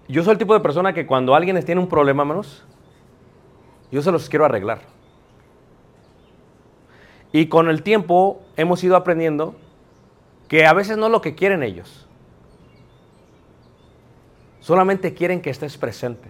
Yo 0.07 0.23
soy 0.23 0.31
el 0.31 0.37
tipo 0.37 0.53
de 0.53 0.61
persona 0.61 0.93
que 0.93 1.05
cuando 1.05 1.35
alguien 1.35 1.61
tiene 1.65 1.81
un 1.81 1.89
problema 1.89 2.23
menos, 2.23 2.65
yo 3.91 4.01
se 4.01 4.11
los 4.11 4.29
quiero 4.29 4.45
arreglar. 4.45 4.81
Y 7.31 7.47
con 7.47 7.69
el 7.69 7.83
tiempo 7.83 8.41
hemos 8.57 8.83
ido 8.83 8.95
aprendiendo 8.95 9.55
que 10.47 10.65
a 10.65 10.73
veces 10.73 10.97
no 10.97 11.07
es 11.07 11.11
lo 11.11 11.21
que 11.21 11.35
quieren 11.35 11.63
ellos. 11.63 12.07
Solamente 14.59 15.13
quieren 15.13 15.41
que 15.41 15.49
estés 15.49 15.77
presente. 15.77 16.29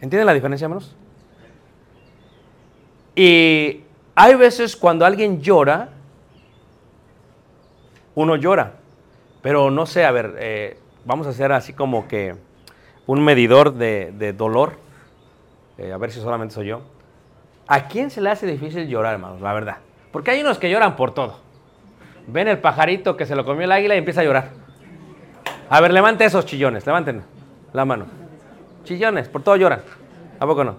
¿Entienden 0.00 0.26
la 0.26 0.34
diferencia, 0.34 0.68
menos? 0.68 0.94
Y 3.16 3.82
hay 4.14 4.34
veces 4.36 4.76
cuando 4.76 5.04
alguien 5.04 5.40
llora, 5.40 5.90
uno 8.14 8.36
llora, 8.36 8.74
pero 9.42 9.70
no 9.72 9.86
sé, 9.86 10.04
a 10.04 10.12
ver, 10.12 10.36
eh, 10.38 10.78
vamos 11.04 11.26
a 11.26 11.30
hacer 11.30 11.50
así 11.50 11.72
como 11.72 12.06
que 12.06 12.36
un 13.08 13.24
medidor 13.24 13.72
de, 13.72 14.34
dolor, 14.36 14.74
eh, 15.78 15.92
a 15.92 15.96
ver 15.96 16.12
si 16.12 16.20
solamente 16.20 16.54
soy 16.54 16.66
yo. 16.66 16.82
¿A 17.66 17.88
quién 17.88 18.10
se 18.10 18.20
le 18.20 18.28
hace 18.28 18.46
difícil 18.46 18.86
llorar, 18.86 19.14
hermanos? 19.14 19.40
La 19.40 19.54
verdad. 19.54 19.78
Porque 20.12 20.30
hay 20.30 20.42
unos 20.42 20.58
que 20.58 20.70
lloran 20.70 20.94
por 20.94 21.14
todo. 21.14 21.38
Ven 22.26 22.48
el 22.48 22.58
pajarito 22.58 23.16
que 23.16 23.24
se 23.24 23.34
lo 23.34 23.46
comió 23.46 23.64
el 23.64 23.72
águila 23.72 23.94
y 23.94 23.98
empieza 23.98 24.20
a 24.20 24.24
llorar. 24.24 24.50
A 25.70 25.80
ver, 25.80 25.90
levante 25.94 26.26
esos 26.26 26.44
chillones, 26.44 26.86
levanten 26.86 27.22
la 27.72 27.86
mano. 27.86 28.04
Chillones, 28.84 29.30
por 29.30 29.42
todo 29.42 29.56
lloran. 29.56 29.80
¿A 30.38 30.46
poco 30.46 30.62
no? 30.62 30.76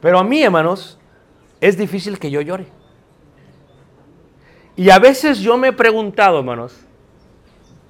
Pero 0.00 0.18
a 0.18 0.24
mí, 0.24 0.42
hermanos, 0.42 0.98
es 1.60 1.78
difícil 1.78 2.18
que 2.18 2.32
yo 2.32 2.40
llore. 2.40 2.66
Y 4.74 4.90
a 4.90 4.98
veces 4.98 5.38
yo 5.38 5.56
me 5.56 5.68
he 5.68 5.72
preguntado, 5.72 6.40
hermanos, 6.40 6.76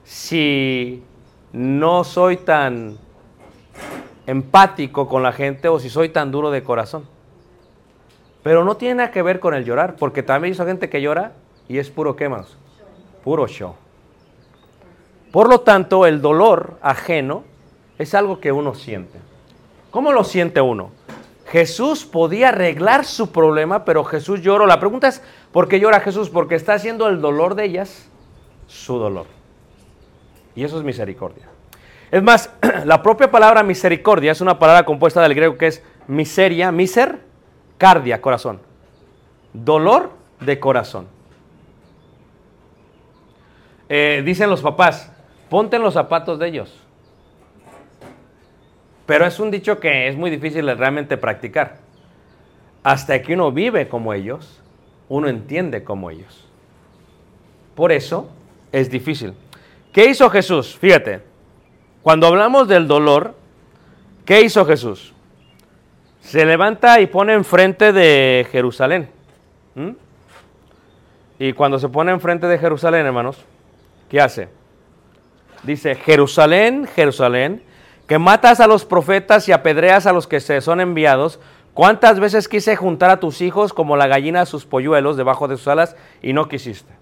si 0.04 1.02
no 1.52 2.04
soy 2.04 2.36
tan 2.36 2.98
empático 4.26 5.08
con 5.08 5.22
la 5.22 5.32
gente 5.32 5.68
o 5.68 5.78
si 5.78 5.88
soy 5.88 6.10
tan 6.10 6.30
duro 6.30 6.50
de 6.50 6.62
corazón. 6.62 7.04
Pero 8.42 8.64
no 8.64 8.76
tiene 8.76 8.96
nada 8.96 9.10
que 9.10 9.22
ver 9.22 9.40
con 9.40 9.54
el 9.54 9.64
llorar, 9.64 9.96
porque 9.96 10.22
también 10.22 10.54
hay 10.58 10.66
gente 10.66 10.88
que 10.88 11.00
llora 11.00 11.32
y 11.68 11.78
es 11.78 11.90
puro 11.90 12.16
qué, 12.16 12.24
hermanos? 12.24 12.56
Puro 13.24 13.46
show. 13.46 13.74
Por 15.32 15.48
lo 15.48 15.60
tanto, 15.60 16.06
el 16.06 16.20
dolor 16.20 16.78
ajeno 16.80 17.44
es 17.98 18.14
algo 18.14 18.40
que 18.40 18.52
uno 18.52 18.74
siente. 18.74 19.18
¿Cómo 19.90 20.12
lo 20.12 20.24
siente 20.24 20.60
uno? 20.60 20.90
Jesús 21.46 22.04
podía 22.04 22.50
arreglar 22.50 23.04
su 23.04 23.32
problema, 23.32 23.84
pero 23.84 24.04
Jesús 24.04 24.42
lloró. 24.42 24.66
La 24.66 24.78
pregunta 24.80 25.08
es, 25.08 25.22
¿por 25.52 25.66
qué 25.68 25.80
llora 25.80 26.00
Jesús? 26.00 26.28
Porque 26.28 26.54
está 26.54 26.74
haciendo 26.74 27.08
el 27.08 27.20
dolor 27.20 27.54
de 27.54 27.64
ellas 27.64 28.08
su 28.66 28.98
dolor. 28.98 29.37
Y 30.58 30.64
eso 30.64 30.76
es 30.76 30.82
misericordia. 30.82 31.44
Es 32.10 32.20
más, 32.20 32.52
la 32.84 33.00
propia 33.00 33.30
palabra 33.30 33.62
misericordia 33.62 34.32
es 34.32 34.40
una 34.40 34.58
palabra 34.58 34.84
compuesta 34.84 35.22
del 35.22 35.32
griego 35.32 35.56
que 35.56 35.68
es 35.68 35.84
miseria, 36.08 36.72
miser, 36.72 37.20
cardia, 37.78 38.20
corazón. 38.20 38.58
Dolor 39.52 40.10
de 40.40 40.58
corazón. 40.58 41.06
Eh, 43.88 44.22
dicen 44.24 44.50
los 44.50 44.60
papás, 44.60 45.12
ponte 45.48 45.76
en 45.76 45.82
los 45.82 45.94
zapatos 45.94 46.40
de 46.40 46.48
ellos. 46.48 46.76
Pero 49.06 49.26
es 49.26 49.38
un 49.38 49.52
dicho 49.52 49.78
que 49.78 50.08
es 50.08 50.16
muy 50.16 50.28
difícil 50.28 50.66
realmente 50.76 51.16
practicar. 51.18 51.76
Hasta 52.82 53.22
que 53.22 53.34
uno 53.34 53.52
vive 53.52 53.86
como 53.86 54.12
ellos, 54.12 54.60
uno 55.08 55.28
entiende 55.28 55.84
como 55.84 56.10
ellos. 56.10 56.48
Por 57.76 57.92
eso 57.92 58.28
es 58.72 58.90
difícil. 58.90 59.34
¿Qué 59.98 60.08
hizo 60.08 60.30
Jesús? 60.30 60.78
Fíjate, 60.80 61.22
cuando 62.04 62.28
hablamos 62.28 62.68
del 62.68 62.86
dolor, 62.86 63.34
¿qué 64.24 64.42
hizo 64.42 64.64
Jesús? 64.64 65.12
Se 66.20 66.46
levanta 66.46 67.00
y 67.00 67.08
pone 67.08 67.32
enfrente 67.32 67.92
de 67.92 68.46
Jerusalén. 68.52 69.10
Y 71.40 71.52
cuando 71.52 71.80
se 71.80 71.88
pone 71.88 72.12
enfrente 72.12 72.46
de 72.46 72.58
Jerusalén, 72.58 73.06
hermanos, 73.06 73.44
¿qué 74.08 74.20
hace? 74.20 74.48
Dice, 75.64 75.96
Jerusalén, 75.96 76.86
Jerusalén, 76.94 77.64
que 78.06 78.20
matas 78.20 78.60
a 78.60 78.68
los 78.68 78.84
profetas 78.84 79.48
y 79.48 79.52
apedreas 79.52 80.06
a 80.06 80.12
los 80.12 80.28
que 80.28 80.38
se 80.38 80.60
son 80.60 80.80
enviados. 80.80 81.40
¿Cuántas 81.74 82.20
veces 82.20 82.46
quise 82.46 82.76
juntar 82.76 83.10
a 83.10 83.18
tus 83.18 83.40
hijos 83.40 83.72
como 83.72 83.96
la 83.96 84.06
gallina 84.06 84.42
a 84.42 84.46
sus 84.46 84.64
polluelos 84.64 85.16
debajo 85.16 85.48
de 85.48 85.56
sus 85.56 85.66
alas 85.66 85.96
y 86.22 86.34
no 86.34 86.46
quisiste? 86.46 86.94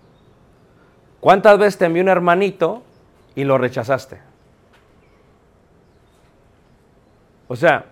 ¿Cuántas 1.20 1.58
veces 1.58 1.76
te 1.76 1.84
envió 1.84 2.02
un 2.02 2.08
hermanito 2.08 2.84
y 3.36 3.44
lo 3.44 3.58
rechazaste? 3.58 4.20
O 7.46 7.54
sea, 7.54 7.86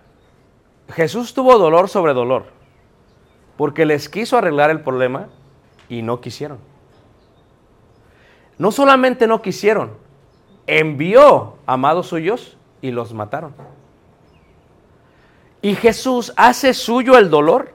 Jesús 0.89 1.33
tuvo 1.33 1.57
dolor 1.57 1.87
sobre 1.87 2.13
dolor, 2.13 2.47
porque 3.55 3.85
les 3.85 4.09
quiso 4.09 4.37
arreglar 4.37 4.69
el 4.69 4.81
problema 4.81 5.29
y 5.87 6.01
no 6.01 6.19
quisieron. 6.19 6.57
No 8.57 8.71
solamente 8.71 9.27
no 9.27 9.41
quisieron, 9.41 9.93
envió 10.67 11.55
amados 11.65 12.07
suyos 12.07 12.57
y 12.81 12.91
los 12.91 13.13
mataron. 13.13 13.53
Y 15.61 15.75
Jesús 15.75 16.33
hace 16.35 16.73
suyo 16.73 17.17
el 17.17 17.29
dolor, 17.29 17.73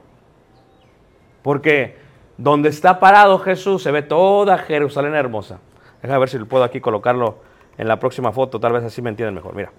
porque 1.41 1.97
donde 2.37 2.69
está 2.69 2.99
parado 2.99 3.39
Jesús 3.39 3.83
se 3.83 3.91
ve 3.91 4.01
toda 4.01 4.57
Jerusalén 4.59 5.13
hermosa. 5.13 5.59
Déjame 6.01 6.19
ver 6.19 6.29
si 6.29 6.39
puedo 6.39 6.63
aquí 6.63 6.79
colocarlo 6.79 7.50
en 7.77 7.87
la 7.87 7.99
próxima 7.99 8.31
foto, 8.31 8.59
tal 8.59 8.73
vez 8.73 8.83
así 8.83 9.01
me 9.01 9.09
entienden 9.09 9.35
mejor. 9.35 9.55
Mira. 9.55 9.71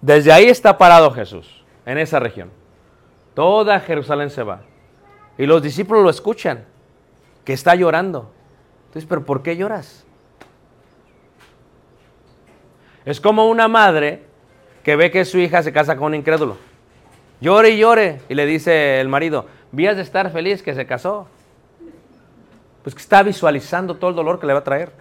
Desde 0.00 0.32
ahí 0.32 0.46
está 0.46 0.76
parado 0.76 1.10
Jesús, 1.12 1.64
en 1.86 1.98
esa 1.98 2.20
región. 2.20 2.50
Toda 3.34 3.80
Jerusalén 3.80 4.30
se 4.30 4.42
va. 4.42 4.60
Y 5.38 5.46
los 5.46 5.62
discípulos 5.62 6.02
lo 6.02 6.10
escuchan, 6.10 6.64
que 7.44 7.52
está 7.52 7.74
llorando. 7.74 8.30
Entonces, 8.86 9.08
¿pero 9.08 9.24
por 9.24 9.42
qué 9.42 9.56
lloras? 9.56 10.04
Es 13.04 13.20
como 13.20 13.48
una 13.48 13.68
madre 13.68 14.22
que 14.82 14.96
ve 14.96 15.10
que 15.10 15.24
su 15.24 15.38
hija 15.38 15.62
se 15.62 15.72
casa 15.72 15.96
con 15.96 16.06
un 16.06 16.14
incrédulo. 16.14 16.56
Llore 17.40 17.70
y 17.70 17.78
llore. 17.78 18.20
Y 18.28 18.34
le 18.34 18.46
dice 18.46 19.00
el 19.00 19.08
marido, 19.08 19.46
vías 19.72 19.96
de 19.96 20.02
estar 20.02 20.30
feliz 20.30 20.62
que 20.62 20.74
se 20.74 20.86
casó. 20.86 21.26
Pues 22.82 22.94
que 22.94 23.00
está 23.00 23.22
visualizando 23.22 23.96
todo 23.96 24.10
el 24.10 24.16
dolor 24.16 24.38
que 24.38 24.46
le 24.46 24.52
va 24.52 24.60
a 24.60 24.64
traer. 24.64 24.92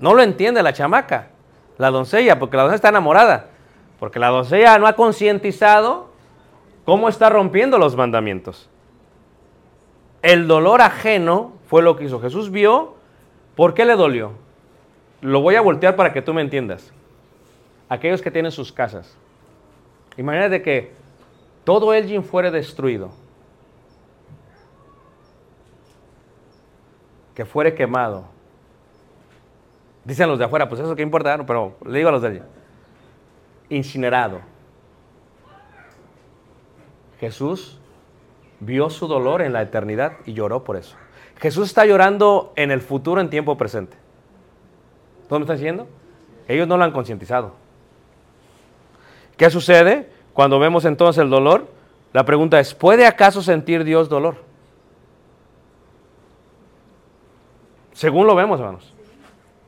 No 0.00 0.14
lo 0.14 0.22
entiende 0.22 0.62
la 0.62 0.72
chamaca, 0.72 1.28
la 1.76 1.90
doncella, 1.90 2.38
porque 2.38 2.56
la 2.56 2.64
doncella 2.64 2.76
está 2.76 2.88
enamorada. 2.88 3.46
Porque 3.98 4.18
la 4.18 4.28
doncella 4.28 4.78
no 4.78 4.86
ha 4.86 4.94
concientizado 4.94 6.08
cómo 6.86 7.08
está 7.08 7.28
rompiendo 7.28 7.78
los 7.78 7.96
mandamientos. 7.96 8.68
El 10.22 10.48
dolor 10.48 10.80
ajeno 10.80 11.52
fue 11.66 11.82
lo 11.82 11.96
que 11.96 12.04
hizo. 12.04 12.18
Jesús 12.20 12.50
vio, 12.50 12.94
¿por 13.54 13.74
qué 13.74 13.84
le 13.84 13.94
dolió? 13.94 14.32
Lo 15.20 15.42
voy 15.42 15.56
a 15.56 15.60
voltear 15.60 15.96
para 15.96 16.14
que 16.14 16.22
tú 16.22 16.32
me 16.32 16.40
entiendas. 16.40 16.92
Aquellos 17.90 18.22
que 18.22 18.30
tienen 18.30 18.52
sus 18.52 18.72
casas. 18.72 19.14
Imagínate 20.16 20.62
que 20.62 20.92
todo 21.64 21.92
Elgin 21.92 22.24
fuere 22.24 22.50
destruido. 22.50 23.10
Que 27.34 27.44
fuere 27.44 27.74
quemado. 27.74 28.39
Dicen 30.04 30.28
los 30.28 30.38
de 30.38 30.44
afuera, 30.44 30.68
pues 30.68 30.80
eso 30.80 30.96
qué 30.96 31.02
importa, 31.02 31.36
pero 31.46 31.76
le 31.84 31.98
digo 31.98 32.08
a 32.08 32.12
los 32.12 32.22
de 32.22 32.28
allí 32.28 32.40
incinerado. 33.70 34.40
Jesús 37.20 37.78
vio 38.58 38.90
su 38.90 39.06
dolor 39.06 39.40
en 39.40 39.52
la 39.52 39.62
eternidad 39.62 40.12
y 40.26 40.34
lloró 40.34 40.64
por 40.64 40.76
eso. 40.76 40.96
Jesús 41.38 41.68
está 41.68 41.86
llorando 41.86 42.52
en 42.56 42.70
el 42.70 42.82
futuro 42.82 43.20
en 43.20 43.30
tiempo 43.30 43.56
presente. 43.56 43.96
¿Todo 45.28 45.38
me 45.38 45.44
está 45.44 45.54
diciendo? 45.54 45.86
Ellos 46.48 46.68
no 46.68 46.76
lo 46.76 46.84
han 46.84 46.92
concientizado. 46.92 47.54
¿Qué 49.36 49.48
sucede 49.48 50.10
cuando 50.34 50.58
vemos 50.58 50.84
entonces 50.84 51.22
el 51.22 51.30
dolor? 51.30 51.68
La 52.12 52.24
pregunta 52.24 52.58
es, 52.58 52.74
¿puede 52.74 53.06
acaso 53.06 53.40
sentir 53.40 53.84
Dios 53.84 54.08
dolor? 54.08 54.36
Según 57.92 58.26
lo 58.26 58.34
vemos, 58.34 58.58
hermanos. 58.58 58.92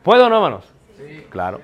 ¿Puede 0.03 0.23
o 0.23 0.29
no, 0.29 0.37
hermanos? 0.37 0.65
Sí. 0.97 1.27
Claro. 1.31 1.61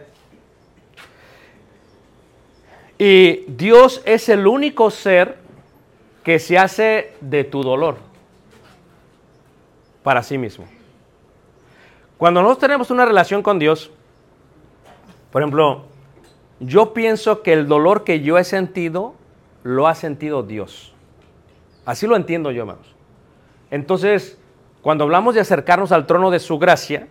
Y 2.99 3.45
Dios 3.49 4.03
es 4.05 4.28
el 4.28 4.47
único 4.47 4.91
ser 4.91 5.39
que 6.24 6.39
se 6.39 6.59
hace 6.59 7.14
de 7.20 7.45
tu 7.45 7.62
dolor 7.62 7.97
para 10.03 10.22
sí 10.22 10.36
mismo. 10.36 10.66
Cuando 12.16 12.43
nosotros 12.43 12.61
tenemos 12.61 12.91
una 12.91 13.05
relación 13.05 13.43
con 13.43 13.59
Dios, 13.59 13.91
por 15.30 15.43
ejemplo, 15.43 15.84
yo 16.61 16.93
pienso 16.93 17.43
que 17.43 17.53
el 17.53 17.68
dolor 17.68 18.03
que 18.03 18.20
yo 18.20 18.39
he 18.39 18.45
sentido, 18.45 19.14
lo 19.62 19.86
ha 19.86 19.95
sentido 19.95 20.43
Dios. 20.43 20.93
Así 21.84 22.07
lo 22.07 22.16
entiendo 22.16 22.51
yo, 22.51 22.62
hermanos. 22.62 22.95
Entonces, 23.70 24.39
cuando 24.82 25.05
hablamos 25.05 25.34
de 25.34 25.41
acercarnos 25.41 25.93
al 25.93 26.07
trono 26.07 26.30
de 26.30 26.41
su 26.41 26.59
gracia, 26.59 27.09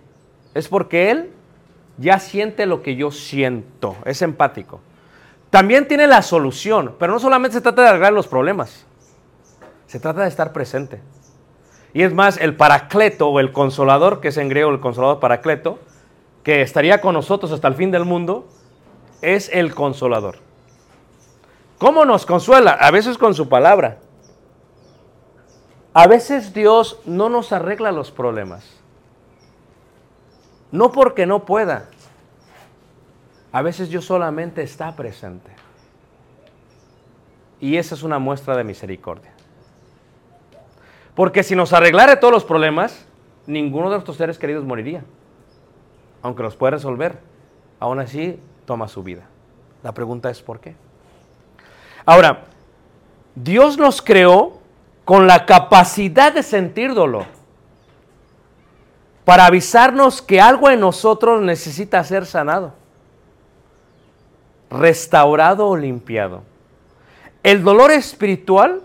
es 0.58 0.68
porque 0.68 1.12
Él 1.12 1.30
ya 1.98 2.20
siente 2.20 2.66
lo 2.66 2.82
que 2.82 2.96
yo 2.96 3.12
siento, 3.12 3.96
es 4.06 4.22
empático. 4.22 4.80
También 5.50 5.88
tiene 5.88 6.08
la 6.08 6.22
solución, 6.22 6.96
pero 6.98 7.14
no 7.14 7.20
solamente 7.20 7.58
se 7.58 7.62
trata 7.62 7.84
de 7.84 7.90
arreglar 7.90 8.14
los 8.14 8.28
problemas, 8.28 8.86
se 9.86 10.00
trata 10.00 10.24
de 10.24 10.28
estar 10.28 10.54
presente. 10.54 11.02
Y 11.94 12.02
es 12.02 12.14
más, 12.14 12.38
el 12.38 12.56
paracleto 12.56 13.30
o 13.30 13.40
el 13.40 13.52
consolador, 13.52 14.20
que 14.20 14.30
es 14.30 14.38
en 14.38 14.50
griego 14.50 14.72
el 14.72 14.80
consolador 14.80 15.20
paracleto, 15.20 15.80
que 16.44 16.62
estaría 16.62 17.02
con 17.02 17.14
nosotros 17.14 17.52
hasta 17.52 17.68
el 17.68 17.76
fin 17.76 17.92
del 17.92 18.06
mundo, 18.06 18.48
es 19.22 19.50
el 19.54 19.74
consolador. 19.74 20.40
¿Cómo 21.78 22.04
nos 22.06 22.26
consuela? 22.26 22.72
A 22.72 22.90
veces 22.90 23.18
con 23.18 23.36
su 23.36 23.48
palabra. 23.48 24.00
A 25.94 26.08
veces 26.08 26.54
Dios 26.54 27.00
no 27.06 27.30
nos 27.30 27.52
arregla 27.52 27.92
los 27.92 28.12
problemas. 28.12 28.77
No 30.72 30.92
porque 30.92 31.26
no 31.26 31.46
pueda, 31.46 31.90
a 33.52 33.62
veces 33.62 33.90
Dios 33.90 34.06
solamente 34.06 34.62
está 34.62 34.96
presente. 34.96 35.52
Y 37.60 37.78
esa 37.78 37.96
es 37.96 38.04
una 38.04 38.20
muestra 38.20 38.56
de 38.56 38.64
misericordia. 38.64 39.32
Porque 41.16 41.42
si 41.44 41.56
nos 41.56 41.74
arreglara 41.74 42.20
todos 42.20 42.34
los 42.34 42.44
problemas, 42.44 43.08
ninguno 43.48 43.90
de 43.90 43.96
nuestros 43.96 44.18
seres 44.18 44.38
queridos 44.38 44.66
moriría. 44.66 45.04
Aunque 46.22 46.44
los 46.44 46.56
puede 46.56 46.72
resolver, 46.72 47.20
aún 47.80 48.00
así 48.00 48.40
toma 48.66 48.88
su 48.88 49.02
vida. 49.02 49.24
La 49.82 49.94
pregunta 49.94 50.30
es 50.30 50.42
¿por 50.42 50.60
qué? 50.60 50.76
Ahora, 52.06 52.44
Dios 53.34 53.78
nos 53.78 54.02
creó 54.02 54.60
con 55.06 55.26
la 55.26 55.46
capacidad 55.46 56.34
de 56.34 56.44
sentir 56.44 56.94
dolor 56.94 57.37
para 59.28 59.46
avisarnos 59.46 60.22
que 60.22 60.40
algo 60.40 60.70
en 60.70 60.80
nosotros 60.80 61.42
necesita 61.42 62.02
ser 62.06 62.26
sanado, 62.26 62.74
restaurado 64.70 65.68
o 65.68 65.76
limpiado. 65.76 66.44
El 67.44 67.62
dolor 67.62 67.92
espiritual 67.92 68.84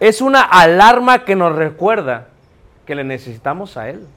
es 0.00 0.22
una 0.22 0.42
alarma 0.42 1.24
que 1.24 1.36
nos 1.36 1.54
recuerda 1.54 2.26
que 2.84 2.96
le 2.96 3.04
necesitamos 3.04 3.76
a 3.76 3.90
Él. 3.90 4.08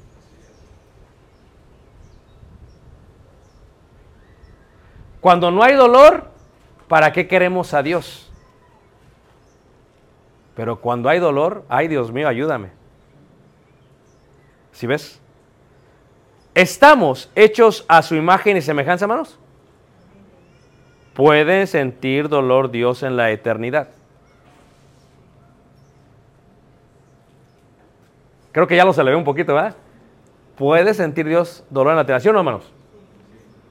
Cuando 5.22 5.52
no 5.52 5.62
hay 5.62 5.76
dolor, 5.76 6.32
¿para 6.88 7.14
qué 7.14 7.28
queremos 7.28 7.76
a 7.76 7.84
Dios? 7.84 8.28
Pero 10.56 10.82
cuando 10.82 11.10
hay 11.10 11.20
dolor, 11.20 11.64
ay 11.70 11.88
Dios 11.88 12.12
mío, 12.12 12.28
ayúdame. 12.28 12.72
¿Sí 14.72 14.88
ves? 14.88 15.20
¿Estamos 16.56 17.32
hechos 17.36 17.84
a 17.88 18.02
su 18.04 18.16
imagen 18.16 18.58
y 18.58 18.62
semejanza, 18.62 19.06
hermanos? 19.06 19.40
¿Puede 21.14 21.66
sentir 21.68 22.30
dolor 22.30 22.70
Dios 22.70 23.02
en 23.04 23.18
la 23.18 23.32
eternidad? 23.32 23.90
Creo 28.52 28.68
que 28.68 28.76
ya 28.76 28.86
lo 28.86 28.94
se 28.94 29.04
le 29.04 29.12
ve 29.12 29.18
un 29.18 29.24
poquito, 29.24 29.56
¿verdad? 29.56 29.76
¿Puede 30.56 30.94
sentir 30.94 31.28
Dios 31.28 31.66
dolor 31.72 31.92
en 31.92 31.96
la 31.98 32.02
eternidad? 32.04 32.22
¿Sí 32.22 32.30
hermanos? 32.30 32.72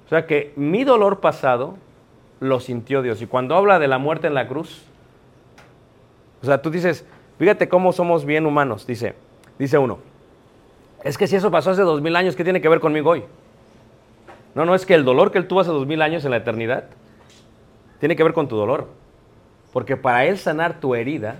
O 0.06 0.08
sea 0.08 0.26
que 0.26 0.52
mi 0.56 0.82
dolor 0.82 1.20
pasado 1.20 1.76
lo 2.40 2.58
sintió 2.58 3.00
Dios. 3.02 3.22
Y 3.22 3.26
cuando 3.26 3.54
habla 3.54 3.78
de 3.78 3.86
la 3.86 3.98
muerte 3.98 4.26
en 4.26 4.34
la 4.34 4.48
cruz, 4.48 4.84
o 6.42 6.46
sea, 6.46 6.60
tú 6.60 6.70
dices, 6.70 7.06
fíjate 7.38 7.68
cómo 7.68 7.92
somos 7.92 8.24
bien 8.24 8.44
humanos, 8.44 8.86
dice, 8.86 9.14
dice 9.58 9.78
uno. 9.78 9.98
Es 11.04 11.18
que 11.18 11.26
si 11.26 11.36
eso 11.36 11.50
pasó 11.50 11.70
hace 11.70 11.82
dos 11.82 12.00
mil 12.00 12.14
años, 12.16 12.36
¿qué 12.36 12.44
tiene 12.44 12.60
que 12.60 12.68
ver 12.68 12.80
conmigo 12.80 13.10
hoy? 13.10 13.24
No, 14.54 14.64
no, 14.64 14.74
es 14.74 14.86
que 14.86 14.94
el 14.94 15.04
dolor 15.04 15.32
que 15.32 15.38
él 15.38 15.48
tuvo 15.48 15.60
hace 15.60 15.70
dos 15.70 15.86
mil 15.86 16.02
años 16.02 16.24
en 16.24 16.30
la 16.30 16.36
eternidad 16.36 16.84
tiene 17.98 18.16
que 18.16 18.22
ver 18.22 18.32
con 18.32 18.48
tu 18.48 18.56
dolor. 18.56 18.88
Porque 19.72 19.96
para 19.96 20.26
él 20.26 20.38
sanar 20.38 20.80
tu 20.80 20.94
herida, 20.94 21.36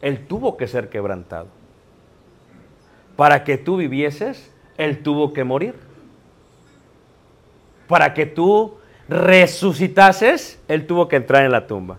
él 0.00 0.26
tuvo 0.26 0.56
que 0.56 0.66
ser 0.66 0.90
quebrantado. 0.90 1.46
Para 3.16 3.44
que 3.44 3.56
tú 3.56 3.76
vivieses, 3.76 4.52
él 4.76 5.02
tuvo 5.02 5.32
que 5.32 5.44
morir. 5.44 5.74
Para 7.88 8.12
que 8.14 8.26
tú 8.26 8.76
resucitases, 9.08 10.60
él 10.68 10.86
tuvo 10.86 11.08
que 11.08 11.16
entrar 11.16 11.44
en 11.44 11.52
la 11.52 11.66
tumba. 11.66 11.98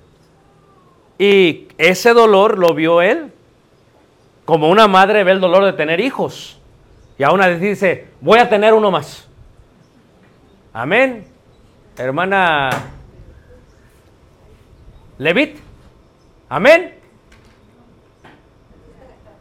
Y 1.18 1.68
ese 1.78 2.14
dolor 2.14 2.58
lo 2.58 2.74
vio 2.74 3.02
él. 3.02 3.32
Como 4.46 4.70
una 4.70 4.88
madre 4.88 5.24
ve 5.24 5.32
el 5.32 5.40
dolor 5.40 5.64
de 5.66 5.74
tener 5.74 6.00
hijos. 6.00 6.60
Y 7.18 7.24
aún 7.24 7.42
así 7.42 7.56
dice, 7.60 8.08
voy 8.20 8.40
a 8.40 8.50
tener 8.50 8.74
uno 8.74 8.92
más. 8.92 9.28
Amén. 10.74 11.26
Hermana 11.98 12.70
Levit. 15.18 15.58
Amén. 16.50 16.96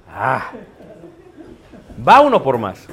Ah. 0.08 0.50
Va 2.06 2.20
uno 2.20 2.42
por 2.42 2.58
más. 2.58 2.86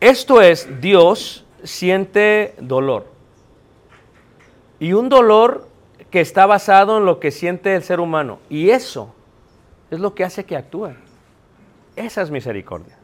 Esto 0.00 0.40
es, 0.40 0.80
Dios 0.80 1.44
siente 1.64 2.54
dolor. 2.58 3.06
Y 4.78 4.92
un 4.92 5.08
dolor 5.08 5.68
que 6.10 6.20
está 6.20 6.46
basado 6.46 6.98
en 6.98 7.04
lo 7.04 7.18
que 7.18 7.32
siente 7.32 7.74
el 7.74 7.82
ser 7.82 7.98
humano. 7.98 8.38
Y 8.48 8.70
eso 8.70 9.14
es 9.90 10.00
lo 10.00 10.14
que 10.14 10.24
hace 10.24 10.44
que 10.44 10.56
actúe. 10.56 10.92
Esa 11.96 12.22
es 12.22 12.30
misericordia. 12.30 12.96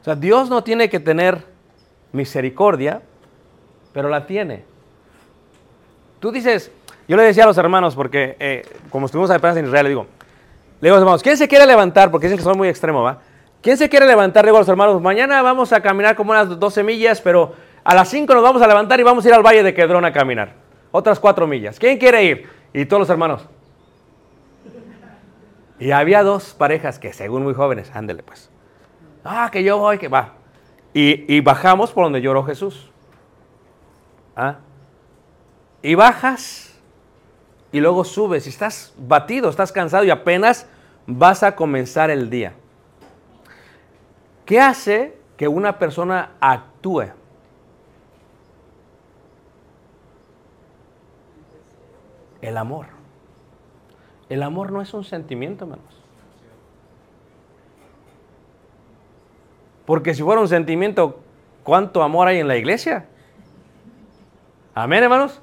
O 0.00 0.04
sea, 0.04 0.14
Dios 0.14 0.48
no 0.48 0.64
tiene 0.64 0.88
que 0.88 1.00
tener 1.00 1.44
misericordia, 2.12 3.02
pero 3.92 4.08
la 4.08 4.26
tiene. 4.26 4.64
Tú 6.20 6.30
dices, 6.32 6.70
yo 7.08 7.16
le 7.16 7.22
decía 7.24 7.44
a 7.44 7.46
los 7.46 7.58
hermanos, 7.58 7.94
porque 7.94 8.36
eh, 8.38 8.62
como 8.90 9.06
estuvimos 9.06 9.30
apenas 9.30 9.56
en 9.56 9.66
Israel, 9.66 9.84
le 9.84 9.88
digo, 9.90 10.06
le 10.80 10.86
digo 10.86 10.94
a 10.94 10.98
los 10.98 11.02
hermanos, 11.02 11.22
¿quién 11.22 11.36
se 11.36 11.48
quiere 11.48 11.66
levantar? 11.66 12.10
Porque 12.10 12.26
dicen 12.26 12.38
que 12.38 12.44
son 12.44 12.56
muy 12.56 12.68
extremos, 12.68 13.04
¿va? 13.04 13.18
¿Quién 13.60 13.76
se 13.76 13.88
quiere 13.88 14.06
levantar? 14.06 14.44
Le 14.44 14.50
digo 14.50 14.56
a 14.56 14.60
los 14.60 14.68
hermanos, 14.68 15.00
mañana 15.02 15.42
vamos 15.42 15.72
a 15.72 15.80
caminar 15.80 16.16
como 16.16 16.30
unas 16.30 16.58
12 16.58 16.82
millas, 16.82 17.20
pero 17.20 17.54
a 17.84 17.94
las 17.94 18.08
5 18.08 18.32
nos 18.32 18.42
vamos 18.42 18.62
a 18.62 18.66
levantar 18.66 18.98
y 19.00 19.02
vamos 19.02 19.24
a 19.24 19.28
ir 19.28 19.34
al 19.34 19.42
Valle 19.42 19.62
de 19.62 19.74
Quedrón 19.74 20.04
a 20.04 20.12
caminar. 20.12 20.54
Otras 20.92 21.20
4 21.20 21.46
millas. 21.46 21.78
¿Quién 21.78 21.98
quiere 21.98 22.24
ir? 22.24 22.59
Y 22.72 22.84
todos 22.86 23.00
los 23.00 23.10
hermanos. 23.10 23.46
Y 25.78 25.92
había 25.92 26.22
dos 26.22 26.54
parejas 26.54 26.98
que 26.98 27.12
según 27.12 27.42
muy 27.42 27.54
jóvenes, 27.54 27.90
ándele 27.94 28.22
pues. 28.22 28.50
Ah, 29.24 29.48
que 29.50 29.64
yo 29.64 29.78
voy, 29.78 29.98
que 29.98 30.08
va. 30.08 30.34
Y, 30.92 31.34
y 31.34 31.40
bajamos 31.40 31.92
por 31.92 32.04
donde 32.04 32.20
lloró 32.20 32.44
Jesús. 32.44 32.90
¿Ah? 34.36 34.56
Y 35.82 35.94
bajas 35.94 36.78
y 37.72 37.80
luego 37.80 38.04
subes 38.04 38.46
y 38.46 38.50
estás 38.50 38.92
batido, 38.98 39.48
estás 39.48 39.72
cansado 39.72 40.04
y 40.04 40.10
apenas 40.10 40.66
vas 41.06 41.42
a 41.42 41.56
comenzar 41.56 42.10
el 42.10 42.28
día. 42.28 42.52
¿Qué 44.44 44.60
hace 44.60 45.16
que 45.36 45.48
una 45.48 45.78
persona 45.78 46.32
actúe? 46.40 47.12
El 52.42 52.56
amor. 52.56 52.86
El 54.28 54.42
amor 54.42 54.72
no 54.72 54.80
es 54.80 54.94
un 54.94 55.04
sentimiento, 55.04 55.64
hermanos. 55.64 56.00
Porque 59.86 60.14
si 60.14 60.22
fuera 60.22 60.40
un 60.40 60.48
sentimiento, 60.48 61.20
¿cuánto 61.64 62.02
amor 62.02 62.28
hay 62.28 62.38
en 62.38 62.48
la 62.48 62.56
iglesia? 62.56 63.06
Amén, 64.74 65.02
hermanos. 65.02 65.42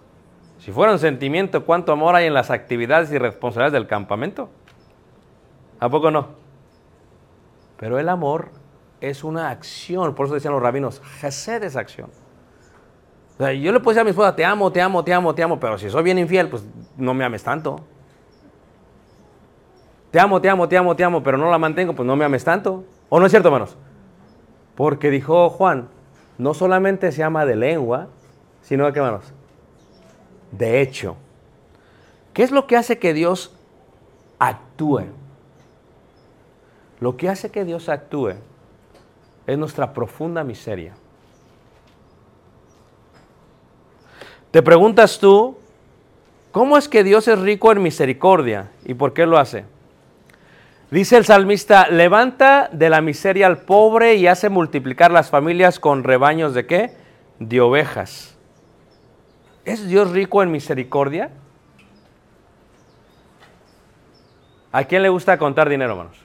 Si 0.60 0.72
fuera 0.72 0.94
un 0.94 1.00
sentimiento, 1.00 1.66
¿cuánto 1.66 1.92
amor 1.92 2.16
hay 2.16 2.28
en 2.28 2.34
las 2.34 2.50
actividades 2.50 3.12
y 3.12 3.18
responsabilidades 3.18 3.74
del 3.74 3.88
campamento? 3.88 4.50
¿A 5.80 5.90
poco 5.90 6.10
no? 6.12 6.30
Pero 7.78 8.00
el 8.00 8.10
amor 8.10 8.50
es 9.02 9.24
una 9.24 9.50
acción, 9.50 10.16
por 10.16 10.26
eso 10.26 10.36
decían 10.36 10.54
los 10.54 10.64
rabinos, 10.64 11.02
Gesed 11.20 11.64
es 11.64 11.76
acción. 11.76 12.10
O 13.38 13.44
sea, 13.44 13.54
yo 13.54 13.72
le 13.72 13.80
puedo 13.80 13.94
decir 13.94 14.02
a 14.02 14.04
mi 14.04 14.10
esposa, 14.10 14.36
te 14.36 14.44
amo, 14.44 14.72
te 14.72 14.82
amo, 14.82 15.04
te 15.04 15.14
amo, 15.14 15.36
te 15.36 15.44
amo, 15.44 15.60
pero 15.60 15.78
si 15.78 15.90
soy 15.90 16.04
bien 16.04 16.18
infiel, 16.18 16.50
pues 16.50 16.64
no 16.98 17.14
me 17.14 17.24
ames 17.24 17.44
tanto. 17.44 17.80
Te 20.10 20.20
amo, 20.20 20.42
te 20.42 20.50
amo, 20.50 20.68
te 20.68 20.78
amo, 20.78 20.96
te 20.96 21.04
amo, 21.04 21.22
pero 21.22 21.38
no 21.38 21.52
la 21.52 21.60
mantengo, 21.60 21.94
pues 21.94 22.08
no 22.08 22.16
me 22.16 22.26
ames 22.26 22.44
tanto. 22.44 22.84
¿O 23.10 23.20
no 23.20 23.28
es 23.28 23.32
cierto, 23.32 23.50
hermanos? 23.50 23.78
Porque 24.76 25.12
dijo 25.12 25.50
Juan, 25.50 25.90
no 26.40 26.56
solamente 26.56 27.12
se 27.12 27.24
ama 27.24 27.46
de 27.46 27.56
lengua, 27.56 28.08
sino 28.62 28.92
que, 28.92 29.00
hermanos, 29.00 29.32
de 30.52 30.82
hecho. 30.82 31.16
¿Qué 32.34 32.44
es 32.44 32.52
lo 32.52 32.68
que 32.68 32.78
hace 32.78 32.98
que 32.98 33.14
Dios 33.14 33.56
actúe? 34.40 35.06
Lo 37.00 37.18
que 37.18 37.30
hace 37.30 37.52
que 37.52 37.66
Dios 37.66 37.90
actúe 37.90 38.34
es 39.46 39.58
nuestra 39.58 39.94
profunda 39.94 40.44
miseria. 40.44 40.96
Te 44.58 44.64
preguntas 44.64 45.20
tú, 45.20 45.56
¿cómo 46.52 46.80
es 46.80 46.90
que 46.90 47.04
Dios 47.04 47.28
es 47.28 47.38
rico 47.38 47.72
en 47.72 47.84
misericordia? 47.84 48.72
¿Y 48.86 48.96
por 48.96 49.14
qué 49.14 49.28
lo 49.28 49.38
hace? 49.38 49.66
Dice 50.90 51.16
el 51.16 51.26
salmista, 51.26 51.90
levanta 51.90 52.68
de 52.74 52.90
la 52.90 53.02
miseria 53.02 53.46
al 53.46 53.60
pobre 53.60 54.16
y 54.16 54.26
hace 54.26 54.50
multiplicar 54.50 55.12
las 55.12 55.30
familias 55.30 55.80
con 55.80 56.04
rebaños 56.04 56.56
de 56.56 56.66
qué? 56.66 56.98
De 57.38 57.62
ovejas. 57.62 58.36
¿Es 59.64 59.88
Dios 59.88 60.10
rico 60.10 60.42
en 60.42 60.50
misericordia? 60.50 61.30
¿A 64.72 64.86
quién 64.86 65.04
le 65.04 65.10
gusta 65.10 65.38
contar 65.38 65.70
dinero, 65.70 65.92
hermanos? 65.92 66.18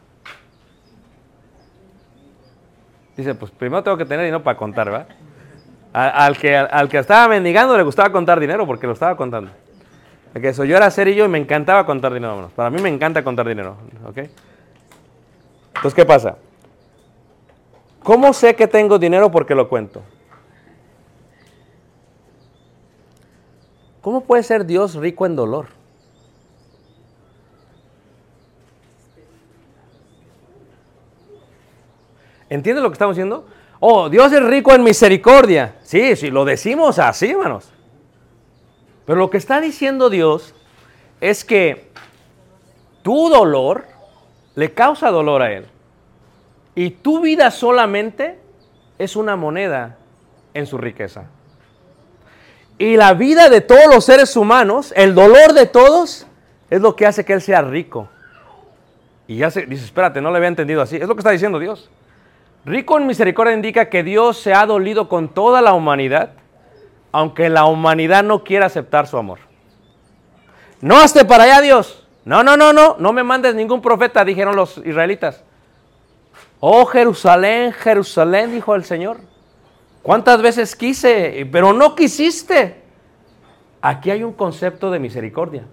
Dice, 3.14 3.34
pues 3.34 3.50
primero 3.50 3.82
tengo 3.82 3.98
que 3.98 4.06
tener 4.06 4.24
dinero 4.24 4.42
para 4.42 4.56
contar, 4.56 4.90
¿verdad? 4.90 5.08
Al, 5.92 6.38
que, 6.38 6.56
al, 6.56 6.88
que 6.88 6.98
estaba 6.98 7.28
mendigando 7.28 7.76
le 7.76 7.82
gustaba 7.82 8.10
contar 8.10 8.40
dinero 8.40 8.66
porque 8.66 8.86
lo 8.86 8.94
estaba 8.94 9.16
contando. 9.16 9.50
Okay, 10.34 10.52
yo 10.52 10.76
era 10.76 10.90
cerillo 10.90 11.26
y 11.26 11.28
me 11.28 11.38
encantaba 11.38 11.84
contar 11.84 12.14
dinero. 12.14 12.50
Para 12.56 12.70
mí 12.70 12.80
me 12.80 12.88
encanta 12.88 13.22
contar 13.22 13.46
dinero. 13.46 13.76
Entonces, 14.06 15.94
¿qué 15.94 16.06
pasa? 16.06 16.36
¿Cómo 18.02 18.32
sé 18.32 18.56
que 18.56 18.66
tengo 18.66 18.98
dinero 18.98 19.30
porque 19.30 19.54
lo 19.54 19.68
cuento? 19.68 20.02
¿Cómo 24.00 24.22
puede 24.22 24.42
ser 24.42 24.64
Dios 24.64 24.94
rico 24.94 25.26
en 25.26 25.36
dolor? 25.36 25.66
¿Entiendes 32.48 32.82
lo 32.82 32.90
que 32.90 32.94
estamos 32.94 33.16
diciendo? 33.16 33.46
Oh, 33.84 34.08
Dios 34.08 34.32
es 34.32 34.40
rico 34.44 34.72
en 34.72 34.84
misericordia. 34.84 35.74
Sí, 35.82 36.14
sí, 36.14 36.30
lo 36.30 36.44
decimos 36.44 37.00
así, 37.00 37.30
hermanos. 37.30 37.68
Pero 39.04 39.18
lo 39.18 39.28
que 39.28 39.38
está 39.38 39.60
diciendo 39.60 40.08
Dios 40.08 40.54
es 41.20 41.44
que 41.44 41.90
tu 43.02 43.28
dolor 43.28 43.84
le 44.54 44.72
causa 44.72 45.10
dolor 45.10 45.42
a 45.42 45.50
Él. 45.50 45.66
Y 46.76 46.90
tu 46.90 47.22
vida 47.22 47.50
solamente 47.50 48.38
es 49.00 49.16
una 49.16 49.34
moneda 49.34 49.98
en 50.54 50.66
su 50.66 50.78
riqueza. 50.78 51.24
Y 52.78 52.96
la 52.96 53.14
vida 53.14 53.48
de 53.48 53.62
todos 53.62 53.92
los 53.92 54.04
seres 54.04 54.36
humanos, 54.36 54.92
el 54.94 55.12
dolor 55.12 55.54
de 55.54 55.66
todos, 55.66 56.28
es 56.70 56.80
lo 56.80 56.94
que 56.94 57.04
hace 57.04 57.24
que 57.24 57.32
Él 57.32 57.42
sea 57.42 57.62
rico. 57.62 58.08
Y 59.26 59.38
ya 59.38 59.50
se 59.50 59.66
dice, 59.66 59.84
espérate, 59.86 60.20
no 60.20 60.30
le 60.30 60.36
había 60.36 60.50
entendido 60.50 60.82
así. 60.82 60.94
Es 60.94 61.08
lo 61.08 61.16
que 61.16 61.20
está 61.20 61.32
diciendo 61.32 61.58
Dios. 61.58 61.90
Rico 62.64 62.96
en 62.96 63.06
misericordia 63.06 63.54
indica 63.54 63.88
que 63.88 64.02
Dios 64.02 64.38
se 64.38 64.54
ha 64.54 64.64
dolido 64.66 65.08
con 65.08 65.28
toda 65.28 65.60
la 65.60 65.72
humanidad, 65.74 66.34
aunque 67.10 67.48
la 67.48 67.64
humanidad 67.64 68.22
no 68.22 68.44
quiera 68.44 68.66
aceptar 68.66 69.06
su 69.06 69.18
amor. 69.18 69.40
No 70.80 70.98
hazte 70.98 71.24
para 71.24 71.44
allá, 71.44 71.60
Dios. 71.60 72.06
No, 72.24 72.44
no, 72.44 72.56
no, 72.56 72.72
no, 72.72 72.96
no 72.98 73.12
me 73.12 73.24
mandes 73.24 73.54
ningún 73.54 73.82
profeta, 73.82 74.24
dijeron 74.24 74.54
los 74.54 74.78
israelitas. 74.78 75.42
Oh 76.60 76.86
Jerusalén, 76.86 77.72
Jerusalén, 77.72 78.52
dijo 78.52 78.74
el 78.76 78.84
Señor. 78.84 79.18
¿Cuántas 80.02 80.40
veces 80.40 80.76
quise, 80.76 81.48
pero 81.50 81.72
no 81.72 81.96
quisiste? 81.96 82.82
Aquí 83.80 84.10
hay 84.12 84.22
un 84.22 84.32
concepto 84.32 84.90
de 84.92 85.00
misericordia. 85.00 85.64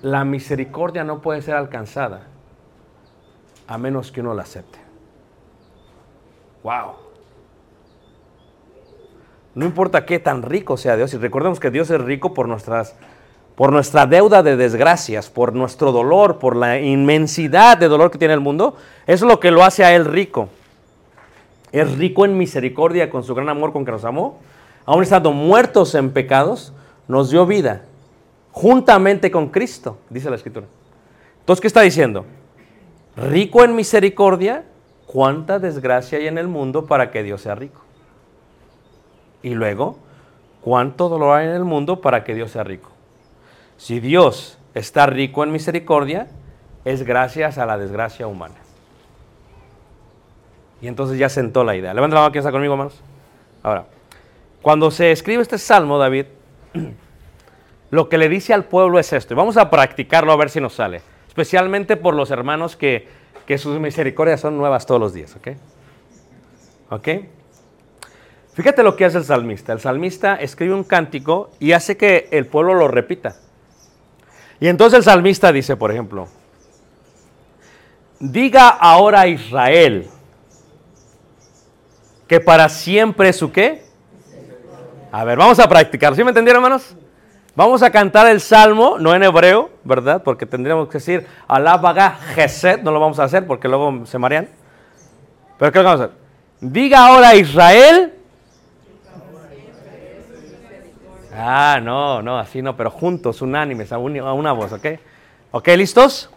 La 0.00 0.24
misericordia 0.24 1.04
no 1.04 1.20
puede 1.20 1.42
ser 1.42 1.54
alcanzada 1.54 2.26
a 3.66 3.78
menos 3.78 4.12
que 4.12 4.20
uno 4.20 4.34
la 4.34 4.42
acepte. 4.42 4.83
Wow. 6.64 6.94
No 9.54 9.64
importa 9.64 10.04
qué 10.04 10.18
tan 10.18 10.42
rico 10.42 10.76
sea 10.76 10.96
Dios, 10.96 11.14
y 11.14 11.18
recordemos 11.18 11.60
que 11.60 11.70
Dios 11.70 11.88
es 11.90 12.00
rico 12.00 12.34
por 12.34 12.48
nuestras 12.48 12.96
por 13.54 13.70
nuestra 13.70 14.04
deuda 14.06 14.42
de 14.42 14.56
desgracias, 14.56 15.30
por 15.30 15.52
nuestro 15.54 15.92
dolor, 15.92 16.40
por 16.40 16.56
la 16.56 16.80
inmensidad 16.80 17.78
de 17.78 17.86
dolor 17.86 18.10
que 18.10 18.18
tiene 18.18 18.34
el 18.34 18.40
mundo, 18.40 18.74
eso 19.06 19.26
es 19.26 19.30
lo 19.30 19.38
que 19.38 19.52
lo 19.52 19.62
hace 19.62 19.84
a 19.84 19.94
él 19.94 20.06
rico. 20.06 20.48
Es 21.70 21.96
rico 21.96 22.24
en 22.24 22.36
misericordia 22.36 23.10
con 23.10 23.22
su 23.22 23.32
gran 23.32 23.48
amor 23.48 23.72
con 23.72 23.84
que 23.84 23.92
nos 23.92 24.04
amó. 24.04 24.40
Aún 24.84 25.04
estando 25.04 25.30
muertos 25.30 25.94
en 25.94 26.10
pecados, 26.10 26.72
nos 27.06 27.30
dio 27.30 27.46
vida 27.46 27.82
juntamente 28.50 29.30
con 29.30 29.50
Cristo, 29.50 29.98
dice 30.10 30.30
la 30.30 30.36
Escritura. 30.36 30.66
Entonces, 31.40 31.60
¿qué 31.60 31.66
está 31.66 31.82
diciendo? 31.82 32.24
Rico 33.16 33.62
en 33.62 33.76
misericordia, 33.76 34.64
cuánta 35.14 35.60
desgracia 35.60 36.18
hay 36.18 36.26
en 36.26 36.38
el 36.38 36.48
mundo 36.48 36.86
para 36.86 37.12
que 37.12 37.22
Dios 37.22 37.42
sea 37.42 37.54
rico. 37.54 37.80
Y 39.44 39.54
luego, 39.54 39.96
cuánto 40.60 41.08
dolor 41.08 41.38
hay 41.38 41.46
en 41.46 41.52
el 41.52 41.62
mundo 41.62 42.00
para 42.00 42.24
que 42.24 42.34
Dios 42.34 42.50
sea 42.50 42.64
rico. 42.64 42.90
Si 43.76 44.00
Dios 44.00 44.58
está 44.74 45.06
rico 45.06 45.44
en 45.44 45.52
misericordia, 45.52 46.26
es 46.84 47.04
gracias 47.04 47.58
a 47.58 47.64
la 47.64 47.78
desgracia 47.78 48.26
humana. 48.26 48.56
Y 50.82 50.88
entonces 50.88 51.16
ya 51.16 51.28
sentó 51.28 51.62
la 51.62 51.76
idea. 51.76 51.94
Levanta 51.94 52.16
la 52.16 52.22
mano, 52.22 52.32
¿quién 52.32 52.40
está 52.40 52.50
conmigo, 52.50 52.72
hermanos? 52.72 53.00
Ahora, 53.62 53.86
cuando 54.62 54.90
se 54.90 55.12
escribe 55.12 55.42
este 55.42 55.58
salmo, 55.58 55.96
David, 55.96 56.26
lo 57.92 58.08
que 58.08 58.18
le 58.18 58.28
dice 58.28 58.52
al 58.52 58.64
pueblo 58.64 58.98
es 58.98 59.12
esto. 59.12 59.34
Y 59.34 59.36
vamos 59.36 59.58
a 59.58 59.70
practicarlo 59.70 60.32
a 60.32 60.36
ver 60.36 60.50
si 60.50 60.60
nos 60.60 60.74
sale. 60.74 61.02
Especialmente 61.28 61.96
por 61.96 62.14
los 62.16 62.32
hermanos 62.32 62.74
que, 62.74 63.06
que 63.46 63.58
sus 63.58 63.78
misericordias 63.78 64.40
son 64.40 64.56
nuevas 64.56 64.86
todos 64.86 65.00
los 65.00 65.12
días, 65.12 65.34
¿ok? 65.36 65.48
¿Ok? 66.90 67.08
Fíjate 68.54 68.82
lo 68.82 68.96
que 68.96 69.04
hace 69.04 69.18
el 69.18 69.24
salmista. 69.24 69.72
El 69.72 69.80
salmista 69.80 70.36
escribe 70.36 70.74
un 70.74 70.84
cántico 70.84 71.50
y 71.58 71.72
hace 71.72 71.96
que 71.96 72.28
el 72.30 72.46
pueblo 72.46 72.74
lo 72.74 72.88
repita. 72.88 73.36
Y 74.60 74.68
entonces 74.68 74.98
el 74.98 75.04
salmista 75.04 75.52
dice, 75.52 75.76
por 75.76 75.90
ejemplo, 75.90 76.28
diga 78.20 78.68
ahora 78.68 79.22
a 79.22 79.26
Israel 79.26 80.08
que 82.28 82.40
para 82.40 82.68
siempre 82.68 83.30
es 83.30 83.36
su 83.36 83.50
qué. 83.50 83.84
A 85.10 85.24
ver, 85.24 85.36
vamos 85.36 85.58
a 85.58 85.68
practicar. 85.68 86.14
¿Sí 86.14 86.22
me 86.22 86.30
entendieron, 86.30 86.62
hermanos? 86.62 86.96
Vamos 87.56 87.84
a 87.84 87.90
cantar 87.90 88.26
el 88.26 88.40
salmo, 88.40 88.96
no 88.98 89.14
en 89.14 89.22
hebreo, 89.22 89.70
¿verdad? 89.84 90.22
Porque 90.24 90.44
tendríamos 90.44 90.88
que 90.88 90.94
decir 90.94 91.26
Alábaga 91.46 92.18
Geset, 92.34 92.82
no 92.82 92.90
lo 92.90 92.98
vamos 92.98 93.20
a 93.20 93.24
hacer 93.24 93.46
porque 93.46 93.68
luego 93.68 94.04
se 94.06 94.18
marean. 94.18 94.48
Pero 95.58 95.70
¿qué 95.70 95.78
vamos 95.78 96.00
a 96.00 96.04
hacer? 96.04 96.16
Diga 96.60 97.06
ahora 97.06 97.36
Israel. 97.36 98.12
Ah, 101.32 101.78
no, 101.80 102.22
no, 102.22 102.38
así 102.38 102.60
no, 102.60 102.76
pero 102.76 102.90
juntos, 102.90 103.40
unánimes, 103.40 103.92
a, 103.92 103.96
a 103.96 103.98
una 103.98 104.52
voz, 104.52 104.72
¿ok? 104.72 104.86
¿Ok, 105.52 105.68
listos? 105.68 106.30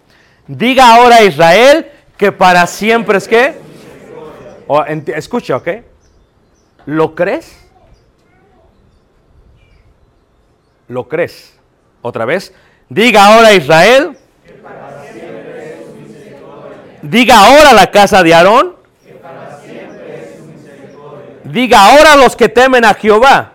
Diga 0.48 0.96
ahora 0.96 1.24
Israel 1.24 1.92
que 2.16 2.32
para 2.32 2.68
siempre 2.68 3.18
es 3.18 3.28
que. 3.28 3.56
Escucha, 5.16 5.56
¿ok? 5.56 5.68
¿Lo 6.86 7.16
crees? 7.16 7.67
¿Lo 10.88 11.08
crees? 11.08 11.58
Otra 12.02 12.26
vez. 12.26 12.54
Diga 12.90 13.26
ahora 13.26 13.54
Israel. 13.54 14.18
Diga 17.02 17.46
ahora 17.46 17.74
la 17.74 17.92
casa 17.92 18.24
de 18.24 18.34
Aarón. 18.34 18.76
Diga 21.44 21.92
ahora 21.92 22.16
los 22.16 22.36
que 22.36 22.50
temen 22.50 22.84
a 22.86 22.94
Jehová. 22.94 23.54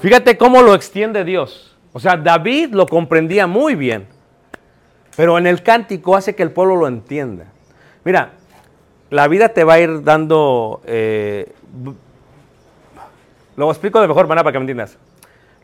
Fíjate 0.00 0.38
cómo 0.38 0.62
lo 0.62 0.74
extiende 0.74 1.24
Dios. 1.24 1.76
O 1.92 2.00
sea, 2.00 2.16
David 2.16 2.70
lo 2.72 2.86
comprendía 2.86 3.46
muy 3.46 3.74
bien. 3.74 4.06
Pero 5.16 5.36
en 5.38 5.46
el 5.46 5.62
cántico 5.62 6.16
hace 6.16 6.34
que 6.34 6.42
el 6.42 6.50
pueblo 6.50 6.76
lo 6.76 6.86
entienda. 6.86 7.46
Mira, 8.04 8.30
la 9.10 9.28
vida 9.28 9.50
te 9.50 9.64
va 9.64 9.74
a 9.74 9.80
ir 9.80 10.02
dando... 10.02 10.80
eh, 10.86 11.52
lo 13.66 13.72
explico 13.72 14.00
de 14.00 14.08
mejor 14.08 14.26
manera 14.26 14.42
para 14.44 14.52
que 14.52 14.58
me 14.58 14.62
entiendas. 14.64 14.98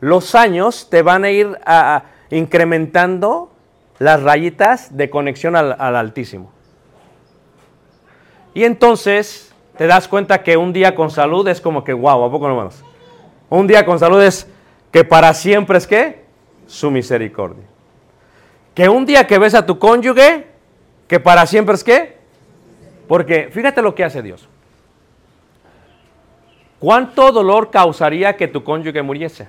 Los 0.00 0.34
años 0.34 0.88
te 0.90 1.02
van 1.02 1.24
a 1.24 1.30
ir 1.30 1.58
a- 1.64 2.04
incrementando 2.30 3.50
las 3.98 4.22
rayitas 4.22 4.96
de 4.96 5.08
conexión 5.10 5.56
al, 5.56 5.74
al 5.78 5.96
Altísimo. 5.96 6.50
Y 8.54 8.64
entonces 8.64 9.52
te 9.76 9.86
das 9.86 10.08
cuenta 10.08 10.42
que 10.42 10.56
un 10.56 10.72
día 10.72 10.94
con 10.94 11.10
salud 11.10 11.46
es 11.48 11.60
como 11.60 11.84
que, 11.84 11.92
wow, 11.92 12.24
¿a 12.24 12.30
poco 12.30 12.46
no 12.46 12.54
hermanos? 12.54 12.82
Un 13.48 13.66
día 13.66 13.84
con 13.84 13.98
salud 13.98 14.22
es 14.22 14.48
que 14.90 15.04
para 15.04 15.32
siempre 15.34 15.78
es 15.78 15.86
que 15.86 16.24
su 16.66 16.90
misericordia. 16.90 17.64
Que 18.74 18.88
un 18.88 19.06
día 19.06 19.26
que 19.26 19.38
ves 19.38 19.54
a 19.54 19.64
tu 19.64 19.78
cónyuge, 19.78 20.46
que 21.06 21.20
para 21.20 21.46
siempre 21.46 21.74
es 21.74 21.84
que, 21.84 22.16
porque 23.06 23.48
fíjate 23.52 23.80
lo 23.82 23.94
que 23.94 24.04
hace 24.04 24.22
Dios. 24.22 24.48
¿Cuánto 26.78 27.32
dolor 27.32 27.70
causaría 27.70 28.36
que 28.36 28.48
tu 28.48 28.62
cónyuge 28.62 29.02
muriese? 29.02 29.48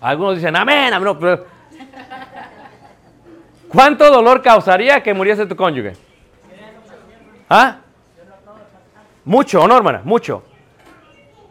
Algunos 0.00 0.36
dicen, 0.36 0.54
amén, 0.54 0.94
amén. 0.94 1.16
¿Cuánto 3.68 4.10
dolor 4.10 4.40
causaría 4.42 5.02
que 5.02 5.12
muriese 5.12 5.44
tu 5.46 5.56
cónyuge? 5.56 5.96
¿Ah? 7.50 7.78
Mucho, 9.24 9.62
¿o 9.62 9.68
no, 9.68 9.76
hermana? 9.76 10.02
Mucho. 10.04 10.42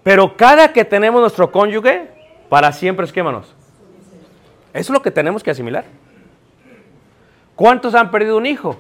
Pero 0.04 0.38
cada 0.38 0.72
que 0.72 0.86
tenemos 0.86 1.20
nuestro 1.20 1.52
cónyuge, 1.52 2.10
para 2.50 2.72
siempre 2.72 3.06
es 3.06 3.12
que, 3.12 3.20
hermanos. 3.20 3.54
Eso 4.74 4.82
es 4.82 4.90
lo 4.90 5.02
que 5.02 5.12
tenemos 5.12 5.44
que 5.44 5.52
asimilar. 5.52 5.84
¿Cuántos 7.56 7.94
han 7.96 8.10
perdido 8.12 8.38
un 8.38 8.46
hijo? 8.46 8.78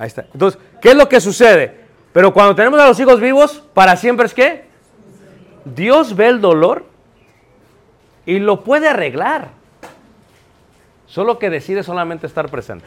Ahí 0.00 0.06
está. 0.06 0.24
Entonces, 0.32 0.58
¿qué 0.80 0.88
es 0.88 0.96
lo 0.96 1.10
que 1.10 1.20
sucede? 1.20 1.78
Pero 2.14 2.32
cuando 2.32 2.54
tenemos 2.54 2.80
a 2.80 2.88
los 2.88 2.98
hijos 2.98 3.20
vivos, 3.20 3.62
para 3.74 3.96
siempre 3.96 4.24
es 4.24 4.32
que 4.32 4.64
Dios 5.66 6.16
ve 6.16 6.28
el 6.28 6.40
dolor 6.40 6.86
y 8.24 8.38
lo 8.38 8.64
puede 8.64 8.88
arreglar. 8.88 9.48
Solo 11.06 11.38
que 11.38 11.50
decide 11.50 11.82
solamente 11.82 12.26
estar 12.26 12.48
presente. 12.48 12.86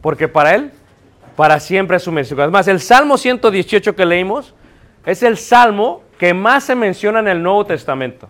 Porque 0.00 0.28
para 0.28 0.54
Él, 0.54 0.70
para 1.34 1.58
siempre 1.58 1.96
es 1.96 2.04
su 2.04 2.12
misericordia. 2.12 2.44
Además, 2.44 2.68
el 2.68 2.78
Salmo 2.78 3.18
118 3.18 3.96
que 3.96 4.06
leímos 4.06 4.54
es 5.04 5.24
el 5.24 5.36
salmo 5.36 6.04
que 6.16 6.32
más 6.32 6.62
se 6.62 6.76
menciona 6.76 7.18
en 7.18 7.26
el 7.26 7.42
Nuevo 7.42 7.66
Testamento. 7.66 8.28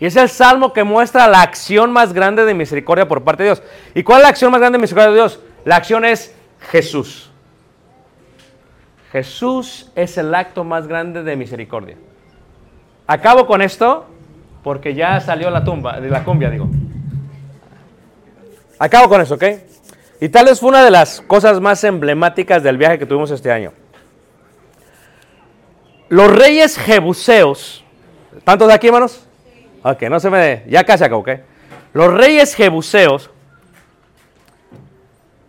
Y 0.00 0.06
es 0.06 0.16
el 0.16 0.28
salmo 0.28 0.72
que 0.72 0.82
muestra 0.82 1.28
la 1.28 1.42
acción 1.42 1.92
más 1.92 2.12
grande 2.12 2.44
de 2.44 2.52
misericordia 2.52 3.06
por 3.06 3.22
parte 3.22 3.44
de 3.44 3.50
Dios. 3.50 3.62
¿Y 3.94 4.02
cuál 4.02 4.18
es 4.18 4.22
la 4.24 4.28
acción 4.30 4.50
más 4.50 4.60
grande 4.60 4.78
de 4.78 4.82
misericordia 4.82 5.10
de 5.10 5.14
Dios? 5.14 5.40
La 5.66 5.74
acción 5.74 6.04
es 6.04 6.32
Jesús. 6.70 7.28
Jesús 9.10 9.90
es 9.96 10.16
el 10.16 10.32
acto 10.32 10.62
más 10.62 10.86
grande 10.86 11.24
de 11.24 11.34
misericordia. 11.34 11.96
Acabo 13.08 13.48
con 13.48 13.60
esto 13.60 14.06
porque 14.62 14.94
ya 14.94 15.20
salió 15.20 15.50
la 15.50 15.64
tumba, 15.64 16.00
de 16.00 16.08
la 16.08 16.22
cumbia, 16.22 16.50
digo. 16.50 16.68
Acabo 18.78 19.08
con 19.08 19.20
eso, 19.20 19.34
¿ok? 19.34 19.42
Y 20.20 20.28
tal 20.28 20.44
vez 20.44 20.60
fue 20.60 20.68
una 20.68 20.84
de 20.84 20.92
las 20.92 21.20
cosas 21.20 21.60
más 21.60 21.82
emblemáticas 21.82 22.62
del 22.62 22.78
viaje 22.78 23.00
que 23.00 23.06
tuvimos 23.06 23.32
este 23.32 23.50
año. 23.50 23.72
Los 26.08 26.32
reyes 26.32 26.78
jebuseos, 26.78 27.84
¿tantos 28.44 28.68
de 28.68 28.74
aquí, 28.74 28.86
hermanos? 28.86 29.26
Ok, 29.82 30.02
no 30.02 30.20
se 30.20 30.30
me... 30.30 30.62
Ya 30.68 30.84
casi 30.84 31.02
acabo, 31.02 31.22
¿ok? 31.22 31.30
Los 31.92 32.14
reyes 32.14 32.54
jebuseos, 32.54 33.30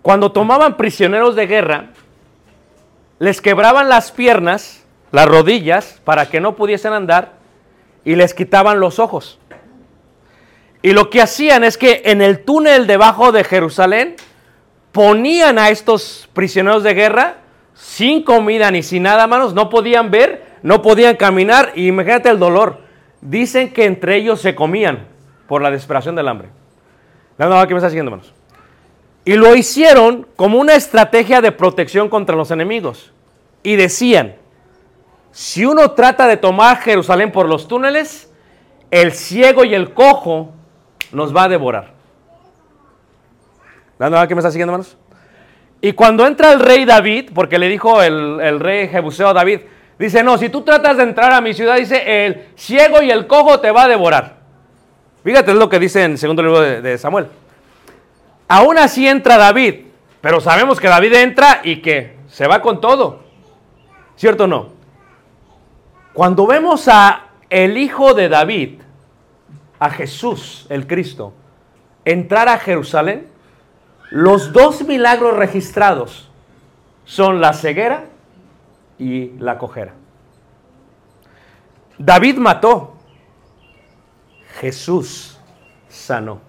cuando 0.07 0.31
tomaban 0.31 0.77
prisioneros 0.77 1.35
de 1.35 1.47
guerra, 1.47 1.87
les 3.19 3.41
quebraban 3.41 3.89
las 3.89 4.13
piernas, 4.13 4.85
las 5.11 5.25
rodillas, 5.25 5.99
para 6.05 6.29
que 6.29 6.39
no 6.39 6.55
pudiesen 6.55 6.93
andar, 6.93 7.33
y 8.05 8.15
les 8.15 8.33
quitaban 8.33 8.79
los 8.79 8.99
ojos. 8.99 9.37
Y 10.81 10.93
lo 10.93 11.09
que 11.09 11.21
hacían 11.21 11.65
es 11.65 11.77
que 11.77 12.03
en 12.05 12.21
el 12.21 12.45
túnel 12.45 12.87
debajo 12.87 13.33
de 13.33 13.43
Jerusalén 13.43 14.15
ponían 14.93 15.59
a 15.59 15.71
estos 15.71 16.29
prisioneros 16.31 16.83
de 16.83 16.93
guerra 16.93 17.39
sin 17.73 18.23
comida 18.23 18.71
ni 18.71 18.83
sin 18.83 19.03
nada, 19.03 19.27
manos, 19.27 19.53
no 19.53 19.69
podían 19.69 20.09
ver, 20.09 20.45
no 20.63 20.81
podían 20.81 21.17
caminar, 21.17 21.73
y 21.75 21.87
imagínate 21.87 22.29
el 22.29 22.39
dolor. 22.39 22.79
Dicen 23.19 23.73
que 23.73 23.83
entre 23.83 24.15
ellos 24.15 24.39
se 24.39 24.55
comían 24.55 25.05
por 25.49 25.61
la 25.61 25.69
desesperación 25.69 26.15
del 26.15 26.29
hambre. 26.29 26.47
La 27.37 27.67
que 27.67 27.73
me 27.73 27.79
está 27.79 27.89
siguiendo, 27.89 28.11
manos. 28.11 28.36
Y 29.28 29.34
lo 29.34 29.57
hicieron 29.57 30.25
como 30.38 30.57
una 30.57 30.75
estrategia 30.75 31.41
de 31.41 31.51
protección 31.51 32.07
contra 32.07 32.34
los 32.38 32.49
enemigos. 32.49 33.11
Y 33.61 33.75
decían, 33.75 34.36
si 35.34 35.65
uno 35.65 35.91
trata 35.91 36.28
de 36.28 36.38
tomar 36.38 36.78
Jerusalén 36.78 37.34
por 37.34 37.49
los 37.49 37.67
túneles, 37.67 38.32
el 38.89 39.11
ciego 39.11 39.65
y 39.65 39.75
el 39.75 39.93
cojo 39.93 40.53
nos 41.11 41.36
va 41.36 41.43
a 41.43 41.49
devorar. 41.49 41.91
¿La 43.99 44.25
que 44.30 44.34
me 44.34 44.39
está 44.39 44.49
siguiendo, 44.49 44.71
hermanos? 44.71 44.95
Y 45.82 45.91
cuando 45.91 46.25
entra 46.25 46.53
el 46.53 46.61
rey 46.61 46.86
David, 46.86 47.32
porque 47.36 47.59
le 47.59 47.67
dijo 47.67 48.01
el, 48.01 48.61
rey 48.61 48.88
Jebuseo 48.88 49.28
a 49.28 49.34
David, 49.34 49.59
dice, 49.99 50.23
no, 50.23 50.38
si 50.38 50.47
tú 50.47 50.61
tratas 50.61 50.95
de 50.95 51.03
entrar 51.03 51.34
a 51.34 51.41
mi 51.41 51.53
ciudad, 51.53 51.75
dice, 51.75 52.25
el 52.25 52.45
ciego 52.55 53.01
y 53.01 53.11
el 53.11 53.28
cojo 53.28 53.59
te 53.59 53.71
va 53.71 53.84
a 53.84 53.88
devorar. 53.89 54.38
Fíjate, 55.25 55.51
es 55.51 55.57
lo 55.57 55.67
que 55.67 55.80
dice 55.80 56.05
en 56.05 56.11
el 56.11 56.17
segundo 56.17 56.43
libro 56.43 56.61
de 56.61 56.97
Samuel. 56.97 57.28
Aún 58.47 58.77
así 58.77 59.07
entra 59.07 59.37
David, 59.37 59.85
pero 60.21 60.39
sabemos 60.39 60.79
que 60.79 60.87
David 60.87 61.13
entra 61.13 61.61
y 61.63 61.81
que 61.81 62.17
se 62.29 62.47
va 62.47 62.61
con 62.61 62.79
todo. 62.79 63.23
¿Cierto 64.15 64.45
o 64.45 64.47
no? 64.47 64.69
Cuando 66.13 66.47
vemos 66.47 66.87
a 66.87 67.27
el 67.49 67.77
hijo 67.77 68.13
de 68.13 68.29
David, 68.29 68.81
a 69.79 69.89
Jesús, 69.89 70.65
el 70.69 70.87
Cristo, 70.87 71.33
entrar 72.05 72.49
a 72.49 72.57
Jerusalén, 72.57 73.27
los 74.09 74.53
dos 74.53 74.83
milagros 74.85 75.35
registrados 75.35 76.29
son 77.05 77.41
la 77.41 77.53
ceguera 77.53 78.05
y 78.97 79.31
la 79.39 79.57
cojera. 79.57 79.93
David 81.97 82.37
mató, 82.37 82.95
Jesús 84.59 85.39
sanó. 85.89 86.46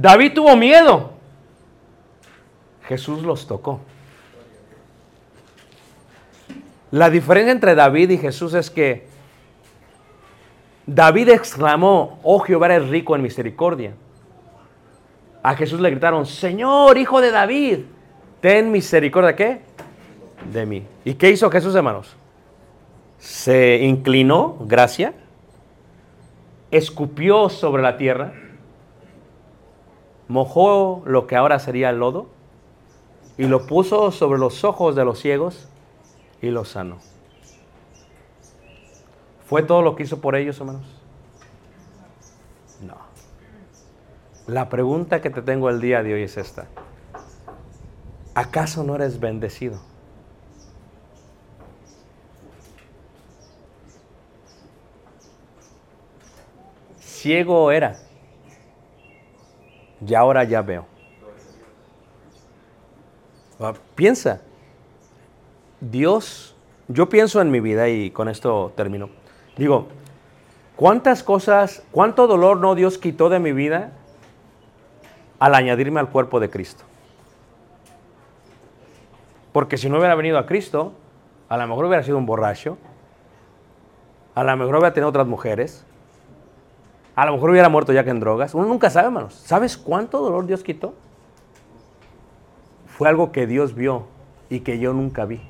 David 0.00 0.32
tuvo 0.32 0.54
miedo, 0.54 1.10
Jesús 2.86 3.24
los 3.24 3.48
tocó. 3.48 3.80
La 6.92 7.10
diferencia 7.10 7.50
entre 7.50 7.74
David 7.74 8.10
y 8.10 8.18
Jesús 8.18 8.54
es 8.54 8.70
que 8.70 9.08
David 10.86 11.30
exclamó, 11.30 12.20
oh 12.22 12.38
Jehová 12.38 12.66
eres 12.66 12.88
rico 12.88 13.16
en 13.16 13.22
misericordia. 13.22 13.92
A 15.42 15.56
Jesús 15.56 15.80
le 15.80 15.90
gritaron, 15.90 16.26
Señor, 16.26 16.96
hijo 16.96 17.20
de 17.20 17.32
David, 17.32 17.80
ten 18.40 18.70
misericordia, 18.70 19.34
¿qué? 19.34 19.62
De 20.52 20.64
mí. 20.64 20.84
¿Y 21.04 21.14
qué 21.14 21.30
hizo 21.30 21.50
Jesús, 21.50 21.74
hermanos? 21.74 22.14
Se 23.18 23.78
inclinó, 23.78 24.58
gracia, 24.60 25.12
escupió 26.70 27.48
sobre 27.48 27.82
la 27.82 27.96
tierra, 27.96 28.32
mojó 30.28 31.02
lo 31.06 31.26
que 31.26 31.36
ahora 31.36 31.58
sería 31.58 31.90
el 31.90 31.98
lodo 31.98 32.26
y 33.36 33.46
lo 33.46 33.66
puso 33.66 34.12
sobre 34.12 34.38
los 34.38 34.62
ojos 34.64 34.94
de 34.94 35.04
los 35.04 35.18
ciegos 35.18 35.68
y 36.42 36.50
los 36.50 36.68
sanó. 36.68 36.98
¿Fue 39.46 39.62
todo 39.62 39.80
lo 39.80 39.96
que 39.96 40.02
hizo 40.02 40.20
por 40.20 40.36
ellos, 40.36 40.58
hermanos? 40.60 40.86
No. 42.82 42.96
La 44.46 44.68
pregunta 44.68 45.22
que 45.22 45.30
te 45.30 45.40
tengo 45.40 45.70
el 45.70 45.80
día 45.80 46.02
de 46.02 46.14
hoy 46.14 46.22
es 46.22 46.36
esta. 46.36 46.66
¿Acaso 48.34 48.84
no 48.84 48.94
eres 48.94 49.18
bendecido? 49.18 49.80
Ciego 57.00 57.72
era. 57.72 57.98
Y 60.06 60.14
ahora 60.14 60.44
ya 60.44 60.62
veo. 60.62 60.86
Ah, 63.60 63.74
Piensa. 63.94 64.40
Dios, 65.80 66.56
yo 66.88 67.08
pienso 67.08 67.40
en 67.40 67.50
mi 67.50 67.60
vida 67.60 67.88
y 67.88 68.10
con 68.10 68.28
esto 68.28 68.72
termino. 68.76 69.10
Digo, 69.56 69.88
¿cuántas 70.76 71.22
cosas, 71.22 71.84
cuánto 71.92 72.26
dolor 72.26 72.58
no 72.58 72.74
Dios 72.74 72.98
quitó 72.98 73.28
de 73.28 73.38
mi 73.38 73.52
vida 73.52 73.92
al 75.38 75.54
añadirme 75.54 76.00
al 76.00 76.10
cuerpo 76.10 76.40
de 76.40 76.50
Cristo? 76.50 76.84
Porque 79.52 79.76
si 79.76 79.88
no 79.88 79.98
hubiera 79.98 80.14
venido 80.14 80.38
a 80.38 80.46
Cristo, 80.46 80.92
a 81.48 81.56
lo 81.56 81.66
mejor 81.66 81.86
hubiera 81.86 82.02
sido 82.02 82.18
un 82.18 82.26
borracho, 82.26 82.76
a 84.34 84.44
lo 84.44 84.56
mejor 84.56 84.76
hubiera 84.76 84.94
tenido 84.94 85.08
otras 85.08 85.26
mujeres, 85.26 85.84
a 87.18 87.26
lo 87.26 87.32
mejor 87.32 87.50
hubiera 87.50 87.68
muerto 87.68 87.92
ya 87.92 88.04
que 88.04 88.10
en 88.10 88.20
drogas. 88.20 88.54
Uno 88.54 88.68
nunca 88.68 88.90
sabe, 88.90 89.06
hermanos. 89.06 89.34
¿Sabes 89.34 89.76
cuánto 89.76 90.20
dolor 90.20 90.46
Dios 90.46 90.62
quitó? 90.62 90.94
Fue 92.86 93.08
algo 93.08 93.32
que 93.32 93.48
Dios 93.48 93.74
vio 93.74 94.06
y 94.48 94.60
que 94.60 94.78
yo 94.78 94.92
nunca 94.92 95.24
vi. 95.24 95.40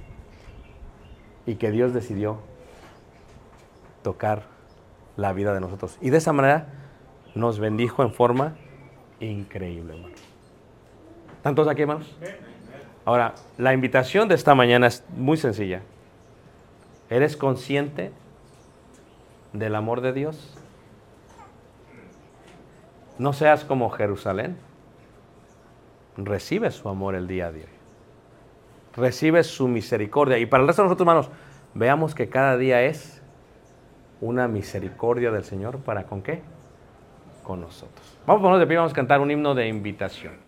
Y 1.45 1.57
que 1.57 1.71
Dios 1.71 1.93
decidió 1.93 2.39
tocar 4.03 4.45
la 5.19 5.35
vida 5.35 5.53
de 5.53 5.61
nosotros. 5.61 5.99
Y 6.01 6.09
de 6.09 6.17
esa 6.17 6.33
manera 6.33 6.69
nos 7.35 7.59
bendijo 7.59 8.03
en 8.03 8.15
forma 8.15 8.55
increíble, 9.21 9.93
hermano. 9.93 10.15
¿Están 11.37 11.55
todos 11.55 11.69
aquí, 11.69 11.83
hermanos? 11.83 12.17
Ahora, 13.05 13.35
la 13.59 13.75
invitación 13.75 14.27
de 14.29 14.37
esta 14.37 14.55
mañana 14.55 14.87
es 14.87 15.05
muy 15.15 15.37
sencilla. 15.37 15.83
¿Eres 17.11 17.37
consciente 17.37 18.11
del 19.53 19.75
amor 19.75 20.01
de 20.01 20.15
Dios? 20.15 20.59
No 23.19 23.33
seas 23.33 23.65
como 23.65 23.91
Jerusalén. 23.91 24.57
Recibe 26.17 26.71
su 26.71 26.89
amor 26.89 27.15
el 27.15 27.27
día 27.27 27.53
de 27.53 27.61
hoy. 27.61 27.71
Recibe 28.97 29.45
su 29.45 29.69
misericordia. 29.69 30.39
Y 30.39 30.47
para 30.47 30.63
el 30.63 30.67
resto 30.67 30.83
de 30.83 30.89
nosotros, 30.89 31.07
hermanos, 31.07 31.31
veamos 31.75 32.15
que 32.15 32.29
cada 32.29 32.57
día 32.57 32.83
es 32.83 33.23
una 34.21 34.49
misericordia 34.49 35.31
del 35.31 35.45
Señor 35.45 35.79
para 35.79 36.05
con 36.05 36.23
qué? 36.23 36.43
Con 37.43 37.61
nosotros. 37.61 38.19
Vamos 38.27 38.41
a 38.41 38.43
ponernos 38.43 38.61
de 38.61 38.67
pie, 38.67 38.77
vamos 38.77 38.93
a 38.93 38.95
cantar 38.95 39.21
un 39.21 39.31
himno 39.31 39.55
de 39.55 39.69
invitación. 39.69 40.48